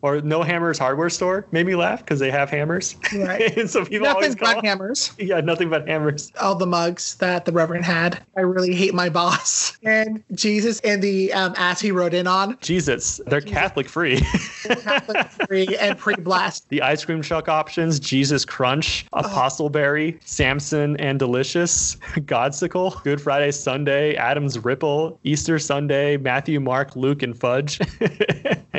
Or 0.02 0.20
No 0.20 0.42
Hammers 0.42 0.78
Hardware 0.78 1.10
Store 1.10 1.46
made 1.52 1.66
me 1.66 1.74
laugh 1.74 2.00
because 2.00 2.18
they 2.18 2.30
have 2.30 2.50
hammers. 2.50 2.96
Right. 3.14 3.56
and 3.58 3.68
so 3.68 3.84
people 3.84 4.06
always 4.06 4.30
Nothing 4.30 4.38
call 4.38 4.54
but 4.56 4.64
hammers. 4.64 5.12
Yeah, 5.20 5.40
nothing 5.40 5.68
but 5.70 5.86
hammers. 5.86 6.32
All 6.40 6.54
the 6.54 6.66
mugs 6.66 7.16
that 7.16 7.44
the 7.44 7.52
Reverend 7.52 7.84
had. 7.84 8.20
I 8.36 8.40
really 8.40 8.74
hate 8.74 8.94
my 8.94 9.08
boss. 9.08 9.76
And 9.90 10.22
Jesus 10.34 10.78
and 10.80 11.02
the 11.02 11.32
um, 11.32 11.54
ass 11.56 11.80
he 11.80 11.90
rode 11.90 12.14
in 12.14 12.26
on. 12.26 12.56
Jesus, 12.60 13.20
they're 13.26 13.40
Catholic 13.40 13.88
free. 13.88 14.20
Catholic 14.62 15.26
free 15.48 15.66
and 15.78 15.98
pre 15.98 16.14
blast. 16.16 16.68
the 16.68 16.82
ice 16.82 17.04
cream 17.04 17.22
truck 17.22 17.48
options 17.48 17.98
Jesus 17.98 18.44
Crunch, 18.44 19.06
Apostle 19.14 19.70
Berry, 19.70 20.18
Samson 20.24 20.96
and 21.00 21.18
Delicious, 21.18 21.96
Godsicle, 22.14 23.02
Good 23.02 23.20
Friday 23.20 23.50
Sunday, 23.50 24.14
Adam's 24.16 24.58
Ripple, 24.58 25.18
Easter 25.24 25.58
Sunday, 25.58 26.16
Matthew, 26.18 26.60
Mark, 26.60 26.94
Luke, 26.94 27.22
and 27.22 27.36
Fudge, 27.36 27.80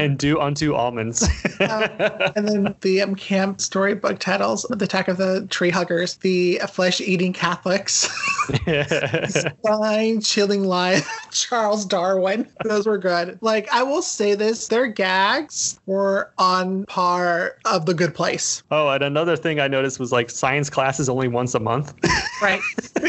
and 0.02 0.18
Do 0.18 0.40
Unto 0.40 0.74
Almonds. 0.74 1.28
And 1.62 2.48
then 2.48 2.76
the 2.82 3.04
um, 3.04 3.14
camp 3.14 3.62
storybook 3.62 4.18
titles 4.18 4.66
The 4.68 4.86
Attack 4.86 5.10
of 5.10 5.18
the 5.18 5.46
Tree 5.52 5.70
Huggers, 5.70 6.16
The 6.16 6.60
Flesh 6.68 7.00
Eating 7.00 7.34
Catholics, 7.34 8.08
Fine 9.64 10.22
Chilling 10.22 10.64
Lion, 10.64 11.04
Charles 11.32 11.86
Darwin. 11.86 12.48
Those 12.64 12.88
were 12.88 12.98
good. 12.98 13.38
Like, 13.42 13.72
I 13.72 13.84
will 13.84 14.02
say 14.02 14.34
this 14.34 14.70
their 14.70 14.88
gags 14.88 15.80
were 15.86 16.32
on 16.40 16.86
par 16.86 17.58
of 17.66 17.86
The 17.86 17.94
Good 17.94 18.16
Place. 18.16 18.64
oh, 18.72 18.90
and 18.90 19.04
another 19.04 19.38
thing 19.38 19.60
I 19.60 19.68
noticed 19.68 20.00
was 20.00 20.12
like 20.12 20.32
science 20.32 20.70
classes 20.70 21.10
only 21.10 21.28
once 21.28 21.54
a 21.54 21.60
month. 21.60 21.94
Right. 22.42 22.62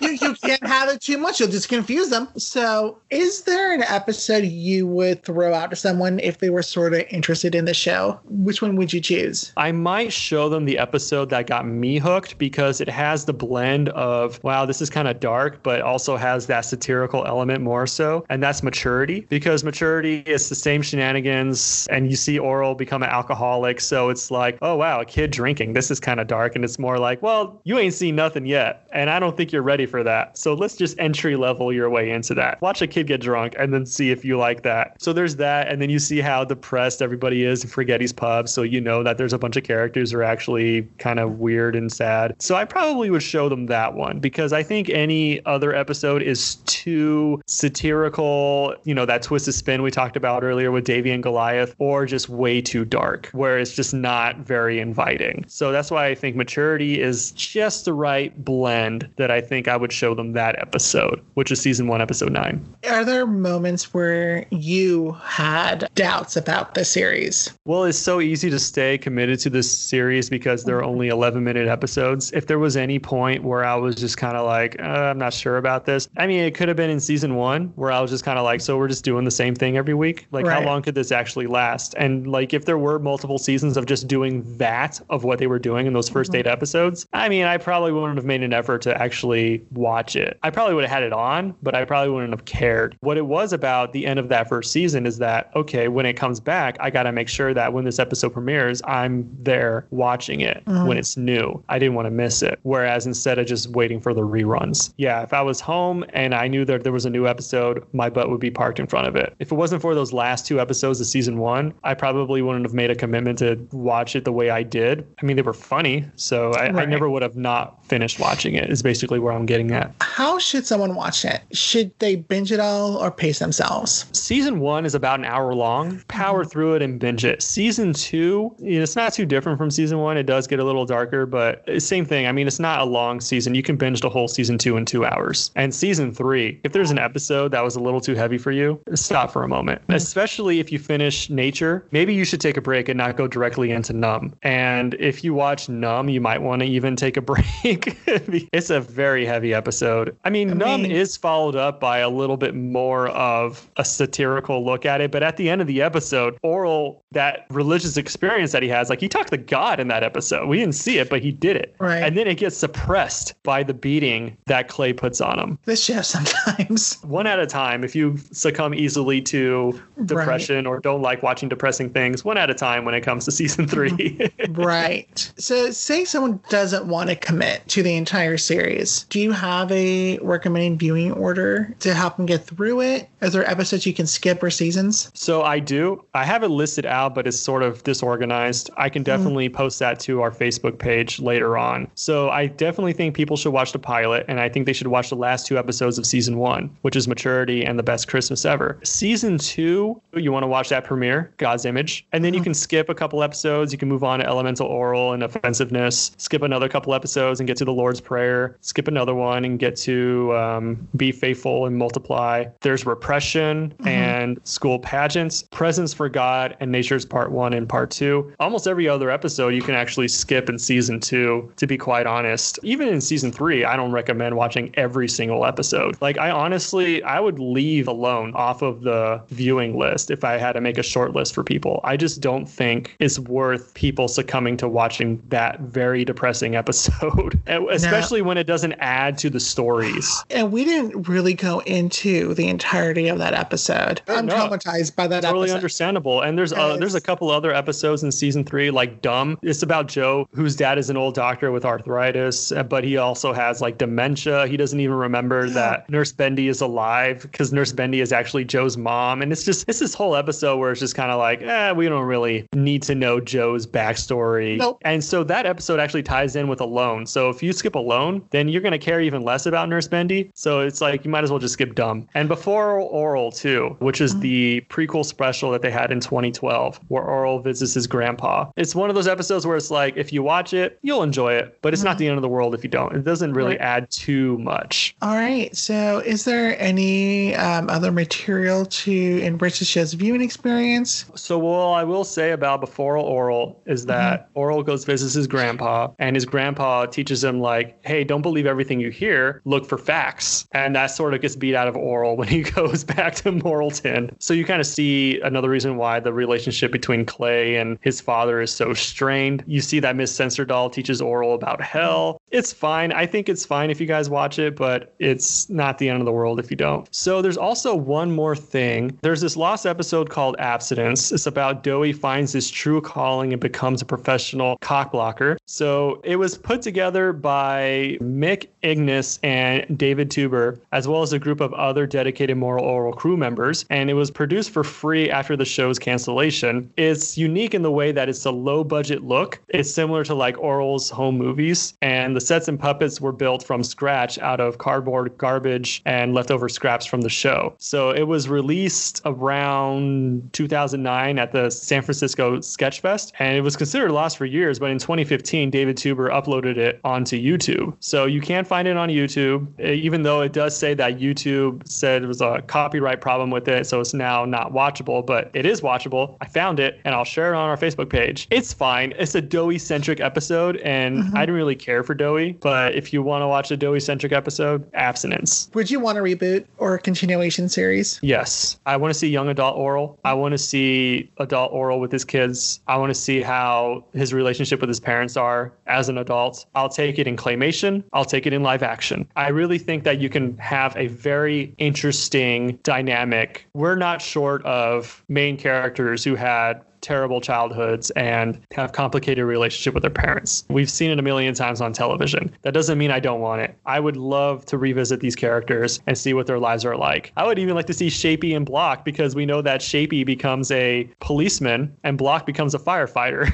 you, 0.00 0.10
you 0.10 0.34
can't 0.34 0.64
have 0.64 0.88
it 0.90 1.00
too 1.00 1.18
much, 1.18 1.40
you'll 1.40 1.48
just 1.48 1.68
confuse 1.68 2.08
them. 2.08 2.28
So, 2.36 2.98
is 3.10 3.42
there 3.42 3.74
an 3.74 3.82
episode 3.82 4.44
you 4.44 4.86
would 4.86 5.24
throw 5.24 5.52
out 5.52 5.70
to 5.70 5.76
someone 5.76 6.19
if 6.22 6.38
they 6.38 6.50
were 6.50 6.62
sort 6.62 6.94
of 6.94 7.04
interested 7.10 7.54
in 7.54 7.64
the 7.64 7.74
show? 7.74 8.18
Which 8.24 8.62
one 8.62 8.76
would 8.76 8.92
you 8.92 9.00
choose? 9.00 9.52
I 9.56 9.72
might 9.72 10.12
show 10.12 10.48
them 10.48 10.64
the 10.64 10.78
episode 10.78 11.30
that 11.30 11.46
got 11.46 11.66
me 11.66 11.98
hooked 11.98 12.38
because 12.38 12.80
it 12.80 12.88
has 12.88 13.24
the 13.24 13.32
blend 13.32 13.90
of, 13.90 14.42
wow, 14.42 14.66
this 14.66 14.80
is 14.80 14.90
kind 14.90 15.08
of 15.08 15.20
dark, 15.20 15.62
but 15.62 15.80
also 15.80 16.16
has 16.16 16.46
that 16.46 16.62
satirical 16.62 17.26
element 17.26 17.62
more 17.62 17.86
so. 17.86 18.24
And 18.28 18.42
that's 18.42 18.62
maturity 18.62 19.26
because 19.28 19.62
maturity 19.62 20.22
is 20.26 20.48
the 20.48 20.54
same 20.54 20.82
shenanigans. 20.82 21.86
And 21.90 22.10
you 22.10 22.16
see 22.16 22.38
Orel 22.38 22.76
become 22.76 23.02
an 23.02 23.10
alcoholic. 23.10 23.80
So 23.80 24.08
it's 24.08 24.30
like, 24.30 24.58
oh, 24.62 24.76
wow, 24.76 25.00
a 25.00 25.04
kid 25.04 25.30
drinking. 25.30 25.74
This 25.74 25.90
is 25.90 26.00
kind 26.00 26.18
of 26.18 26.26
dark. 26.26 26.56
And 26.56 26.64
it's 26.64 26.78
more 26.78 26.98
like, 26.98 27.22
well, 27.22 27.60
you 27.64 27.78
ain't 27.78 27.94
seen 27.94 28.16
nothing 28.16 28.46
yet. 28.46 28.88
And 28.92 29.10
I 29.10 29.20
don't 29.20 29.36
think 29.36 29.52
you're 29.52 29.62
ready 29.62 29.86
for 29.86 30.02
that. 30.02 30.36
So 30.36 30.54
let's 30.54 30.74
just 30.74 30.98
entry 30.98 31.36
level 31.36 31.72
your 31.72 31.88
way 31.88 32.10
into 32.10 32.34
that. 32.34 32.60
Watch 32.60 32.82
a 32.82 32.86
kid 32.86 33.06
get 33.06 33.20
drunk 33.20 33.54
and 33.58 33.72
then 33.72 33.86
see 33.86 34.10
if 34.10 34.24
you 34.24 34.36
like 34.36 34.62
that. 34.62 35.00
So 35.00 35.12
there's 35.12 35.36
that. 35.36 35.68
And 35.68 35.80
then 35.80 35.90
you 35.90 35.99
see 36.00 36.20
how 36.20 36.44
depressed 36.44 37.02
everybody 37.02 37.44
is 37.44 37.62
in 37.62 37.70
Forgetty's 37.70 38.12
Pub. 38.12 38.48
So 38.48 38.62
you 38.62 38.80
know 38.80 39.02
that 39.02 39.18
there's 39.18 39.32
a 39.32 39.38
bunch 39.38 39.56
of 39.56 39.64
characters 39.64 40.10
who 40.10 40.18
are 40.18 40.24
actually 40.24 40.82
kind 40.98 41.20
of 41.20 41.38
weird 41.38 41.76
and 41.76 41.92
sad. 41.92 42.34
So 42.38 42.54
I 42.54 42.64
probably 42.64 43.10
would 43.10 43.22
show 43.22 43.48
them 43.48 43.66
that 43.66 43.94
one 43.94 44.18
because 44.18 44.52
I 44.52 44.62
think 44.62 44.88
any 44.90 45.44
other 45.46 45.74
episode 45.74 46.22
is 46.22 46.56
too 46.66 47.42
satirical, 47.46 48.74
you 48.84 48.94
know, 48.94 49.06
that 49.06 49.22
twisted 49.22 49.54
spin 49.54 49.82
we 49.82 49.90
talked 49.90 50.16
about 50.16 50.42
earlier 50.42 50.70
with 50.70 50.84
Davy 50.84 51.10
and 51.10 51.22
Goliath, 51.22 51.74
or 51.78 52.06
just 52.06 52.28
way 52.28 52.60
too 52.60 52.84
dark, 52.84 53.28
where 53.32 53.58
it's 53.58 53.74
just 53.74 53.92
not 53.92 54.38
very 54.38 54.80
inviting. 54.80 55.44
So 55.48 55.72
that's 55.72 55.90
why 55.90 56.06
I 56.06 56.14
think 56.14 56.36
maturity 56.36 57.00
is 57.00 57.32
just 57.32 57.84
the 57.84 57.92
right 57.92 58.44
blend 58.44 59.08
that 59.16 59.30
I 59.30 59.40
think 59.40 59.68
I 59.68 59.76
would 59.76 59.92
show 59.92 60.14
them 60.14 60.32
that 60.32 60.58
episode, 60.58 61.22
which 61.34 61.50
is 61.50 61.60
season 61.60 61.88
one, 61.88 62.00
episode 62.00 62.32
nine. 62.32 62.64
Are 62.88 63.04
there 63.04 63.26
moments 63.26 63.92
where 63.92 64.46
you 64.50 65.12
had 65.22 65.89
doubts 65.94 66.36
about 66.36 66.74
the 66.74 66.84
series? 66.84 67.52
Well, 67.64 67.84
it's 67.84 67.98
so 67.98 68.20
easy 68.20 68.50
to 68.50 68.58
stay 68.58 68.98
committed 68.98 69.38
to 69.40 69.50
this 69.50 69.76
series 69.76 70.30
because 70.30 70.64
there 70.64 70.78
are 70.78 70.84
only 70.84 71.08
11 71.08 71.42
minute 71.44 71.68
episodes. 71.68 72.30
If 72.32 72.46
there 72.46 72.58
was 72.58 72.76
any 72.76 72.98
point 72.98 73.44
where 73.44 73.64
I 73.64 73.74
was 73.74 73.96
just 73.96 74.16
kind 74.16 74.36
of 74.36 74.46
like, 74.46 74.80
uh, 74.80 74.84
I'm 74.84 75.18
not 75.18 75.32
sure 75.32 75.56
about 75.56 75.84
this, 75.84 76.08
I 76.16 76.26
mean, 76.26 76.40
it 76.40 76.54
could 76.54 76.68
have 76.68 76.76
been 76.76 76.90
in 76.90 77.00
season 77.00 77.34
one 77.34 77.66
where 77.76 77.92
I 77.92 78.00
was 78.00 78.10
just 78.10 78.24
kind 78.24 78.38
of 78.38 78.44
like, 78.44 78.60
so 78.60 78.78
we're 78.78 78.88
just 78.88 79.04
doing 79.04 79.24
the 79.24 79.30
same 79.30 79.54
thing 79.54 79.76
every 79.76 79.94
week. 79.94 80.26
Like, 80.30 80.46
how 80.46 80.62
long 80.62 80.82
could 80.82 80.94
this 80.94 81.12
actually 81.12 81.46
last? 81.46 81.94
And 81.98 82.26
like, 82.26 82.54
if 82.54 82.64
there 82.64 82.78
were 82.78 82.98
multiple 82.98 83.38
seasons 83.38 83.76
of 83.76 83.86
just 83.86 84.08
doing 84.08 84.56
that 84.56 85.00
of 85.10 85.24
what 85.24 85.38
they 85.38 85.46
were 85.46 85.58
doing 85.58 85.86
in 85.86 85.92
those 85.92 86.08
1st 86.10 86.34
eight 86.34 86.46
episodes, 86.46 87.06
I 87.12 87.28
mean, 87.28 87.44
I 87.44 87.56
probably 87.56 87.92
wouldn't 87.92 88.16
have 88.16 88.24
made 88.24 88.42
an 88.42 88.52
effort 88.52 88.82
to 88.82 89.00
actually 89.00 89.64
watch 89.72 90.16
it. 90.16 90.38
I 90.42 90.50
probably 90.50 90.74
would 90.74 90.84
have 90.84 90.90
had 90.90 91.02
it 91.02 91.12
on, 91.12 91.54
but 91.62 91.74
I 91.74 91.84
probably 91.84 92.10
wouldn't 92.10 92.32
have 92.32 92.44
cared. 92.44 92.96
What 93.00 93.16
it 93.16 93.26
was 93.26 93.52
about 93.52 93.92
the 93.92 94.06
end 94.06 94.18
of 94.18 94.28
that 94.28 94.48
first 94.48 94.72
season 94.72 95.06
is 95.06 95.18
that, 95.18 95.50
okay, 95.54 95.79
when 95.88 96.06
it 96.06 96.14
comes 96.14 96.40
back, 96.40 96.76
I 96.80 96.90
got 96.90 97.04
to 97.04 97.12
make 97.12 97.28
sure 97.28 97.54
that 97.54 97.72
when 97.72 97.84
this 97.84 97.98
episode 97.98 98.32
premieres, 98.32 98.82
I'm 98.84 99.28
there 99.42 99.86
watching 99.90 100.40
it 100.40 100.64
mm-hmm. 100.64 100.86
when 100.86 100.96
it's 100.98 101.16
new. 101.16 101.62
I 101.68 101.78
didn't 101.78 101.94
want 101.94 102.06
to 102.06 102.10
miss 102.10 102.42
it. 102.42 102.58
Whereas 102.62 103.06
instead 103.06 103.38
of 103.38 103.46
just 103.46 103.68
waiting 103.68 104.00
for 104.00 104.14
the 104.14 104.22
reruns, 104.22 104.92
yeah, 104.96 105.22
if 105.22 105.32
I 105.32 105.42
was 105.42 105.60
home 105.60 106.04
and 106.12 106.34
I 106.34 106.48
knew 106.48 106.64
that 106.64 106.84
there 106.84 106.92
was 106.92 107.06
a 107.06 107.10
new 107.10 107.26
episode, 107.26 107.84
my 107.92 108.10
butt 108.10 108.30
would 108.30 108.40
be 108.40 108.50
parked 108.50 108.80
in 108.80 108.86
front 108.86 109.06
of 109.06 109.16
it. 109.16 109.34
If 109.38 109.52
it 109.52 109.54
wasn't 109.54 109.82
for 109.82 109.94
those 109.94 110.12
last 110.12 110.46
two 110.46 110.60
episodes 110.60 111.00
of 111.00 111.06
season 111.06 111.38
one, 111.38 111.74
I 111.84 111.94
probably 111.94 112.42
wouldn't 112.42 112.64
have 112.64 112.74
made 112.74 112.90
a 112.90 112.94
commitment 112.94 113.38
to 113.38 113.56
watch 113.72 114.16
it 114.16 114.24
the 114.24 114.32
way 114.32 114.50
I 114.50 114.62
did. 114.62 115.06
I 115.22 115.26
mean, 115.26 115.36
they 115.36 115.42
were 115.42 115.52
funny, 115.52 116.06
so 116.16 116.52
I, 116.52 116.66
I 116.66 116.84
never 116.84 117.08
would 117.08 117.22
have 117.22 117.36
not 117.36 117.84
finished 117.84 118.18
watching 118.20 118.54
it, 118.54 118.70
is 118.70 118.82
basically 118.82 119.18
where 119.18 119.32
I'm 119.32 119.46
getting 119.46 119.70
at. 119.72 119.94
How 120.00 120.38
should 120.38 120.66
someone 120.66 120.94
watch 120.94 121.24
it? 121.24 121.42
Should 121.52 121.98
they 121.98 122.16
binge 122.16 122.52
it 122.52 122.60
all 122.60 122.96
or 122.96 123.10
pace 123.10 123.38
themselves? 123.38 124.06
season 124.12 124.60
one 124.60 124.86
is 124.86 124.94
about 124.94 125.18
an 125.18 125.24
hour 125.24 125.54
long. 125.54 125.69
Power 126.08 126.42
mm-hmm. 126.42 126.50
through 126.50 126.74
it 126.74 126.82
and 126.82 126.98
binge 126.98 127.24
it. 127.24 127.42
Season 127.42 127.92
two, 127.92 128.54
you 128.58 128.76
know, 128.76 128.82
it's 128.82 128.96
not 128.96 129.12
too 129.12 129.26
different 129.26 129.58
from 129.58 129.70
season 129.70 129.98
one. 129.98 130.16
It 130.16 130.24
does 130.24 130.46
get 130.46 130.58
a 130.58 130.64
little 130.64 130.86
darker, 130.86 131.26
but 131.26 131.62
it's 131.66 131.84
same 131.84 132.04
thing. 132.04 132.26
I 132.26 132.32
mean, 132.32 132.46
it's 132.46 132.60
not 132.60 132.80
a 132.80 132.84
long 132.84 133.20
season. 133.20 133.54
You 133.54 133.62
can 133.62 133.76
binge 133.76 134.00
the 134.00 134.08
whole 134.08 134.28
season 134.28 134.58
two 134.58 134.76
in 134.76 134.84
two 134.84 135.04
hours. 135.04 135.50
And 135.56 135.74
season 135.74 136.12
three, 136.12 136.60
if 136.64 136.72
there's 136.72 136.90
an 136.90 136.98
episode 136.98 137.52
that 137.52 137.62
was 137.62 137.76
a 137.76 137.80
little 137.80 138.00
too 138.00 138.14
heavy 138.14 138.38
for 138.38 138.52
you, 138.52 138.80
stop 138.94 139.30
for 139.32 139.42
a 139.42 139.48
moment. 139.48 139.82
Mm-hmm. 139.82 139.92
Especially 139.92 140.60
if 140.60 140.72
you 140.72 140.78
finish 140.78 141.30
Nature, 141.30 141.86
maybe 141.90 142.14
you 142.14 142.24
should 142.24 142.40
take 142.40 142.56
a 142.56 142.60
break 142.60 142.88
and 142.88 142.98
not 142.98 143.16
go 143.16 143.26
directly 143.26 143.70
into 143.70 143.92
Numb. 143.92 144.34
And 144.42 144.94
if 144.94 145.24
you 145.24 145.34
watch 145.34 145.68
Numb, 145.68 146.08
you 146.08 146.20
might 146.20 146.42
want 146.42 146.60
to 146.62 146.66
even 146.66 146.96
take 146.96 147.16
a 147.16 147.20
break. 147.30 147.98
it's 148.06 148.70
a 148.70 148.80
very 148.80 149.24
heavy 149.24 149.54
episode. 149.54 150.16
I 150.24 150.30
mean, 150.30 150.50
I 150.50 150.54
Numb 150.54 150.82
mean- 150.82 150.90
is 150.90 151.16
followed 151.16 151.56
up 151.56 151.80
by 151.80 151.98
a 151.98 152.08
little 152.08 152.36
bit 152.36 152.54
more 152.54 153.08
of 153.08 153.68
a 153.76 153.84
satirical 153.84 154.64
look 154.64 154.86
at 154.86 155.00
it. 155.00 155.10
But 155.10 155.22
at 155.22 155.36
the 155.36 155.48
end 155.48 155.59
of 155.60 155.66
the 155.66 155.82
episode, 155.82 156.38
Orel, 156.44 157.00
that 157.12 157.46
religious 157.50 157.96
experience 157.96 158.52
that 158.52 158.62
he 158.62 158.68
has, 158.68 158.90
like 158.90 159.00
he 159.00 159.08
talked 159.08 159.30
to 159.30 159.38
God 159.38 159.80
in 159.80 159.88
that 159.88 160.02
episode. 160.02 160.46
We 160.48 160.58
didn't 160.58 160.74
see 160.74 160.98
it, 160.98 161.08
but 161.08 161.22
he 161.22 161.32
did 161.32 161.56
it. 161.56 161.74
Right. 161.78 162.02
And 162.02 162.16
then 162.16 162.26
it 162.26 162.36
gets 162.36 162.56
suppressed 162.56 163.34
by 163.42 163.62
the 163.62 163.74
beating 163.74 164.36
that 164.46 164.68
Clay 164.68 164.92
puts 164.92 165.20
on 165.20 165.38
him. 165.38 165.58
This 165.64 165.82
show 165.82 166.02
sometimes. 166.02 167.00
One 167.02 167.26
at 167.26 167.38
a 167.38 167.46
time. 167.46 167.82
If 167.82 167.94
you 167.94 168.18
succumb 168.32 168.74
easily 168.74 169.22
to 169.22 169.80
depression 170.04 170.66
or 170.66 170.80
don't 170.80 171.02
like 171.02 171.22
watching 171.22 171.48
depressing 171.48 171.90
things, 171.90 172.24
one 172.24 172.36
at 172.36 172.50
a 172.50 172.54
time 172.54 172.84
when 172.84 172.94
it 172.94 173.00
comes 173.00 173.24
to 173.24 173.32
season 173.32 173.66
mm-hmm. 173.66 174.26
3 174.50 174.54
right. 174.62 175.32
So, 175.36 175.70
say 175.70 176.04
someone 176.04 176.40
doesn't 176.48 176.86
want 176.86 177.08
to 177.10 177.16
commit 177.16 177.66
to 177.68 177.82
the 177.82 177.96
entire 177.96 178.36
series, 178.36 179.04
do 179.04 179.20
you 179.20 179.30
you 179.30 179.36
have 179.36 179.70
a 179.70 180.18
recommended 180.18 180.80
viewing 180.80 181.12
order 181.12 181.72
to 181.78 181.94
help 181.94 182.16
them 182.16 182.26
get 182.26 182.44
through 182.44 182.80
it? 182.80 183.08
Is 183.22 183.32
there 183.32 183.48
episodes 183.48 183.86
you 183.86 183.94
can 183.94 184.06
skip 184.06 184.42
or 184.42 184.50
seasons? 184.50 185.10
So 185.14 185.42
I 185.50 185.58
do. 185.58 186.04
I 186.14 186.24
have 186.24 186.44
it 186.44 186.48
listed 186.48 186.86
out, 186.86 187.12
but 187.12 187.26
it's 187.26 187.40
sort 187.40 187.64
of 187.64 187.82
disorganized. 187.82 188.70
I 188.76 188.88
can 188.88 189.02
definitely 189.02 189.48
mm. 189.48 189.52
post 189.52 189.80
that 189.80 189.98
to 190.00 190.22
our 190.22 190.30
Facebook 190.30 190.78
page 190.78 191.18
later 191.18 191.58
on. 191.58 191.90
So 191.96 192.30
I 192.30 192.46
definitely 192.46 192.92
think 192.92 193.16
people 193.16 193.36
should 193.36 193.52
watch 193.52 193.72
the 193.72 193.80
pilot, 193.80 194.24
and 194.28 194.38
I 194.38 194.48
think 194.48 194.66
they 194.66 194.72
should 194.72 194.86
watch 194.86 195.10
the 195.10 195.16
last 195.16 195.46
two 195.46 195.58
episodes 195.58 195.98
of 195.98 196.06
season 196.06 196.36
one, 196.36 196.70
which 196.82 196.94
is 196.94 197.08
Maturity 197.08 197.64
and 197.64 197.76
the 197.76 197.82
Best 197.82 198.06
Christmas 198.06 198.44
Ever. 198.44 198.78
Season 198.84 199.38
two, 199.38 200.00
you 200.14 200.30
want 200.30 200.44
to 200.44 200.46
watch 200.46 200.68
that 200.68 200.84
premiere, 200.84 201.32
God's 201.38 201.64
Image, 201.64 202.06
and 202.12 202.24
then 202.24 202.32
mm. 202.32 202.36
you 202.36 202.42
can 202.44 202.54
skip 202.54 202.88
a 202.88 202.94
couple 202.94 203.20
episodes. 203.20 203.72
You 203.72 203.78
can 203.78 203.88
move 203.88 204.04
on 204.04 204.20
to 204.20 204.26
Elemental 204.26 204.68
Orel 204.68 205.14
and 205.14 205.24
Offensiveness, 205.24 206.12
skip 206.16 206.42
another 206.42 206.68
couple 206.68 206.94
episodes 206.94 207.40
and 207.40 207.48
get 207.48 207.56
to 207.56 207.64
the 207.64 207.72
Lord's 207.72 208.00
Prayer, 208.00 208.56
skip 208.60 208.86
another 208.86 209.16
one 209.16 209.44
and 209.44 209.58
get 209.58 209.74
to 209.78 210.32
um, 210.36 210.88
Be 210.96 211.10
Faithful 211.10 211.66
and 211.66 211.76
Multiply. 211.76 212.44
There's 212.60 212.86
Repression 212.86 213.70
mm-hmm. 213.70 213.88
and 213.88 214.40
School 214.44 214.78
Pageants, 214.78 215.39
Presents 215.44 215.92
for 215.92 216.08
God, 216.08 216.56
and 216.60 216.70
Nature's 216.70 217.04
Part 217.04 217.32
One 217.32 217.52
and 217.52 217.68
Part 217.68 217.90
Two. 217.90 218.32
Almost 218.40 218.66
every 218.66 218.88
other 218.88 219.10
episode 219.10 219.54
you 219.54 219.62
can 219.62 219.74
actually 219.74 220.08
skip 220.08 220.48
in 220.48 220.58
season 220.58 221.00
two, 221.00 221.52
to 221.56 221.66
be 221.66 221.76
quite 221.76 222.06
honest. 222.06 222.58
Even 222.62 222.88
in 222.88 223.00
season 223.00 223.32
three, 223.32 223.64
I 223.64 223.76
don't 223.76 223.92
recommend 223.92 224.36
watching 224.36 224.72
every 224.74 225.08
single 225.08 225.44
episode. 225.44 225.96
Like, 226.00 226.18
I 226.18 226.30
honestly, 226.30 227.02
I 227.02 227.20
would 227.20 227.38
leave 227.38 227.88
alone 227.88 228.32
off 228.34 228.62
of 228.62 228.82
the 228.82 229.22
viewing 229.28 229.78
list 229.78 230.10
if 230.10 230.24
I 230.24 230.36
had 230.38 230.52
to 230.52 230.60
make 230.60 230.78
a 230.78 230.82
short 230.82 231.14
list 231.14 231.34
for 231.34 231.44
people. 231.44 231.80
I 231.84 231.96
just 231.96 232.20
don't 232.20 232.46
think 232.46 232.96
it's 232.98 233.18
worth 233.18 233.74
people 233.74 234.08
succumbing 234.08 234.56
to 234.58 234.68
watching 234.68 235.22
that 235.28 235.60
very 235.60 236.04
depressing 236.04 236.54
episode, 236.60 237.40
especially 237.46 238.22
when 238.22 238.38
it 238.38 238.44
doesn't 238.44 238.74
add 238.74 239.18
to 239.18 239.30
the 239.30 239.40
stories. 239.40 240.24
And 240.30 240.52
we 240.52 240.64
didn't 240.64 241.08
really 241.08 241.34
go 241.34 241.60
into 241.60 242.34
the 242.34 242.48
entirety 242.48 243.08
of 243.08 243.18
that 243.18 243.34
episode. 243.34 244.02
I'm 244.08 244.26
no, 244.26 244.34
traumatized 244.34 244.96
by 244.96 245.06
that 245.08 245.24
totally 245.30 245.50
understandable. 245.50 246.22
And 246.22 246.36
there's 246.36 246.52
uh, 246.52 246.76
there's 246.76 246.94
a 246.94 247.00
couple 247.00 247.30
other 247.30 247.52
episodes 247.52 248.02
in 248.02 248.12
season 248.12 248.44
three, 248.44 248.70
like 248.70 249.02
Dumb. 249.02 249.38
It's 249.42 249.62
about 249.62 249.88
Joe, 249.88 250.28
whose 250.34 250.56
dad 250.56 250.78
is 250.78 250.90
an 250.90 250.96
old 250.96 251.14
doctor 251.14 251.50
with 251.52 251.64
arthritis, 251.64 252.52
but 252.68 252.84
he 252.84 252.96
also 252.96 253.32
has 253.32 253.60
like 253.60 253.78
dementia. 253.78 254.46
He 254.46 254.56
doesn't 254.56 254.80
even 254.80 254.96
remember 254.96 255.46
yeah. 255.46 255.54
that 255.54 255.90
Nurse 255.90 256.12
Bendy 256.12 256.48
is 256.48 256.60
alive 256.60 257.22
because 257.22 257.52
Nurse 257.52 257.72
Bendy 257.72 258.00
is 258.00 258.12
actually 258.12 258.44
Joe's 258.44 258.76
mom. 258.76 259.22
And 259.22 259.32
it's 259.32 259.44
just 259.44 259.68
it's 259.68 259.78
this 259.78 259.94
whole 259.94 260.16
episode 260.16 260.58
where 260.58 260.70
it's 260.70 260.80
just 260.80 260.94
kind 260.94 261.10
of 261.10 261.18
like, 261.18 261.42
eh, 261.42 261.72
we 261.72 261.88
don't 261.88 262.06
really 262.06 262.48
need 262.54 262.82
to 262.84 262.94
know 262.94 263.20
Joe's 263.20 263.66
backstory. 263.66 264.58
Nope. 264.58 264.78
And 264.82 265.02
so 265.02 265.24
that 265.24 265.46
episode 265.46 265.80
actually 265.80 266.02
ties 266.02 266.36
in 266.36 266.48
with 266.48 266.60
Alone. 266.60 267.06
So 267.06 267.30
if 267.30 267.42
you 267.42 267.52
skip 267.52 267.74
Alone, 267.74 268.22
then 268.30 268.48
you're 268.48 268.62
going 268.62 268.72
to 268.72 268.78
care 268.78 269.00
even 269.00 269.22
less 269.22 269.46
about 269.46 269.68
Nurse 269.68 269.88
Bendy. 269.88 270.30
So 270.34 270.60
it's 270.60 270.80
like 270.80 271.04
you 271.04 271.10
might 271.10 271.24
as 271.24 271.30
well 271.30 271.38
just 271.38 271.54
skip 271.54 271.74
Dumb. 271.74 272.08
And 272.14 272.28
Before 272.28 272.80
Orel, 272.80 273.34
too, 273.34 273.76
which 273.80 274.00
is 274.00 274.12
mm-hmm. 274.12 274.20
the 274.20 274.60
prequel 274.68 275.04
special 275.20 275.50
that 275.50 275.60
they 275.60 275.70
had 275.70 275.92
in 275.92 276.00
2012, 276.00 276.80
where 276.88 277.02
Orel 277.02 277.44
visits 277.44 277.74
his 277.74 277.86
grandpa. 277.86 278.50
It's 278.56 278.74
one 278.74 278.88
of 278.88 278.94
those 278.96 279.06
episodes 279.06 279.46
where 279.46 279.54
it's 279.54 279.70
like, 279.70 279.94
if 279.98 280.14
you 280.14 280.22
watch 280.22 280.54
it, 280.54 280.78
you'll 280.80 281.02
enjoy 281.02 281.34
it, 281.34 281.58
but 281.60 281.74
it's 281.74 281.80
mm-hmm. 281.80 281.88
not 281.88 281.98
the 281.98 282.06
end 282.06 282.16
of 282.16 282.22
the 282.22 282.28
world 282.28 282.54
if 282.54 282.64
you 282.64 282.70
don't. 282.70 282.96
It 282.96 283.04
doesn't 283.04 283.34
really 283.34 283.58
right. 283.58 283.60
add 283.60 283.90
too 283.90 284.38
much. 284.38 284.96
All 285.02 285.14
right. 285.14 285.54
So 285.54 285.98
is 285.98 286.24
there 286.24 286.58
any 286.58 287.34
um, 287.34 287.68
other 287.68 287.92
material 287.92 288.64
to 288.64 289.20
enrich 289.22 289.58
the 289.58 289.66
show's 289.66 289.92
viewing 289.92 290.22
experience? 290.22 291.04
So, 291.16 291.38
well, 291.38 291.74
I 291.74 291.84
will 291.84 292.04
say 292.04 292.30
about 292.30 292.62
Before 292.62 292.96
Orel 292.96 293.56
is 293.66 293.84
that 293.86 294.30
mm-hmm. 294.30 294.38
Orel 294.40 294.64
goes 294.64 294.86
visits 294.86 295.12
his 295.12 295.26
grandpa, 295.26 295.88
and 295.98 296.16
his 296.16 296.24
grandpa 296.24 296.86
teaches 296.86 297.22
him 297.22 297.40
like, 297.40 297.76
"Hey, 297.84 298.04
don't 298.04 298.22
believe 298.22 298.46
everything 298.46 298.80
you 298.80 298.90
hear. 298.90 299.42
Look 299.44 299.66
for 299.66 299.76
facts." 299.76 300.46
And 300.52 300.74
that 300.76 300.86
sort 300.86 301.12
of 301.12 301.20
gets 301.20 301.36
beat 301.36 301.54
out 301.54 301.68
of 301.68 301.74
Orel 301.74 302.16
when 302.20 302.28
he 302.28 302.40
goes 302.42 302.84
back 302.84 303.16
to 303.16 303.32
Moralton. 303.32 304.14
So 304.18 304.32
you 304.32 304.44
kind 304.46 304.60
of 304.60 304.66
see 304.66 304.99
another 305.22 305.48
reason 305.48 305.76
why 305.76 306.00
the 306.00 306.12
relationship 306.12 306.72
between 306.72 307.04
Clay 307.04 307.56
and 307.56 307.78
his 307.80 308.00
father 308.00 308.40
is 308.40 308.52
so 308.52 308.74
strained. 308.74 309.44
You 309.46 309.60
see 309.60 309.80
that 309.80 309.96
Miss 309.96 310.16
Censordoll 310.16 310.72
teaches 310.72 311.00
Orel 311.00 311.34
about 311.34 311.60
hell. 311.60 312.20
It's 312.30 312.52
fine. 312.52 312.92
I 312.92 313.06
think 313.06 313.28
it's 313.28 313.44
fine 313.44 313.70
if 313.70 313.80
you 313.80 313.86
guys 313.86 314.10
watch 314.10 314.38
it, 314.38 314.56
but 314.56 314.92
it's 314.98 315.48
not 315.48 315.78
the 315.78 315.88
end 315.88 316.00
of 316.00 316.06
the 316.06 316.12
world 316.12 316.38
if 316.38 316.50
you 316.50 316.56
don't. 316.56 316.88
So 316.94 317.22
there's 317.22 317.36
also 317.36 317.74
one 317.74 318.12
more 318.12 318.36
thing. 318.36 318.98
There's 319.02 319.20
this 319.20 319.36
lost 319.36 319.66
episode 319.66 320.10
called 320.10 320.36
Abstinence. 320.38 321.12
It's 321.12 321.26
about 321.26 321.62
Doughy 321.62 321.92
finds 321.92 322.32
his 322.32 322.50
true 322.50 322.80
calling 322.80 323.32
and 323.32 323.40
becomes 323.40 323.82
a 323.82 323.84
professional 323.84 324.58
cockblocker. 324.58 325.36
So 325.46 326.00
it 326.04 326.16
was 326.16 326.36
put 326.36 326.62
together 326.62 327.12
by 327.12 327.98
Mick 328.00 328.48
Ignis 328.62 329.18
and 329.22 329.78
David 329.78 330.10
Tuber, 330.10 330.58
as 330.72 330.88
well 330.88 331.02
as 331.02 331.12
a 331.12 331.18
group 331.18 331.40
of 331.40 331.52
other 331.54 331.86
dedicated 331.86 332.36
Moral 332.36 332.64
Orel 332.64 332.96
crew 332.96 333.16
members, 333.16 333.64
and 333.70 333.88
it 333.88 333.94
was 333.94 334.10
produced 334.10 334.50
for 334.50 334.64
free 334.64 334.89
after 335.10 335.36
the 335.36 335.44
show's 335.44 335.78
cancellation. 335.78 336.70
It's 336.76 337.16
unique 337.16 337.54
in 337.54 337.62
the 337.62 337.70
way 337.70 337.92
that 337.92 338.08
it's 338.08 338.24
a 338.24 338.30
low 338.30 338.64
budget 338.64 339.04
look. 339.04 339.40
It's 339.48 339.70
similar 339.70 340.04
to 340.04 340.14
like 340.14 340.36
Orel's 340.38 340.90
home 340.90 341.16
movies, 341.16 341.74
and 341.82 342.16
the 342.16 342.20
sets 342.20 342.48
and 342.48 342.58
puppets 342.58 343.00
were 343.00 343.12
built 343.12 343.44
from 343.44 343.62
scratch 343.62 344.18
out 344.18 344.40
of 344.40 344.58
cardboard 344.58 345.16
garbage 345.16 345.82
and 345.86 346.14
leftover 346.14 346.48
scraps 346.48 346.86
from 346.86 347.02
the 347.02 347.08
show. 347.08 347.54
So 347.58 347.90
it 347.90 348.02
was 348.02 348.28
released 348.28 349.00
around 349.04 350.32
2009 350.32 351.18
at 351.18 351.32
the 351.32 351.50
San 351.50 351.82
Francisco 351.82 352.38
Sketchfest, 352.38 353.12
and 353.18 353.36
it 353.36 353.42
was 353.42 353.56
considered 353.56 353.92
lost 353.92 354.16
for 354.16 354.26
years, 354.26 354.58
but 354.58 354.70
in 354.70 354.78
2015, 354.78 355.50
David 355.50 355.76
Tuber 355.76 356.08
uploaded 356.10 356.56
it 356.56 356.80
onto 356.84 357.16
YouTube. 357.16 357.76
So 357.80 358.06
you 358.06 358.20
can 358.20 358.44
find 358.44 358.66
it 358.66 358.76
on 358.76 358.88
YouTube, 358.88 359.60
even 359.60 360.02
though 360.02 360.22
it 360.22 360.32
does 360.32 360.56
say 360.56 360.74
that 360.74 360.98
YouTube 360.98 361.68
said 361.68 362.02
it 362.02 362.06
was 362.06 362.20
a 362.20 362.42
copyright 362.46 363.00
problem 363.00 363.30
with 363.30 363.46
it, 363.46 363.66
so 363.66 363.80
it's 363.80 363.94
now 363.94 364.24
not 364.24 364.52
watchable, 364.52 364.79
but 364.80 365.30
it 365.34 365.46
is 365.46 365.60
watchable. 365.60 366.16
I 366.20 366.26
found 366.26 366.60
it, 366.60 366.80
and 366.84 366.94
I'll 366.94 367.04
share 367.04 367.32
it 367.32 367.36
on 367.36 367.48
our 367.48 367.56
Facebook 367.56 367.90
page. 367.90 368.26
It's 368.30 368.52
fine. 368.52 368.92
It's 368.98 369.14
a 369.14 369.20
Doughy 369.20 369.58
centric 369.58 370.00
episode, 370.00 370.56
and 370.58 370.98
mm-hmm. 370.98 371.16
I 371.16 371.20
didn't 371.20 371.36
really 371.36 371.56
care 371.56 371.82
for 371.82 371.94
Doughy, 371.94 372.32
but 372.32 372.74
if 372.74 372.92
you 372.92 373.02
want 373.02 373.22
to 373.22 373.28
watch 373.28 373.50
a 373.50 373.56
Doughy 373.56 373.80
centric 373.80 374.12
episode, 374.12 374.68
abstinence. 374.74 375.50
Would 375.54 375.70
you 375.70 375.80
want 375.80 375.98
a 375.98 376.00
reboot 376.00 376.46
or 376.58 376.74
a 376.74 376.78
continuation 376.78 377.48
series? 377.48 377.98
Yes. 378.02 378.58
I 378.66 378.76
want 378.76 378.92
to 378.92 378.98
see 378.98 379.08
young 379.08 379.28
adult 379.28 379.56
Orel. 379.56 379.98
I 380.04 380.14
want 380.14 380.32
to 380.32 380.38
see 380.38 381.10
adult 381.18 381.52
Orel 381.52 381.80
with 381.80 381.92
his 381.92 382.04
kids. 382.04 382.60
I 382.66 382.76
want 382.76 382.90
to 382.90 382.94
see 382.94 383.20
how 383.22 383.84
his 383.92 384.12
relationship 384.12 384.60
with 384.60 384.68
his 384.68 384.80
parents 384.80 385.16
are 385.16 385.52
as 385.66 385.88
an 385.88 385.98
adult. 385.98 386.46
I'll 386.54 386.68
take 386.68 386.98
it 386.98 387.06
in 387.06 387.16
claymation. 387.16 387.82
I'll 387.92 388.04
take 388.04 388.26
it 388.26 388.32
in 388.32 388.42
live 388.42 388.62
action. 388.62 389.08
I 389.16 389.28
really 389.28 389.58
think 389.58 389.84
that 389.84 390.00
you 390.00 390.08
can 390.08 390.36
have 390.38 390.76
a 390.76 390.86
very 390.88 391.54
interesting 391.58 392.58
dynamic. 392.62 393.46
We're 393.54 393.76
not 393.76 394.00
short 394.02 394.44
of 394.44 394.69
main 395.08 395.36
characters 395.36 396.04
who 396.04 396.14
had 396.14 396.62
terrible 396.80 397.20
childhoods 397.20 397.90
and 397.90 398.40
have 398.52 398.72
complicated 398.72 399.24
relationship 399.24 399.74
with 399.74 399.82
their 399.82 399.90
parents. 399.90 400.44
We've 400.48 400.70
seen 400.70 400.90
it 400.90 400.98
a 400.98 401.02
million 401.02 401.34
times 401.34 401.60
on 401.60 401.72
television. 401.72 402.32
That 402.42 402.54
doesn't 402.54 402.78
mean 402.78 402.90
I 402.90 403.00
don't 403.00 403.20
want 403.20 403.42
it. 403.42 403.56
I 403.66 403.80
would 403.80 403.96
love 403.96 404.44
to 404.46 404.58
revisit 404.58 405.00
these 405.00 405.16
characters 405.16 405.80
and 405.86 405.96
see 405.96 406.14
what 406.14 406.26
their 406.26 406.38
lives 406.38 406.64
are 406.64 406.76
like. 406.76 407.12
I 407.16 407.26
would 407.26 407.38
even 407.38 407.54
like 407.54 407.66
to 407.66 407.74
see 407.74 407.88
Shapey 407.88 408.36
and 408.36 408.46
Block 408.46 408.84
because 408.84 409.14
we 409.14 409.26
know 409.26 409.42
that 409.42 409.60
Shapey 409.60 410.04
becomes 410.04 410.50
a 410.50 410.88
policeman 411.00 411.74
and 411.84 411.98
Block 411.98 412.26
becomes 412.26 412.54
a 412.54 412.58
firefighter. 412.58 413.30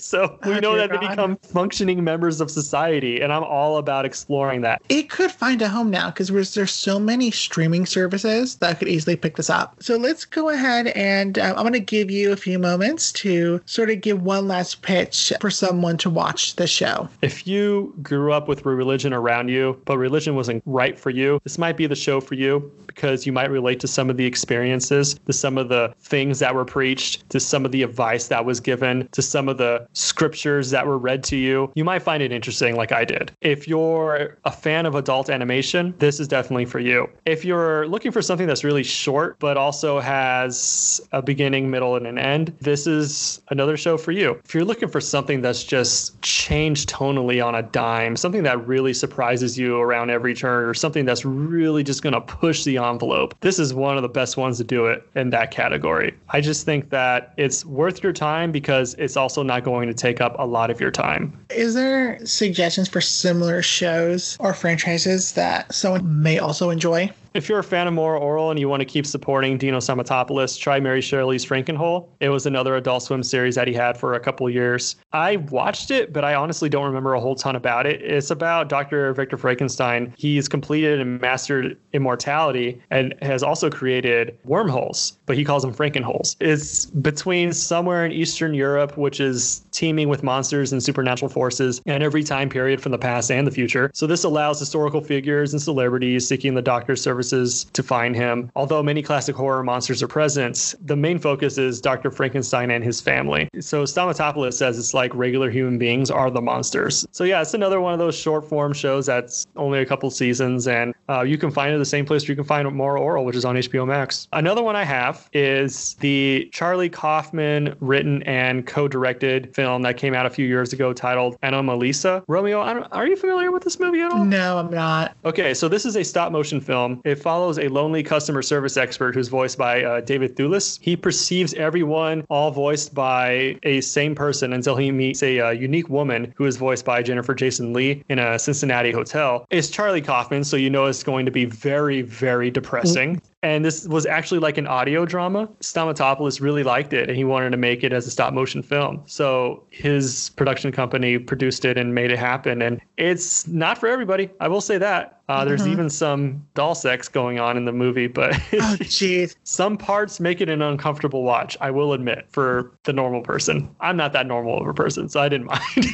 so 0.00 0.38
we 0.44 0.52
oh, 0.52 0.60
know 0.60 0.76
that 0.76 0.90
God. 0.90 1.02
they 1.02 1.08
become 1.08 1.36
functioning 1.38 2.02
members 2.04 2.40
of 2.40 2.50
society 2.50 3.20
and 3.20 3.32
I'm 3.32 3.44
all 3.44 3.78
about 3.78 4.04
exploring 4.04 4.60
that. 4.62 4.82
It 4.88 5.10
could 5.10 5.30
find 5.32 5.60
a 5.62 5.68
home 5.68 5.90
now 5.90 6.10
because 6.10 6.28
there's 6.54 6.72
so 6.72 6.98
many 6.98 7.30
streaming 7.30 7.86
services 7.86 8.56
that 8.56 8.78
could 8.78 8.88
easily 8.88 9.16
pick 9.16 9.36
this 9.36 9.50
up. 9.50 9.82
So 9.82 9.96
let's 9.96 10.24
go 10.24 10.50
ahead 10.50 10.88
and 10.88 11.38
uh, 11.38 11.54
I'm 11.56 11.62
going 11.62 11.72
to 11.72 11.80
give 11.80 12.10
you 12.10 12.32
a 12.32 12.36
few 12.36 12.58
moments 12.60 13.12
to 13.12 13.60
sort 13.66 13.90
of 13.90 14.00
give 14.00 14.22
one 14.22 14.48
last 14.48 14.82
pitch 14.82 15.32
for 15.40 15.50
someone 15.50 15.96
to 15.98 16.10
watch 16.10 16.56
the 16.56 16.66
show. 16.66 17.08
If 17.22 17.46
you 17.46 17.94
grew 18.02 18.32
up 18.32 18.48
with 18.48 18.64
religion 18.64 19.12
around 19.12 19.48
you, 19.48 19.80
but 19.84 19.98
religion 19.98 20.34
wasn't 20.36 20.62
right 20.66 20.98
for 20.98 21.10
you, 21.10 21.40
this 21.44 21.58
might 21.58 21.76
be 21.76 21.86
the 21.86 21.96
show 21.96 22.20
for 22.20 22.34
you 22.34 22.70
because 22.86 23.24
you 23.24 23.32
might 23.32 23.50
relate 23.50 23.80
to 23.80 23.88
some 23.88 24.10
of 24.10 24.16
the 24.16 24.26
experiences, 24.26 25.14
to 25.26 25.32
some 25.32 25.56
of 25.56 25.68
the 25.68 25.94
things 26.00 26.40
that 26.40 26.54
were 26.54 26.64
preached, 26.64 27.28
to 27.30 27.38
some 27.38 27.64
of 27.64 27.72
the 27.72 27.82
advice 27.82 28.28
that 28.28 28.44
was 28.44 28.60
given, 28.60 29.08
to 29.12 29.22
some 29.22 29.48
of 29.48 29.58
the 29.58 29.86
scriptures 29.92 30.70
that 30.70 30.86
were 30.86 30.98
read 30.98 31.22
to 31.24 31.36
you. 31.36 31.70
You 31.74 31.84
might 31.84 32.00
find 32.00 32.22
it 32.22 32.32
interesting, 32.32 32.76
like 32.76 32.92
I 32.92 33.04
did. 33.04 33.32
If 33.40 33.68
you're 33.68 34.36
a 34.44 34.50
fan 34.50 34.86
of 34.86 34.94
adult 34.94 35.30
animation, 35.30 35.94
this 35.98 36.20
is 36.20 36.28
definitely 36.28 36.64
for 36.64 36.80
you. 36.80 37.08
If 37.26 37.44
you're 37.44 37.86
looking 37.86 38.10
for 38.10 38.22
something 38.22 38.46
that's 38.46 38.64
really 38.64 38.82
short, 38.82 39.38
but 39.38 39.56
also 39.56 40.00
has 40.00 41.00
a 41.12 41.22
beginning, 41.22 41.70
middle, 41.70 41.96
and 41.96 42.06
an 42.06 42.18
end, 42.18 42.49
this 42.60 42.86
is 42.86 43.40
another 43.50 43.76
show 43.76 43.96
for 43.96 44.12
you. 44.12 44.40
If 44.44 44.54
you're 44.54 44.64
looking 44.64 44.88
for 44.88 45.00
something 45.00 45.40
that's 45.40 45.64
just 45.64 46.20
changed 46.22 46.88
tonally 46.88 47.44
on 47.44 47.54
a 47.54 47.62
dime, 47.62 48.16
something 48.16 48.42
that 48.42 48.66
really 48.66 48.94
surprises 48.94 49.58
you 49.58 49.78
around 49.78 50.10
every 50.10 50.34
turn, 50.34 50.64
or 50.64 50.74
something 50.74 51.04
that's 51.04 51.24
really 51.24 51.82
just 51.82 52.02
going 52.02 52.12
to 52.12 52.20
push 52.20 52.64
the 52.64 52.78
envelope, 52.78 53.34
this 53.40 53.58
is 53.58 53.72
one 53.74 53.96
of 53.96 54.02
the 54.02 54.08
best 54.08 54.36
ones 54.36 54.58
to 54.58 54.64
do 54.64 54.86
it 54.86 55.06
in 55.14 55.30
that 55.30 55.50
category. 55.50 56.14
I 56.30 56.40
just 56.40 56.64
think 56.64 56.90
that 56.90 57.32
it's 57.36 57.64
worth 57.64 58.02
your 58.02 58.12
time 58.12 58.52
because 58.52 58.94
it's 58.94 59.16
also 59.16 59.42
not 59.42 59.64
going 59.64 59.88
to 59.88 59.94
take 59.94 60.20
up 60.20 60.36
a 60.38 60.46
lot 60.46 60.70
of 60.70 60.80
your 60.80 60.90
time. 60.90 61.38
Is 61.50 61.74
there 61.74 62.24
suggestions 62.24 62.88
for 62.88 63.00
similar 63.00 63.62
shows 63.62 64.36
or 64.40 64.54
franchises 64.54 65.32
that 65.32 65.72
someone 65.74 66.22
may 66.22 66.38
also 66.38 66.70
enjoy? 66.70 67.10
If 67.32 67.48
you're 67.48 67.60
a 67.60 67.64
fan 67.64 67.86
of 67.86 67.94
Moral 67.94 68.20
Orel 68.20 68.50
and 68.50 68.58
you 68.58 68.68
want 68.68 68.80
to 68.80 68.84
keep 68.84 69.06
supporting 69.06 69.56
Dino 69.56 69.78
Stamatopoulos, 69.78 70.58
try 70.58 70.80
Mary 70.80 71.00
Shelley's 71.00 71.44
Frankenhole. 71.44 72.08
It 72.18 72.28
was 72.28 72.44
another 72.44 72.74
Adult 72.74 73.04
Swim 73.04 73.22
series 73.22 73.54
that 73.54 73.68
he 73.68 73.74
had 73.74 73.96
for 73.96 74.14
a 74.14 74.20
couple 74.20 74.50
years. 74.50 74.96
I 75.12 75.36
watched 75.36 75.92
it, 75.92 76.12
but 76.12 76.24
I 76.24 76.34
honestly 76.34 76.68
don't 76.68 76.84
remember 76.84 77.14
a 77.14 77.20
whole 77.20 77.36
ton 77.36 77.54
about 77.54 77.86
it. 77.86 78.02
It's 78.02 78.32
about 78.32 78.68
Dr. 78.68 79.12
Victor 79.12 79.36
Frankenstein. 79.36 80.12
He's 80.18 80.48
completed 80.48 81.00
and 81.00 81.20
mastered 81.20 81.78
immortality 81.92 82.82
and 82.90 83.14
has 83.22 83.44
also 83.44 83.70
created 83.70 84.36
wormholes, 84.42 85.16
but 85.26 85.36
he 85.36 85.44
calls 85.44 85.62
them 85.62 85.72
Frankenholes. 85.72 86.34
It's 86.40 86.86
between 86.86 87.52
somewhere 87.52 88.04
in 88.04 88.10
Eastern 88.10 88.54
Europe, 88.54 88.96
which 88.96 89.20
is 89.20 89.64
teeming 89.70 90.08
with 90.08 90.24
monsters 90.24 90.72
and 90.72 90.82
supernatural 90.82 91.28
forces, 91.28 91.80
and 91.86 92.02
every 92.02 92.24
time 92.24 92.48
period 92.48 92.80
from 92.80 92.90
the 92.90 92.98
past 92.98 93.30
and 93.30 93.46
the 93.46 93.52
future. 93.52 93.88
So 93.94 94.08
this 94.08 94.24
allows 94.24 94.58
historical 94.58 95.00
figures 95.00 95.52
and 95.52 95.62
celebrities 95.62 96.26
seeking 96.26 96.54
the 96.54 96.62
doctor's 96.62 97.00
service 97.00 97.19
services 97.20 97.64
to 97.72 97.82
find 97.82 98.16
him. 98.16 98.50
Although 98.56 98.82
many 98.82 99.02
classic 99.02 99.36
horror 99.36 99.62
monsters 99.62 100.02
are 100.02 100.08
present, 100.08 100.74
the 100.82 100.96
main 100.96 101.18
focus 101.18 101.58
is 101.58 101.80
Dr. 101.80 102.10
Frankenstein 102.10 102.70
and 102.70 102.82
his 102.82 103.00
family. 103.00 103.48
So 103.60 103.84
Stamatopoulos 103.84 104.54
says 104.54 104.78
it's 104.78 104.94
like 104.94 105.14
regular 105.14 105.50
human 105.50 105.76
beings 105.78 106.10
are 106.10 106.30
the 106.30 106.40
monsters. 106.40 107.06
So 107.10 107.24
yeah, 107.24 107.42
it's 107.42 107.52
another 107.52 107.80
one 107.80 107.92
of 107.92 107.98
those 107.98 108.16
short 108.16 108.48
form 108.48 108.72
shows 108.72 109.06
that's 109.06 109.46
only 109.56 109.80
a 109.80 109.86
couple 109.86 110.10
seasons, 110.10 110.66
and 110.66 110.94
uh, 111.08 111.22
you 111.22 111.36
can 111.36 111.50
find 111.50 111.74
it 111.74 111.78
the 111.78 111.84
same 111.84 112.06
place 112.06 112.22
where 112.22 112.32
you 112.32 112.36
can 112.36 112.44
find 112.44 112.70
Moral 112.74 113.04
Orel, 113.04 113.24
which 113.24 113.36
is 113.36 113.44
on 113.44 113.56
HBO 113.56 113.86
Max. 113.86 114.28
Another 114.32 114.62
one 114.62 114.76
I 114.76 114.84
have 114.84 115.28
is 115.32 115.94
the 116.00 116.48
Charlie 116.52 116.88
Kaufman 116.88 117.74
written 117.80 118.22
and 118.22 118.66
co-directed 118.66 119.54
film 119.54 119.82
that 119.82 119.96
came 119.96 120.14
out 120.14 120.24
a 120.24 120.30
few 120.30 120.46
years 120.46 120.72
ago 120.72 120.92
titled 120.92 121.38
Anomalisa. 121.42 122.22
Romeo, 122.28 122.60
are 122.60 123.06
you 123.06 123.16
familiar 123.16 123.50
with 123.50 123.62
this 123.64 123.78
movie 123.78 124.00
at 124.00 124.10
all? 124.10 124.24
No, 124.24 124.58
I'm 124.58 124.70
not. 124.70 125.16
Okay, 125.24 125.52
so 125.52 125.68
this 125.68 125.84
is 125.84 125.96
a 125.96 126.04
stop 126.04 126.32
motion 126.32 126.60
film. 126.60 127.00
It 127.10 127.18
follows 127.18 127.58
a 127.58 127.66
lonely 127.66 128.04
customer 128.04 128.40
service 128.40 128.76
expert 128.76 129.16
who's 129.16 129.26
voiced 129.26 129.58
by 129.58 129.82
uh, 129.82 130.00
David 130.00 130.36
Thewlis. 130.36 130.78
He 130.80 130.94
perceives 130.94 131.52
everyone 131.54 132.24
all 132.30 132.52
voiced 132.52 132.94
by 132.94 133.58
a 133.64 133.80
same 133.80 134.14
person 134.14 134.52
until 134.52 134.76
he 134.76 134.92
meets 134.92 135.20
a 135.24 135.40
uh, 135.40 135.50
unique 135.50 135.88
woman 135.88 136.32
who 136.36 136.46
is 136.46 136.56
voiced 136.56 136.84
by 136.84 137.02
Jennifer 137.02 137.34
Jason 137.34 137.72
Leigh 137.72 138.04
in 138.08 138.20
a 138.20 138.38
Cincinnati 138.38 138.92
hotel. 138.92 139.44
It's 139.50 139.70
Charlie 139.70 140.00
Kaufman, 140.00 140.44
so 140.44 140.56
you 140.56 140.70
know 140.70 140.86
it's 140.86 141.02
going 141.02 141.26
to 141.26 141.32
be 141.32 141.46
very, 141.46 142.02
very 142.02 142.48
depressing 142.48 143.20
and 143.42 143.64
this 143.64 143.86
was 143.86 144.04
actually 144.04 144.40
like 144.40 144.58
an 144.58 144.66
audio 144.66 145.06
drama. 145.06 145.48
Stamatopoulos 145.60 146.40
really 146.40 146.62
liked 146.62 146.92
it 146.92 147.08
and 147.08 147.16
he 147.16 147.24
wanted 147.24 147.50
to 147.50 147.56
make 147.56 147.82
it 147.82 147.92
as 147.92 148.06
a 148.06 148.10
stop 148.10 148.34
motion 148.34 148.62
film. 148.62 149.02
So 149.06 149.62
his 149.70 150.30
production 150.36 150.72
company 150.72 151.18
produced 151.18 151.64
it 151.64 151.78
and 151.78 151.94
made 151.94 152.10
it 152.10 152.18
happen. 152.18 152.60
And 152.60 152.80
it's 152.98 153.46
not 153.46 153.78
for 153.78 153.86
everybody. 153.86 154.30
I 154.40 154.48
will 154.48 154.60
say 154.60 154.76
that. 154.78 155.19
Uh, 155.30 155.44
there's 155.44 155.62
mm-hmm. 155.62 155.70
even 155.70 155.88
some 155.88 156.44
doll 156.54 156.74
sex 156.74 157.06
going 157.06 157.38
on 157.38 157.56
in 157.56 157.64
the 157.64 157.72
movie, 157.72 158.08
but 158.08 158.34
oh, 158.34 158.36
jeez. 158.80 159.36
some 159.44 159.76
parts 159.76 160.18
make 160.18 160.40
it 160.40 160.48
an 160.48 160.60
uncomfortable 160.60 161.22
watch, 161.22 161.56
I 161.60 161.70
will 161.70 161.92
admit, 161.92 162.26
for 162.30 162.72
the 162.82 162.92
normal 162.92 163.22
person. 163.22 163.72
I'm 163.78 163.96
not 163.96 164.12
that 164.14 164.26
normal 164.26 164.60
of 164.60 164.66
a 164.66 164.74
person, 164.74 165.08
so 165.08 165.20
I 165.20 165.28
didn't 165.28 165.46
mind. 165.46 165.86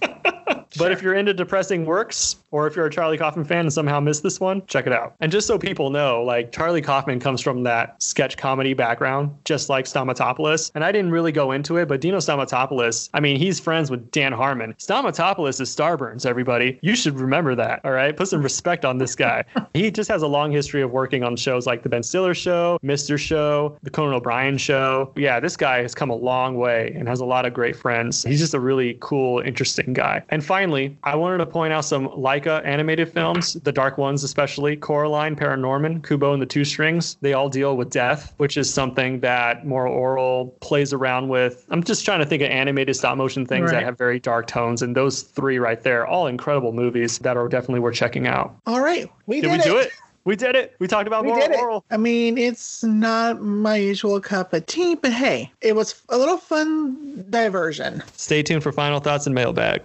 But 0.78 0.92
if 0.92 1.02
you're 1.02 1.16
into 1.16 1.34
depressing 1.34 1.86
works, 1.86 2.36
or 2.52 2.68
if 2.68 2.76
you're 2.76 2.86
a 2.86 2.92
Charlie 2.92 3.18
Kaufman 3.18 3.46
fan 3.46 3.62
and 3.62 3.74
somehow 3.74 4.00
missed 4.00 4.24
this 4.24 4.40
one, 4.40 4.66
check 4.68 4.86
it 4.86 4.94
out. 4.94 5.16
And 5.20 5.32
just 5.32 5.48
so 5.48 5.58
people 5.58 5.90
know, 5.90 6.24
like 6.24 6.52
Charlie 6.52 6.82
Kaufman 6.82 7.20
comes 7.20 7.42
from 7.42 7.64
that 7.64 8.02
sketch 8.02 8.38
comedy 8.38 8.74
background, 8.74 9.36
just 9.44 9.70
like 9.70 9.86
Stamatopoulos. 9.86 10.72
And 10.76 10.84
I 10.84 10.92
didn't 10.92 11.12
really 11.12 11.32
go 11.32 11.52
into 11.52 11.78
it, 11.78 11.88
but 11.88 12.02
Dino 12.02 12.18
Stamatopoulos, 12.18 13.10
I 13.14 13.20
mean, 13.20 13.38
he's 13.38 13.60
friends 13.60 13.90
with 13.90 14.12
Dan 14.12 14.34
Harmon. 14.34 14.74
Stamatopoulos 14.74 15.60
is 15.60 15.76
Starburns, 15.76 16.26
everybody. 16.26 16.80
You 16.82 16.96
should 16.96 17.20
remember 17.20 17.56
that. 17.56 17.82
All 17.84 17.92
right. 17.92 18.16
Put 18.16 18.28
some 18.28 18.44
respect 18.58 18.86
on 18.86 18.98
this 18.98 19.14
guy. 19.16 19.44
he 19.76 19.92
just 19.92 20.10
has 20.10 20.24
a 20.24 20.28
long 20.28 20.52
history 20.52 20.82
of 20.82 20.90
working 20.90 21.24
on 21.24 21.36
shows 21.36 21.68
like 21.68 21.84
The 21.84 21.90
Ben 21.90 22.02
Stiller 22.02 22.34
Show, 22.34 22.80
Mr. 22.84 23.16
Show, 23.16 23.78
The 23.84 23.92
Conan 23.92 24.16
O'Brien 24.16 24.58
Show. 24.58 25.14
Yeah, 25.16 25.40
this 25.40 25.56
guy 25.56 25.84
has 25.84 25.94
come 25.94 26.10
a 26.10 26.16
long 26.16 26.58
way 26.58 26.92
and 26.96 27.08
has 27.08 27.20
a 27.20 27.26
lot 27.26 27.46
of 27.46 27.54
great 27.54 27.76
friends. 27.76 28.24
He's 28.24 28.40
just 28.40 28.56
a 28.56 28.60
really 28.60 28.98
cool, 29.00 29.42
interesting 29.42 29.94
guy. 29.94 30.24
And 30.30 30.44
finally, 30.44 30.98
I 31.04 31.16
wanted 31.16 31.38
to 31.38 31.46
point 31.46 31.72
out 31.72 31.86
some 31.86 32.08
Laika 32.08 32.66
animated 32.66 33.14
films, 33.14 33.54
the 33.54 33.72
dark 33.72 34.00
ones 34.00 34.24
especially, 34.24 34.76
Coraline, 34.76 35.36
Paranorman, 35.36 36.04
Kubo 36.08 36.34
and 36.34 36.42
the 36.42 36.48
Two 36.48 36.66
Strings. 36.66 37.18
They 37.22 37.34
all 37.34 37.50
deal 37.50 37.78
with 37.78 37.92
death, 37.92 38.34
which 38.38 38.58
is 38.58 38.74
something 38.74 39.20
that 39.20 39.68
Moral 39.68 39.94
Orel 39.94 40.60
plays 40.62 40.94
around 40.94 41.28
with. 41.28 41.64
I'm 41.70 41.84
just 41.84 42.04
trying 42.06 42.22
to 42.22 42.26
think 42.26 42.42
of 42.42 42.50
animated 42.50 42.96
stop 42.96 43.18
motion 43.18 43.46
things 43.46 43.66
right. 43.66 43.78
that 43.78 43.84
have 43.84 44.00
very 44.00 44.20
dark 44.20 44.48
tones, 44.48 44.82
and 44.82 44.96
those 44.96 45.22
three 45.22 45.60
right 45.60 45.82
there, 45.84 46.08
all 46.08 46.26
incredible 46.26 46.74
movies 46.74 47.20
that 47.20 47.38
are 47.38 47.48
definitely 47.48 47.82
worth 47.82 47.96
checking 47.96 48.26
out. 48.26 48.47
All 48.66 48.82
right, 48.82 49.10
we 49.26 49.42
did, 49.42 49.50
did 49.50 49.58
we 49.58 49.64
do 49.64 49.78
it. 49.78 49.92
We 50.28 50.36
did 50.36 50.58
it. 50.58 50.76
We 50.80 50.88
talked 50.88 51.08
about 51.08 51.24
we 51.24 51.30
Moral 51.30 51.48
Orel. 51.58 51.84
I 51.90 51.96
mean, 51.96 52.38
it's 52.38 52.84
not 52.84 53.42
my 53.42 53.78
usual 53.78 54.20
cup 54.20 54.52
of 54.52 54.66
tea, 54.66 54.96
but 54.96 55.14
hey, 55.14 55.50
it 55.62 55.74
was 55.74 56.02
a 56.10 56.18
little 56.18 56.38
fun 56.38 57.26
diversion. 57.30 58.04
Stay 58.18 58.44
tuned 58.44 58.62
for 58.62 58.74
final 58.74 59.00
thoughts 59.00 59.26
and 59.26 59.34
mailbag. 59.34 59.82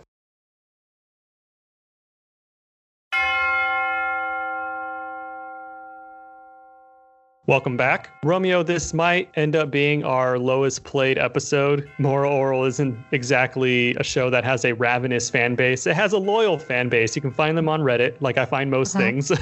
Welcome 7.49 7.77
back. 7.77 8.11
Romeo, 8.23 8.63
this 8.63 8.95
might 8.95 9.29
end 9.35 9.57
up 9.57 9.69
being 9.69 10.05
our 10.05 10.39
lowest 10.39 10.85
played 10.85 11.19
episode. 11.19 11.91
Moral 11.99 12.33
Orel 12.33 12.69
isn't 12.69 12.97
exactly 13.11 13.97
a 13.97 14.05
show 14.05 14.31
that 14.31 14.45
has 14.45 14.65
a 14.65 14.75
ravenous 14.75 15.29
fan 15.29 15.57
base. 15.57 15.85
It 15.89 15.97
has 15.97 16.13
a 16.13 16.19
loyal 16.19 16.57
fan 16.57 16.89
base. 16.89 17.17
You 17.17 17.23
can 17.23 17.33
find 17.33 17.59
them 17.59 17.69
on 17.69 17.81
Reddit, 17.81 18.15
like 18.21 18.39
I 18.39 18.45
find 18.45 18.71
most 18.71 18.95
uh-huh. 18.95 19.05
things, 19.05 19.33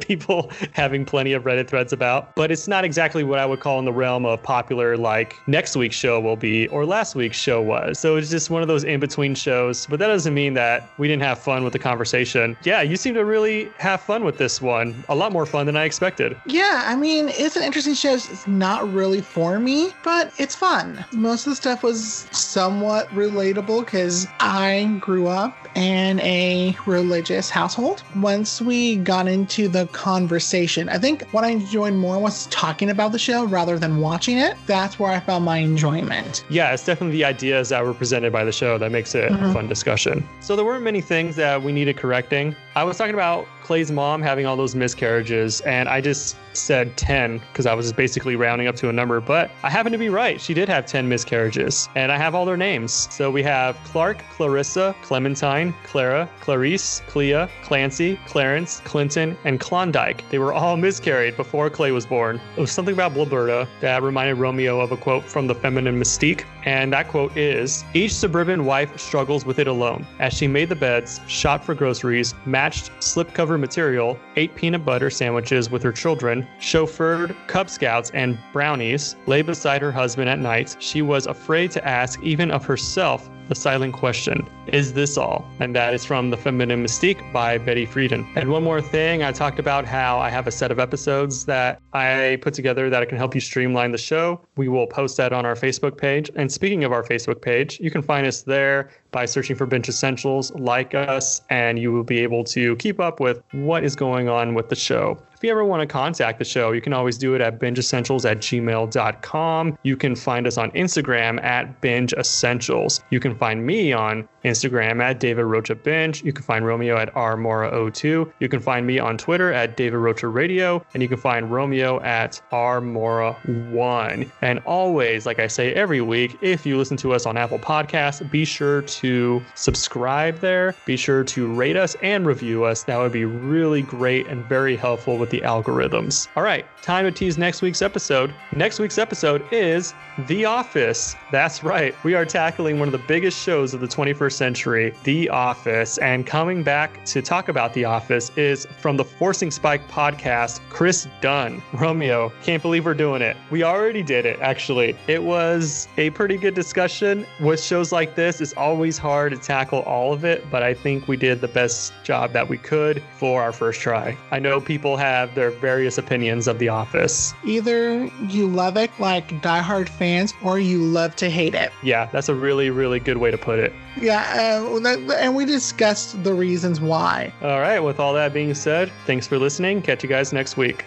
people 0.06 0.50
having 0.72 1.04
plenty 1.04 1.34
of 1.34 1.42
Reddit 1.42 1.68
threads 1.68 1.92
about. 1.92 2.34
But 2.34 2.50
it's 2.50 2.66
not 2.66 2.82
exactly 2.82 3.24
what 3.24 3.38
I 3.38 3.44
would 3.44 3.60
call 3.60 3.78
in 3.78 3.84
the 3.84 3.92
realm 3.92 4.24
of 4.24 4.42
popular, 4.42 4.96
like 4.96 5.34
next 5.46 5.76
week's 5.76 5.96
show 5.96 6.18
will 6.18 6.36
be 6.36 6.66
or 6.68 6.86
last 6.86 7.14
week's 7.14 7.36
show 7.36 7.60
was. 7.60 7.98
So 7.98 8.16
it's 8.16 8.30
just 8.30 8.48
one 8.48 8.62
of 8.62 8.68
those 8.68 8.84
in 8.84 9.00
between 9.00 9.34
shows. 9.34 9.84
But 9.84 9.98
that 9.98 10.06
doesn't 10.06 10.32
mean 10.32 10.54
that 10.54 10.88
we 10.96 11.08
didn't 11.08 11.24
have 11.24 11.38
fun 11.38 11.62
with 11.62 11.74
the 11.74 11.78
conversation. 11.78 12.56
Yeah, 12.64 12.80
you 12.80 12.96
seem 12.96 13.12
to 13.16 13.24
really 13.26 13.68
have 13.76 14.00
fun 14.00 14.24
with 14.24 14.38
this 14.38 14.62
one. 14.62 15.04
A 15.10 15.14
lot 15.14 15.30
more 15.30 15.44
fun 15.44 15.66
than 15.66 15.76
I 15.76 15.84
expected. 15.84 16.34
Yeah, 16.46 16.84
I 16.86 16.96
mean, 16.96 17.28
it's 17.28 17.49
it's 17.50 17.56
an 17.56 17.64
interesting 17.64 17.94
show. 17.94 18.14
It's 18.14 18.46
not 18.46 18.88
really 18.92 19.20
for 19.20 19.58
me, 19.58 19.90
but 20.04 20.32
it's 20.38 20.54
fun. 20.54 21.04
Most 21.10 21.48
of 21.48 21.50
the 21.50 21.56
stuff 21.56 21.82
was 21.82 22.28
somewhat 22.30 23.08
relatable 23.08 23.84
because 23.84 24.28
I 24.38 24.96
grew 25.00 25.26
up 25.26 25.56
in 25.74 26.20
a 26.20 26.76
religious 26.86 27.50
household. 27.50 28.04
Once 28.14 28.62
we 28.62 28.98
got 28.98 29.26
into 29.26 29.66
the 29.66 29.86
conversation, 29.88 30.88
I 30.88 30.98
think 30.98 31.22
what 31.32 31.42
I 31.42 31.48
enjoyed 31.48 31.94
more 31.94 32.20
was 32.20 32.46
talking 32.46 32.88
about 32.88 33.10
the 33.10 33.18
show 33.18 33.44
rather 33.46 33.80
than 33.80 33.98
watching 33.98 34.38
it. 34.38 34.56
That's 34.66 35.00
where 35.00 35.10
I 35.10 35.18
found 35.18 35.44
my 35.44 35.58
enjoyment. 35.58 36.44
Yeah, 36.50 36.72
it's 36.72 36.84
definitely 36.84 37.16
the 37.16 37.24
ideas 37.24 37.70
that 37.70 37.84
were 37.84 37.94
presented 37.94 38.32
by 38.32 38.44
the 38.44 38.52
show 38.52 38.78
that 38.78 38.92
makes 38.92 39.16
it 39.16 39.32
mm-hmm. 39.32 39.46
a 39.46 39.52
fun 39.52 39.66
discussion. 39.66 40.24
So 40.38 40.54
there 40.54 40.64
weren't 40.64 40.84
many 40.84 41.00
things 41.00 41.34
that 41.34 41.60
we 41.60 41.72
needed 41.72 41.96
correcting. 41.96 42.54
I 42.76 42.84
was 42.84 42.96
talking 42.96 43.14
about 43.14 43.48
Clay's 43.64 43.90
mom 43.90 44.22
having 44.22 44.46
all 44.46 44.56
those 44.56 44.76
miscarriages, 44.76 45.60
and 45.62 45.88
I 45.88 46.00
just 46.00 46.36
said 46.52 46.96
10 46.96 47.38
because 47.38 47.66
I 47.66 47.74
was 47.74 47.92
basically 47.92 48.36
rounding 48.36 48.66
up 48.66 48.76
to 48.76 48.88
a 48.88 48.92
number, 48.92 49.20
but 49.20 49.50
I 49.62 49.70
happen 49.70 49.92
to 49.92 49.98
be 49.98 50.08
right. 50.08 50.40
She 50.40 50.54
did 50.54 50.68
have 50.68 50.86
10 50.86 51.08
miscarriages, 51.08 51.88
and 51.94 52.10
I 52.10 52.16
have 52.16 52.34
all 52.34 52.44
their 52.44 52.56
names. 52.56 53.08
So 53.10 53.30
we 53.30 53.42
have 53.42 53.76
Clark, 53.84 54.18
Clarissa, 54.32 54.94
Clementine, 55.02 55.74
Clara, 55.84 56.28
Clarice, 56.40 57.02
Clea, 57.06 57.46
Clancy, 57.62 58.18
Clarence, 58.26 58.80
Clinton, 58.84 59.36
and 59.44 59.60
Klondike. 59.60 60.28
They 60.30 60.38
were 60.38 60.52
all 60.52 60.76
miscarried 60.76 61.36
before 61.36 61.70
Clay 61.70 61.92
was 61.92 62.06
born. 62.06 62.40
It 62.56 62.60
was 62.60 62.72
something 62.72 62.94
about 62.94 63.14
Bloberta 63.14 63.68
that 63.80 64.02
reminded 64.02 64.34
Romeo 64.34 64.80
of 64.80 64.92
a 64.92 64.96
quote 64.96 65.24
from 65.24 65.46
the 65.46 65.54
feminine 65.54 65.98
mystique, 65.98 66.44
and 66.64 66.92
that 66.92 67.08
quote 67.08 67.36
is 67.36 67.84
Each 67.94 68.14
suburban 68.14 68.64
wife 68.64 68.98
struggles 68.98 69.44
with 69.44 69.58
it 69.58 69.66
alone. 69.66 70.06
As 70.18 70.34
she 70.34 70.46
made 70.46 70.68
the 70.68 70.76
beds, 70.76 71.20
shot 71.26 71.64
for 71.64 71.74
groceries, 71.74 72.34
matched 72.44 72.90
slipcover 73.00 73.58
material, 73.58 74.18
ate 74.36 74.54
peanut 74.54 74.84
butter 74.84 75.10
sandwiches 75.10 75.70
with 75.70 75.82
her 75.82 75.92
children, 75.92 76.39
chauffeured 76.58 77.34
Cub 77.46 77.68
Scouts 77.68 78.10
and 78.14 78.38
brownies, 78.52 79.16
lay 79.26 79.42
beside 79.42 79.82
her 79.82 79.92
husband 79.92 80.28
at 80.28 80.38
night, 80.38 80.76
she 80.78 81.02
was 81.02 81.26
afraid 81.26 81.70
to 81.72 81.86
ask 81.86 82.22
even 82.22 82.50
of 82.50 82.64
herself 82.64 83.30
The 83.50 83.56
Silent 83.56 83.94
Question 83.94 84.48
Is 84.68 84.92
This 84.92 85.18
All? 85.18 85.44
And 85.58 85.74
that 85.74 85.92
is 85.92 86.04
from 86.04 86.30
The 86.30 86.36
Feminine 86.36 86.84
Mystique 86.84 87.32
by 87.32 87.58
Betty 87.58 87.84
Friedan. 87.84 88.24
And 88.36 88.48
one 88.48 88.62
more 88.62 88.80
thing, 88.80 89.24
I 89.24 89.32
talked 89.32 89.58
about 89.58 89.84
how 89.84 90.20
I 90.20 90.30
have 90.30 90.46
a 90.46 90.52
set 90.52 90.70
of 90.70 90.78
episodes 90.78 91.46
that 91.46 91.82
I 91.92 92.38
put 92.42 92.54
together 92.54 92.88
that 92.88 93.08
can 93.08 93.18
help 93.18 93.34
you 93.34 93.40
streamline 93.40 93.90
the 93.90 93.98
show. 93.98 94.40
We 94.56 94.68
will 94.68 94.86
post 94.86 95.16
that 95.16 95.32
on 95.32 95.44
our 95.44 95.56
Facebook 95.56 95.98
page. 95.98 96.30
And 96.36 96.52
speaking 96.52 96.84
of 96.84 96.92
our 96.92 97.02
Facebook 97.02 97.42
page, 97.42 97.80
you 97.80 97.90
can 97.90 98.02
find 98.02 98.24
us 98.24 98.42
there 98.42 98.90
by 99.10 99.26
searching 99.26 99.56
for 99.56 99.66
Binge 99.66 99.88
Essentials, 99.88 100.52
like 100.52 100.94
us, 100.94 101.42
and 101.50 101.76
you 101.76 101.90
will 101.90 102.04
be 102.04 102.20
able 102.20 102.44
to 102.44 102.76
keep 102.76 103.00
up 103.00 103.18
with 103.18 103.42
what 103.50 103.82
is 103.82 103.96
going 103.96 104.28
on 104.28 104.54
with 104.54 104.68
the 104.68 104.76
show. 104.76 105.18
If 105.34 105.44
you 105.44 105.50
ever 105.50 105.64
want 105.64 105.80
to 105.80 105.86
contact 105.86 106.38
the 106.38 106.44
show, 106.44 106.72
you 106.72 106.82
can 106.82 106.92
always 106.92 107.16
do 107.16 107.34
it 107.34 107.40
at 107.40 107.58
bingeessentials 107.58 108.30
at 108.30 108.40
gmail.com. 108.40 109.78
You 109.82 109.96
can 109.96 110.14
find 110.14 110.46
us 110.46 110.58
on 110.58 110.70
Instagram 110.72 111.42
at 111.42 111.80
binge 111.80 112.12
essentials. 112.12 113.02
You 113.08 113.20
can 113.20 113.34
find 113.40 113.64
me 113.64 113.92
on 113.92 114.28
Instagram 114.44 115.02
at 115.02 115.18
David 115.18 115.44
Rocha 115.44 115.74
Binge. 115.74 116.22
You 116.22 116.32
can 116.32 116.44
find 116.44 116.66
Romeo 116.66 116.96
at 116.98 117.12
rmora02. 117.14 118.32
You 118.38 118.48
can 118.48 118.60
find 118.60 118.86
me 118.86 118.98
on 118.98 119.16
Twitter 119.16 119.50
at 119.52 119.76
David 119.78 119.96
Rocha 119.96 120.28
Radio, 120.28 120.84
and 120.92 121.02
you 121.02 121.08
can 121.08 121.16
find 121.16 121.50
Romeo 121.50 122.00
at 122.02 122.40
rmora1. 122.52 124.30
And 124.42 124.58
always, 124.60 125.24
like 125.24 125.38
I 125.38 125.46
say 125.46 125.72
every 125.72 126.02
week, 126.02 126.36
if 126.42 126.66
you 126.66 126.76
listen 126.76 126.98
to 126.98 127.14
us 127.14 127.24
on 127.24 127.38
Apple 127.38 127.58
Podcasts, 127.58 128.28
be 128.30 128.44
sure 128.44 128.82
to 128.82 129.42
subscribe 129.54 130.38
there. 130.40 130.74
Be 130.84 130.98
sure 130.98 131.24
to 131.24 131.52
rate 131.52 131.76
us 131.76 131.96
and 132.02 132.26
review 132.26 132.64
us. 132.64 132.82
That 132.84 132.98
would 132.98 133.12
be 133.12 133.24
really 133.24 133.82
great 133.82 134.26
and 134.26 134.44
very 134.44 134.76
helpful 134.76 135.16
with 135.16 135.30
the 135.30 135.40
algorithms. 135.40 136.28
All 136.36 136.42
right, 136.42 136.66
time 136.82 137.06
to 137.06 137.10
tease 137.10 137.38
next 137.38 137.62
week's 137.62 137.80
episode. 137.80 138.34
Next 138.54 138.78
week's 138.78 138.98
episode 138.98 139.42
is 139.50 139.94
The 140.28 140.44
Office. 140.44 141.16
That's 141.32 141.64
right. 141.64 141.94
We 142.04 142.14
are 142.14 142.26
tackling 142.26 142.78
one 142.78 142.88
of 142.88 142.92
the 142.92 143.06
biggest 143.06 143.29
shows 143.34 143.74
of 143.74 143.80
the 143.80 143.86
21st 143.86 144.32
century, 144.32 144.94
The 145.04 145.28
Office. 145.28 145.98
And 145.98 146.26
coming 146.26 146.62
back 146.62 147.04
to 147.06 147.22
talk 147.22 147.48
about 147.48 147.74
The 147.74 147.84
Office 147.84 148.30
is 148.36 148.66
from 148.78 148.96
the 148.96 149.04
Forcing 149.04 149.50
Spike 149.50 149.86
podcast, 149.88 150.60
Chris 150.68 151.08
Dunn. 151.20 151.62
Romeo, 151.72 152.32
can't 152.42 152.62
believe 152.62 152.84
we're 152.84 152.94
doing 152.94 153.22
it. 153.22 153.36
We 153.50 153.62
already 153.62 154.02
did 154.02 154.26
it, 154.26 154.38
actually. 154.40 154.96
It 155.06 155.22
was 155.22 155.88
a 155.96 156.10
pretty 156.10 156.36
good 156.36 156.54
discussion. 156.54 157.26
With 157.40 157.62
shows 157.62 157.92
like 157.92 158.14
this, 158.14 158.40
it's 158.40 158.54
always 158.54 158.98
hard 158.98 159.32
to 159.32 159.38
tackle 159.38 159.80
all 159.80 160.12
of 160.12 160.24
it, 160.24 160.50
but 160.50 160.62
I 160.62 160.74
think 160.74 161.08
we 161.08 161.16
did 161.16 161.40
the 161.40 161.48
best 161.48 161.92
job 162.04 162.32
that 162.32 162.48
we 162.48 162.58
could 162.58 163.02
for 163.16 163.42
our 163.42 163.52
first 163.52 163.80
try. 163.80 164.16
I 164.30 164.38
know 164.38 164.60
people 164.60 164.96
have 164.96 165.34
their 165.34 165.50
various 165.50 165.98
opinions 165.98 166.48
of 166.48 166.58
The 166.58 166.68
Office. 166.68 167.34
Either 167.44 168.06
you 168.28 168.46
love 168.46 168.76
it 168.76 168.90
like 168.98 169.28
diehard 169.42 169.88
fans 169.88 170.34
or 170.42 170.58
you 170.58 170.78
love 170.78 171.16
to 171.16 171.30
hate 171.30 171.54
it. 171.54 171.72
Yeah, 171.82 172.06
that's 172.06 172.28
a 172.28 172.34
really, 172.34 172.70
really 172.70 173.00
good 173.00 173.16
way 173.20 173.30
to 173.30 173.38
put 173.38 173.58
it. 173.58 173.72
Yeah, 174.00 174.58
uh, 174.62 175.14
and 175.14 175.36
we 175.36 175.44
discussed 175.44 176.22
the 176.24 176.34
reasons 176.34 176.80
why. 176.80 177.32
All 177.42 177.60
right, 177.60 177.80
with 177.80 178.00
all 178.00 178.12
that 178.14 178.32
being 178.32 178.54
said, 178.54 178.90
thanks 179.06 179.26
for 179.26 179.38
listening. 179.38 179.82
Catch 179.82 180.02
you 180.02 180.08
guys 180.08 180.32
next 180.32 180.56
week. 180.56 180.84